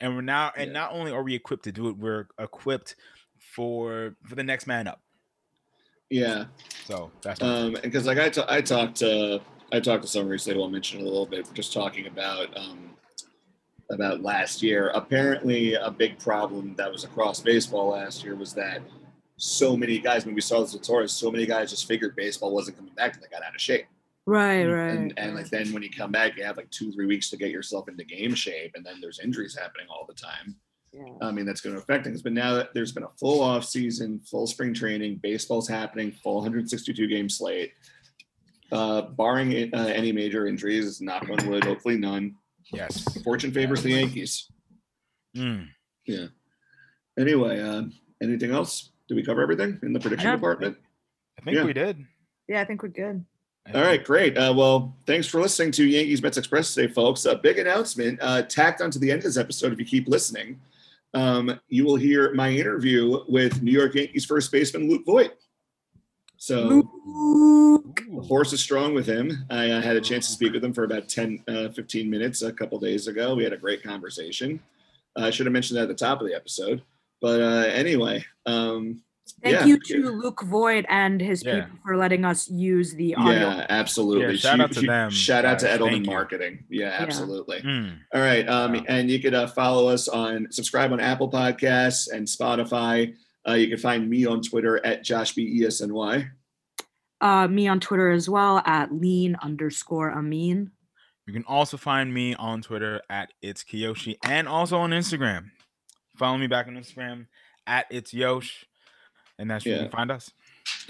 [0.00, 0.72] And we're now, and Yeah.
[0.72, 2.96] not only are we equipped to do it, we're equipped
[3.38, 5.02] for for the next man up.
[6.10, 6.46] Yeah.
[6.84, 9.40] So that's Um, because like I I talked to
[9.72, 12.06] I talked to someone recently who I'll mention it a little bit, We're just talking
[12.08, 12.89] about um,
[13.90, 14.88] about last year.
[14.94, 18.80] Apparently, a big problem that was across baseball last year was that
[19.36, 22.54] so many guys, when we saw this with Torres, so many guys just figured baseball
[22.54, 23.86] wasn't coming back and they got out of shape.
[24.26, 24.96] Right, Mm, right.
[24.96, 27.36] And, and like then when you come back, you have like two, three weeks to
[27.36, 30.56] get yourself into game shape, and then there's injuries happening all the time.
[30.92, 31.04] Yeah.
[31.22, 32.22] I mean, that's going to affect things.
[32.22, 36.36] But now that there's been a full off season, full spring training, baseball's happening, full
[36.36, 37.72] 162 game slate.
[38.72, 42.36] Uh, barring uh, any major injuries, knock on wood, hopefully none.
[42.72, 43.04] Yes.
[43.22, 44.50] Fortune favors the Yankees.
[45.36, 45.68] Mm.
[47.18, 47.82] Anyway, uh,
[48.22, 48.90] anything else?
[49.08, 50.36] Did we cover everything in the prediction Yeah.
[50.36, 50.76] department?
[51.38, 51.64] I think Yeah.
[51.64, 52.04] we did.
[52.48, 53.24] yeah, I think we're good.
[53.66, 54.38] I All think- right, great.
[54.38, 57.24] Uh, well, thanks for listening to Yankees Mets Express today, folks.
[57.26, 59.72] A big announcement uh, tacked onto the end of this episode.
[59.72, 60.60] If you keep listening,
[61.14, 65.32] um, you will hear my interview with New York Yankees first baseman Luke Voit.
[66.42, 66.62] So
[67.04, 68.00] Luke.
[68.10, 69.44] the horse is strong with him.
[69.50, 72.40] I uh, had a chance to speak with him for about 10, uh, 15 minutes
[72.40, 73.34] a couple days ago.
[73.34, 74.58] We had a great conversation.
[75.18, 76.80] Uh, I should have mentioned that at the top of the episode.
[77.20, 79.02] But uh, anyway, um,
[79.42, 81.64] Thank yeah, you to Luke Voit and his Yeah.
[81.66, 83.32] people for letting us use the audio.
[83.50, 84.32] Yeah, absolutely.
[84.32, 85.78] Yeah, shout out to huge- them, Shout out to guys.
[85.78, 86.12] Edelman Thank you.
[86.12, 86.64] Marketing.
[86.70, 87.60] Yeah, absolutely.
[87.60, 87.98] Mm.
[88.14, 88.48] All right.
[88.48, 88.84] Um, Wow.
[88.88, 93.14] And you could uh, follow us on, subscribe on Apple Podcasts and Spotify.
[93.48, 96.28] Uh, you can find me on Twitter at Josh B E S N Y.
[97.20, 100.70] Uh, me on Twitter as well at lean underscore Amin.
[101.26, 105.50] You can also find me on Twitter at it's Kiyoshi and also on Instagram.
[106.16, 107.26] Follow me back on Instagram
[107.66, 108.66] at it's Yosh,
[109.38, 110.32] and that's where you can find us.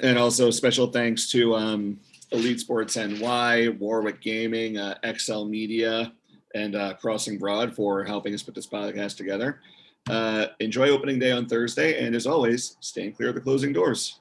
[0.03, 2.01] And also special thanks to um,
[2.33, 6.13] Elite Sports NY, Warwick Gaming, uh, XL Media,
[6.55, 9.61] and uh, Crossing Broad for helping us put this podcast together.
[10.09, 14.21] Uh, enjoy opening day on Thursday, and as always, staying clear of the closing doors.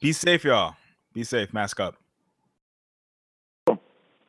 [0.00, 0.74] Be safe, y'all.
[1.12, 1.52] Be safe.
[1.52, 1.96] Mask up.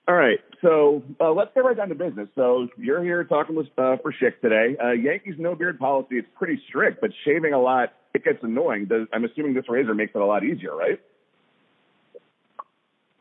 [0.08, 2.30] All right, so uh, let's get right down to business.
[2.36, 4.78] So you're here talking with uh, for Schick today.
[4.82, 8.86] Uh, Yankees no beard policy is pretty strict, but shaving a lot it gets annoying.
[8.86, 11.00] Does, I'm assuming this razor makes it a lot easier, right?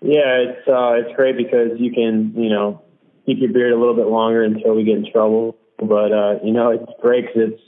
[0.00, 2.82] Yeah, it's uh, it's great because you can you know
[3.26, 5.56] keep your beard a little bit longer until we get in trouble.
[5.78, 7.62] But uh, you know it's great because it's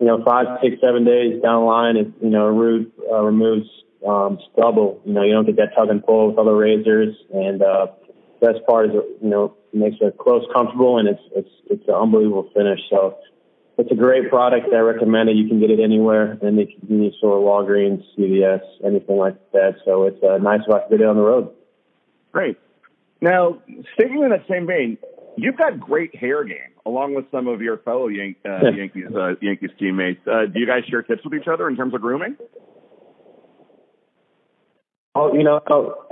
[0.00, 1.96] you know five, six, seven days down the line.
[1.96, 3.68] It you know root uh, removes
[4.06, 5.00] um, stubble.
[5.04, 7.16] You know you don't get that tug and pull with other razors.
[7.32, 7.86] And uh,
[8.40, 8.92] best part is
[9.22, 12.80] you know makes it close comfortable and it's it's it's an unbelievable finish.
[12.90, 13.18] So.
[13.78, 14.72] It's a great product.
[14.72, 15.36] I recommend it.
[15.36, 19.74] You can get it anywhere in the convenience store, Walgreens, CVS, anything like that.
[19.84, 21.50] So it's uh, nice I can get it on the road.
[22.32, 22.56] Great.
[23.20, 23.60] Now,
[23.92, 24.96] sticking in that same vein,
[25.36, 29.34] you've got great hair game along with some of your fellow Yan- uh, Yankees uh,
[29.42, 30.26] Yankees teammates.
[30.26, 32.36] Uh, do you guys share tips with each other in terms of grooming?
[35.14, 35.60] Oh, you know,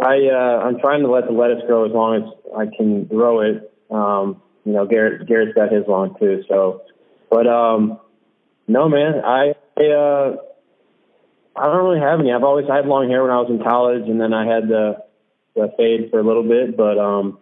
[0.03, 2.23] I uh, I'm trying to let the lettuce grow as long as
[2.57, 3.73] I can grow it.
[3.91, 6.43] Um, you know, Garrett Garrett's got his long too.
[6.49, 6.83] So,
[7.31, 8.01] but um,
[8.67, 10.37] no, man, I I, uh,
[11.55, 12.33] I don't really have any.
[12.33, 14.69] I've always I had long hair when I was in college, and then I had
[14.69, 15.05] the
[15.55, 16.77] the fade for a little bit.
[16.77, 17.39] But um,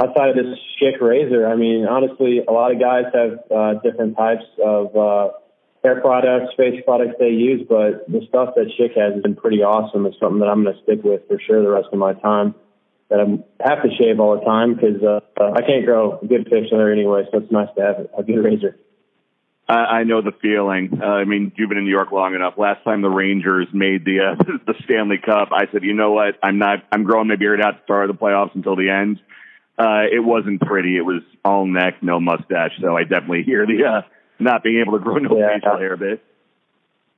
[0.00, 4.16] outside of this Schick razor, I mean, honestly, a lot of guys have uh, different
[4.16, 5.28] types of uh,
[5.84, 10.06] hair products, face products they use, but the stuff that Schick has been pretty awesome.
[10.06, 12.54] It's something that I'm going to stick with for sure the rest of my time.
[13.10, 16.48] That I have to shave all the time because uh, I can't grow a good
[16.48, 18.76] facial hair anyway, so it's nice to have a good razor.
[19.68, 21.00] I, I know the feeling.
[21.02, 22.54] Uh, I mean, you've been in New York long enough.
[22.56, 24.34] Last time the Rangers made the uh,
[24.66, 26.38] the Stanley Cup, I said, you know what?
[26.40, 26.84] I'm not.
[26.92, 29.20] I'm growing my beard out to start the playoffs until the end.
[29.80, 30.96] Uh, it wasn't pretty.
[30.98, 32.72] It was all neck, no mustache.
[32.82, 34.02] So I definitely hear the uh,
[34.38, 35.54] not being able to grow no Yeah.
[35.58, 36.22] facial hair bit.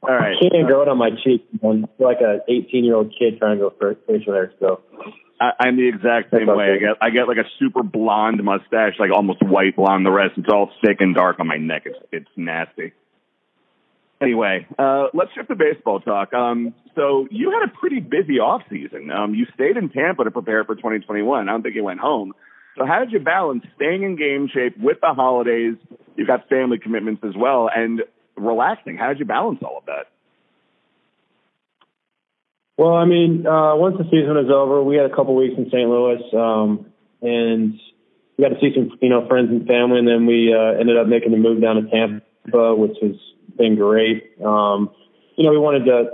[0.02, 0.36] All right.
[0.36, 1.44] I can't grow it on my cheek.
[1.62, 4.80] I'm like an 18 year old kid trying to go for facial hair still.
[5.40, 6.64] I, I'm the exact same That's way.
[6.66, 6.80] I okay.
[6.80, 10.06] get I get like a super blonde mustache, like almost white blonde.
[10.06, 11.82] The rest it's all thick and dark on my neck.
[11.86, 12.92] It's it's nasty.
[14.20, 16.32] Anyway, uh, let's shift to baseball talk.
[16.32, 19.10] Um, so you had a pretty busy off season.
[19.10, 21.48] Um, you stayed in Tampa to prepare for 2021.
[21.48, 22.32] I don't think you went home.
[22.76, 25.76] So how did you balance staying in game shape with the holidays?
[26.16, 28.02] You've got family commitments as well, and
[28.36, 28.96] relaxing.
[28.96, 30.06] How did you balance all of that?
[32.78, 35.66] Well, I mean, uh, once the season was over, we had a couple weeks in
[35.66, 35.88] St.
[35.88, 36.86] Louis, um,
[37.20, 37.78] and
[38.36, 40.96] we got to see some, you know, friends and family, and then we uh, ended
[40.96, 43.16] up making the move down to Tampa, which has
[43.58, 44.32] been great.
[44.42, 44.90] Um,
[45.36, 46.10] you know, we wanted to,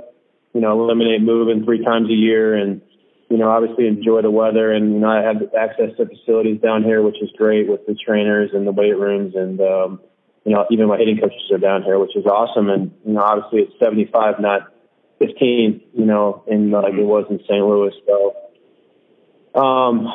[0.53, 2.83] you know, eliminate moving three times a year, and
[3.29, 6.83] you know, obviously enjoy the weather, and you know, I have access to facilities down
[6.83, 10.01] here, which is great with the trainers and the weight rooms, and um,
[10.45, 13.23] you know, even my hitting coaches are down here, which is awesome, and you know,
[13.23, 14.73] obviously it's 75, not
[15.19, 17.65] 15, you know, in like it was in St.
[17.65, 17.93] Louis.
[18.07, 20.09] So, um,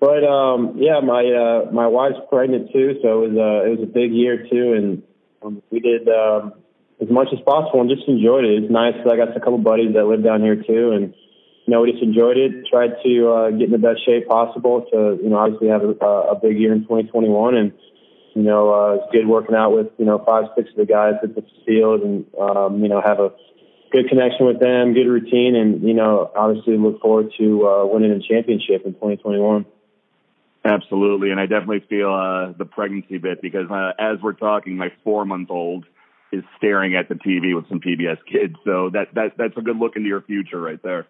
[0.00, 3.82] but um, yeah, my uh, my wife's pregnant too, so it was uh, it was
[3.84, 5.02] a big year too, and
[5.42, 6.54] um, we did um,
[7.00, 8.64] as much as possible and just enjoyed it.
[8.64, 8.94] It's nice.
[9.06, 11.14] I got a couple buddies that live down here too, and
[11.70, 12.66] you know, we just enjoyed it.
[12.66, 15.94] Tried to uh, get in the best shape possible to you know obviously have a,
[15.94, 17.72] a big year in 2021 and.
[18.32, 21.14] You know, uh, it's good working out with you know five, six of the guys
[21.20, 23.32] at the field, and um, you know have a
[23.90, 28.12] good connection with them, good routine, and you know, obviously look forward to uh, winning
[28.12, 29.66] a championship in 2021.
[30.64, 34.92] Absolutely, and I definitely feel uh, the pregnancy bit because uh, as we're talking, my
[35.02, 35.86] four-month-old
[36.30, 38.54] is staring at the TV with some PBS kids.
[38.64, 41.08] So that that that's a good look into your future right there.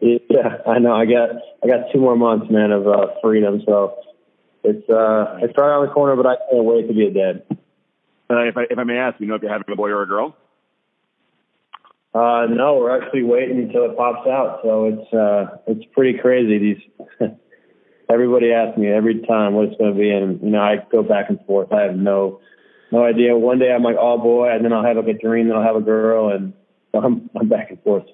[0.00, 0.94] Yeah, I know.
[0.94, 1.30] I got
[1.62, 3.62] I got two more months, man, of uh, freedom.
[3.66, 3.96] So
[4.62, 7.42] it's uh, it's right around the corner, but I can't wait to be a dad.
[8.30, 10.02] Uh, if I if I may ask, you know if you're having a boy or
[10.02, 10.36] a girl?
[12.14, 14.60] Uh, no, we're actually waiting until it pops out.
[14.62, 16.58] So it's uh, it's pretty crazy.
[16.58, 16.82] These
[18.10, 21.02] everybody asks me every time what it's going to be, and you know I go
[21.02, 21.72] back and forth.
[21.72, 22.40] I have no
[22.92, 23.36] no idea.
[23.36, 25.62] One day I'm like all boy, and then I'll have like a dream that I'll
[25.62, 26.52] have a girl, and
[26.94, 28.04] I'm I'm back and forth.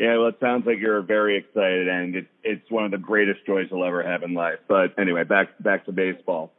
[0.00, 3.44] Yeah, well, it sounds like you're very excited, and it, it's one of the greatest
[3.44, 4.58] joys you'll ever have in life.
[4.66, 6.52] But anyway, back back to baseball.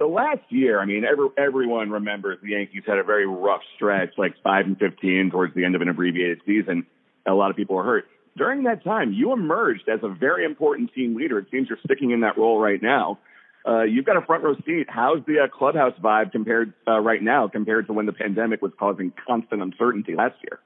[0.00, 4.14] the last year, I mean, every, everyone remembers the Yankees had a very rough stretch,
[4.18, 6.84] like five and fifteen towards the end of an abbreviated season.
[7.28, 8.06] A lot of people were hurt.
[8.36, 11.38] During that time, you emerged as a very important team leader.
[11.38, 13.20] It seems you're sticking in that role right now.
[13.64, 14.86] Uh, you've got a front row seat.
[14.88, 18.72] How's the uh, clubhouse vibe compared uh, right now compared to when the pandemic was
[18.80, 20.58] causing constant uncertainty last year?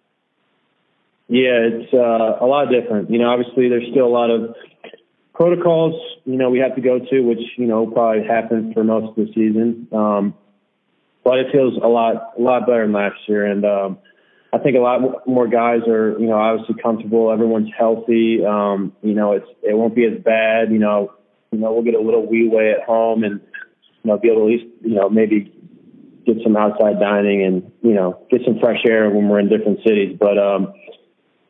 [1.29, 3.11] Yeah, it's uh, a lot different.
[3.11, 4.55] You know, obviously there's still a lot of
[5.35, 9.11] protocols, you know, we have to go to, which, you know, probably happens for most
[9.11, 9.89] of the season.
[9.93, 10.35] Um,
[11.25, 13.45] but it feels a lot, a lot better than last year.
[13.47, 13.99] And, um,
[14.53, 17.33] I think a lot more guys are, you know, obviously comfortable.
[17.33, 18.45] Everyone's healthy.
[18.47, 21.13] Um, you know, it's, it won't be as bad, you know,
[21.51, 23.41] you know, we'll get a little leeway at home and,
[24.03, 25.53] you know, be able to at least, you know, maybe
[26.25, 29.81] get some outside dining and, you know, get some fresh air when we're in different
[29.85, 30.17] cities.
[30.21, 30.73] But, um,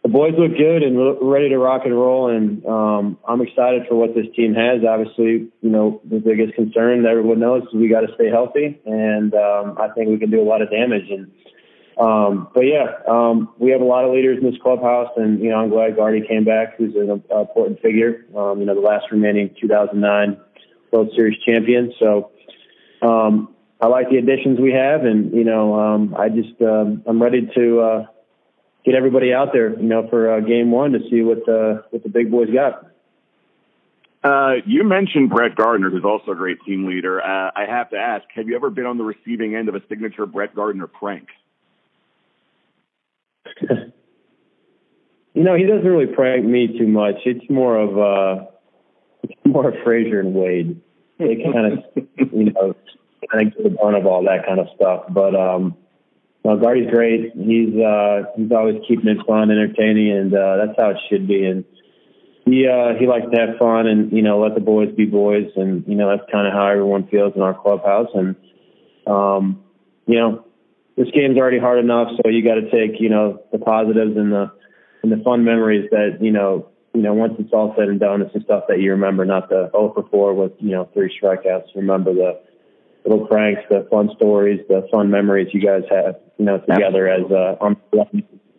[0.04, 3.94] the boys look good and ready to rock and roll, and um, I'm excited for
[3.94, 4.84] what this team has.
[4.86, 8.78] Obviously, you know the biggest concern that everyone knows is we got to stay healthy,
[8.84, 11.08] and um, I think we can do a lot of damage.
[11.08, 11.32] And
[11.96, 15.48] um, but yeah, um, we have a lot of leaders in this clubhouse, and you
[15.48, 18.26] know I'm glad Gardy came back, who's an important figure.
[18.36, 20.36] Um, you know the last remaining 2009
[20.92, 21.94] World Series champion.
[21.98, 22.30] So
[23.00, 27.22] um, I like the additions we have, and you know um, I just um, I'm
[27.22, 27.80] ready to.
[27.80, 28.06] Uh,
[28.84, 32.02] get everybody out there, you know, for uh, game one to see what the what
[32.02, 32.90] the big boys got.
[34.22, 37.20] Uh, you mentioned Brett Gardner, who's also a great team leader.
[37.20, 39.82] Uh, I have to ask, have you ever been on the receiving end of a
[39.86, 41.28] signature Brett Gardner prank?
[43.60, 47.16] you know, he doesn't really prank me too much.
[47.26, 48.46] It's more of uh,
[49.24, 50.80] it's more of Frazier and Wade.
[51.18, 51.78] They kind of,
[52.32, 52.74] you know,
[53.30, 55.04] kind of get the brunt of all that kind of stuff.
[55.10, 55.76] But um,
[56.44, 57.32] well, Gardy's great.
[57.34, 61.46] He's uh, he's always keeping it fun, entertaining, and uh, that's how it should be.
[61.46, 61.64] And
[62.44, 65.48] he uh, he likes to have fun, and you know, let the boys be boys,
[65.56, 68.10] and you know, that's kind of how everyone feels in our clubhouse.
[68.12, 68.36] And
[69.06, 69.64] um,
[70.06, 70.44] you know,
[70.98, 74.30] this game's already hard enough, so you got to take you know the positives and
[74.30, 74.52] the
[75.02, 78.20] and the fun memories that you know you know once it's all said and done,
[78.20, 81.10] it's the stuff that you remember, not the oh for four with you know three
[81.18, 81.74] strikeouts.
[81.74, 82.38] Remember the
[83.06, 87.30] little pranks, the fun stories, the fun memories you guys have, you know, together as
[87.30, 87.76] uh, on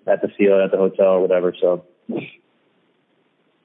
[0.08, 1.54] at the field, at the hotel, or whatever.
[1.60, 1.86] So.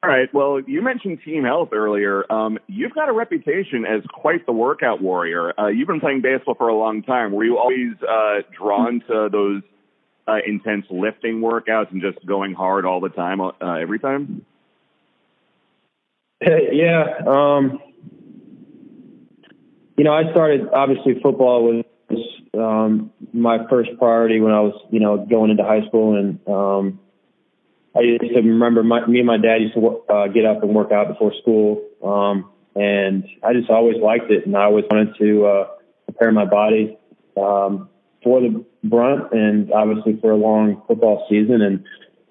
[0.02, 0.32] All right.
[0.32, 2.24] Well, you mentioned team health earlier.
[2.32, 5.52] Um, you've got a reputation as quite the workout warrior.
[5.60, 7.32] Uh, you've been playing baseball for a long time.
[7.32, 9.62] Were you always uh, drawn to those
[10.26, 14.44] uh, intense lifting workouts and just going hard all the time, uh, every time?
[16.42, 17.04] Yeah.
[17.26, 17.78] Um,
[19.98, 21.84] you know, I started obviously football was
[22.56, 27.00] um, my first priority when I was, you know, going into high school, and um,
[27.94, 30.74] I used to remember my, me and my dad used to uh, get up and
[30.74, 35.16] work out before school, um, and I just always liked it, and I always wanted
[35.18, 35.68] to uh,
[36.06, 36.98] prepare my body
[37.36, 37.88] um,
[38.22, 41.84] for the brunt, and obviously for a long football season, and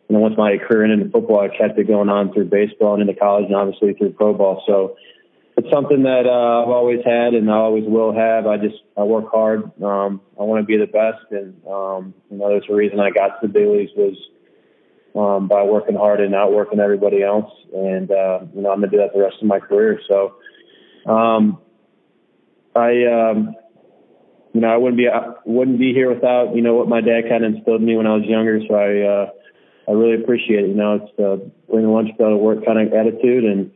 [0.09, 2.93] you know, once my career ended in football, I kept it going on through baseball
[2.93, 4.63] and into college, and obviously through pro ball.
[4.65, 4.97] So
[5.60, 8.48] it's something that uh, I've always had and I always will have.
[8.48, 9.64] I just I work hard.
[9.84, 13.10] Um, I want to be the best, and um, you know, there's a reason I
[13.10, 14.15] got to the leagues was
[15.15, 17.52] um, by working hard and outworking everybody else.
[17.76, 19.99] And uh, you know, I'm gonna do that the rest of my career.
[20.07, 20.36] So,
[21.06, 21.60] um,
[22.73, 23.53] I um,
[24.53, 27.27] you know, I wouldn't be I wouldn't be here without you know what my dad
[27.27, 28.61] kind of instilled in me when I was younger.
[28.65, 29.30] So I uh,
[29.90, 30.69] I really appreciate it.
[30.69, 31.36] You know, it's uh,
[31.69, 33.72] bring the lunch bell to work kind of attitude and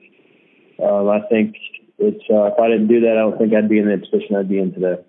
[0.82, 1.56] um, I think
[1.98, 4.36] it's uh, if I didn't do that, I don't think I'd be in the position
[4.36, 5.04] I'd be in today.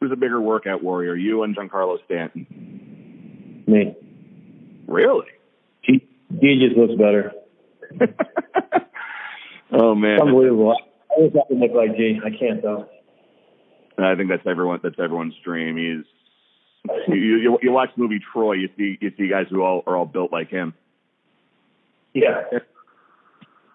[0.00, 3.64] Who's a bigger workout warrior, you and Giancarlo Stanton?
[3.66, 3.94] Me.
[4.86, 5.26] Really?
[5.82, 6.06] He,
[6.40, 7.32] he just looks better.
[9.72, 10.76] oh man, it's unbelievable.
[11.10, 12.20] I wish I could look like G.
[12.24, 12.88] I can't though.
[13.98, 14.80] I think that's everyone.
[14.82, 15.76] That's everyone's dream.
[15.76, 16.04] He's
[17.08, 18.54] you, you, you watch the movie Troy.
[18.54, 20.74] You see you see guys who all are all built like him.
[22.14, 22.42] Yeah.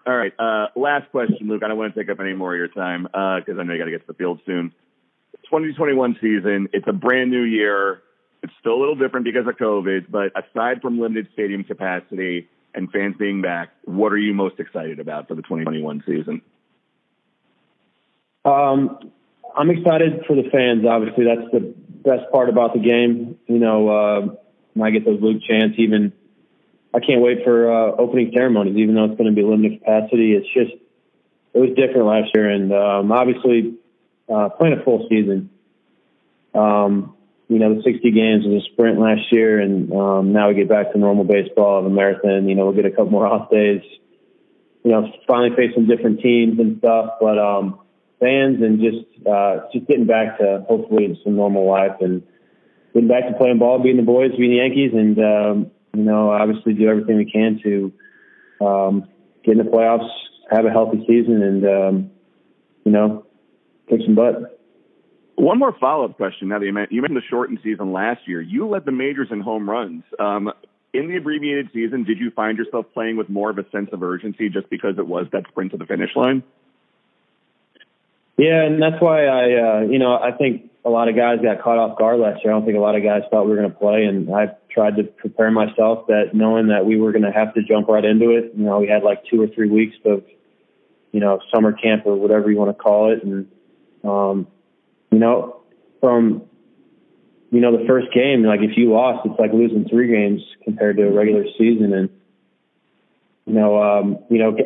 [0.06, 0.32] All right.
[0.38, 1.62] Uh, last question, Luke.
[1.64, 3.72] I don't want to take up any more of your time because uh, I know
[3.72, 4.72] you got to get to the field soon.
[5.46, 6.68] 2021 season.
[6.72, 8.02] It's a brand new year.
[8.42, 12.90] It's still a little different because of COVID, but aside from limited stadium capacity and
[12.92, 16.42] fans being back, what are you most excited about for the 2021 season?
[18.44, 19.10] Um,
[19.56, 20.84] I'm excited for the fans.
[20.86, 21.74] Obviously, that's the
[22.04, 23.38] best part about the game.
[23.46, 26.12] You know, uh, I get those Luke chants even
[26.94, 30.34] I can't wait for uh, opening ceremonies, even though it's going to be limited capacity.
[30.34, 30.72] It's just
[31.52, 33.74] it was different last year, and um, obviously
[34.32, 35.50] uh, playing a full season.
[36.54, 37.14] Um,
[37.48, 40.68] you know, the 60 games was a sprint last year, and um, now we get
[40.68, 42.48] back to normal baseball of a marathon.
[42.48, 43.82] You know, we'll get a couple more off days.
[44.82, 47.80] You know, finally face some different teams and stuff, but um,
[48.20, 52.22] fans and just uh, just getting back to hopefully some normal life and
[52.94, 56.30] getting back to playing ball, beating the boys, beating the Yankees, and um, you know
[56.30, 57.92] obviously do everything we can to
[58.64, 59.08] um,
[59.44, 60.08] get in the playoffs,
[60.50, 62.10] have a healthy season, and um,
[62.84, 63.26] you know
[63.88, 64.60] kick some butt.
[65.36, 66.48] One more follow up question.
[66.48, 69.28] Now that you mentioned, you mentioned the shortened season last year, you led the majors
[69.30, 70.02] in home runs.
[70.18, 70.52] Um,
[70.94, 74.02] in the abbreviated season, did you find yourself playing with more of a sense of
[74.02, 76.42] urgency just because it was that sprint to the finish line?
[78.38, 81.62] Yeah, and that's why I, uh, you know, I think a lot of guys got
[81.62, 82.52] caught off guard last year.
[82.52, 84.56] I don't think a lot of guys thought we were going to play, and I
[84.76, 88.04] tried to prepare myself that knowing that we were going to have to jump right
[88.04, 88.52] into it.
[88.54, 90.22] You know, we had like two or three weeks of,
[91.12, 93.48] you know, summer camp or whatever you want to call it, and
[94.04, 94.46] um,
[95.10, 95.62] you know,
[96.00, 96.42] from
[97.50, 100.98] you know the first game, like if you lost, it's like losing three games compared
[100.98, 102.10] to a regular season, and
[103.46, 104.56] you know, um, you know,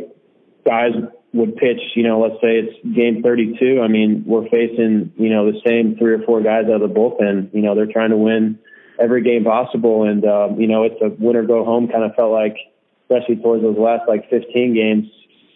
[0.66, 0.90] guys
[1.32, 3.80] would pitch, you know, let's say it's game 32.
[3.80, 6.92] I mean, we're facing, you know, the same three or four guys out of the
[6.92, 7.54] bullpen.
[7.54, 8.58] You know, they're trying to win
[9.00, 10.04] every game possible.
[10.04, 12.56] And, um, you know, it's a win or go home kind of felt like,
[13.04, 15.06] especially towards those last like 15 games,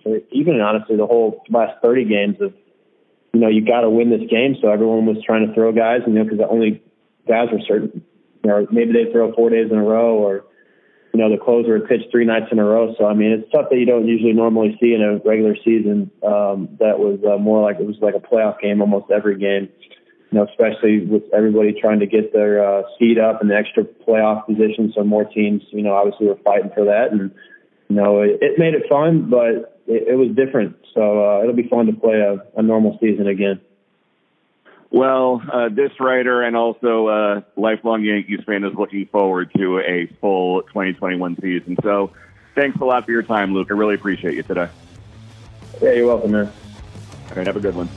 [0.05, 2.55] or even honestly the whole last 30 games of,
[3.33, 4.57] you know, you got to win this game.
[4.61, 6.83] So everyone was trying to throw guys, you know, because the only
[7.29, 8.03] guys were certain,
[8.43, 10.45] you know, maybe they throw four days in a row or,
[11.12, 12.95] you know, the closer pitched three nights in a row.
[12.99, 16.11] So, I mean, it's stuff that you don't usually normally see in a regular season.
[16.27, 19.69] Um, that was uh, more like it was like a playoff game almost every game,
[20.30, 23.84] you know, especially with everybody trying to get their uh, seed up and the extra
[23.84, 24.92] playoff position.
[24.94, 27.12] So more teams, you know, obviously were fighting for that.
[27.12, 27.30] And,
[27.88, 30.76] you know, it, it made it fun, but it, it was different.
[30.94, 33.60] So uh, it'll be fun to play a, a normal season again.
[34.90, 39.80] Well, uh, this writer and also a uh, lifelong Yankees fan is looking forward to
[39.80, 41.76] a full 2021 season.
[41.82, 42.12] So
[42.55, 43.68] thanks a lot for your time, Luke.
[43.70, 44.68] I really appreciate you today.
[45.82, 46.46] Yeah, you're welcome, man.
[47.30, 47.88] All right, have a good one.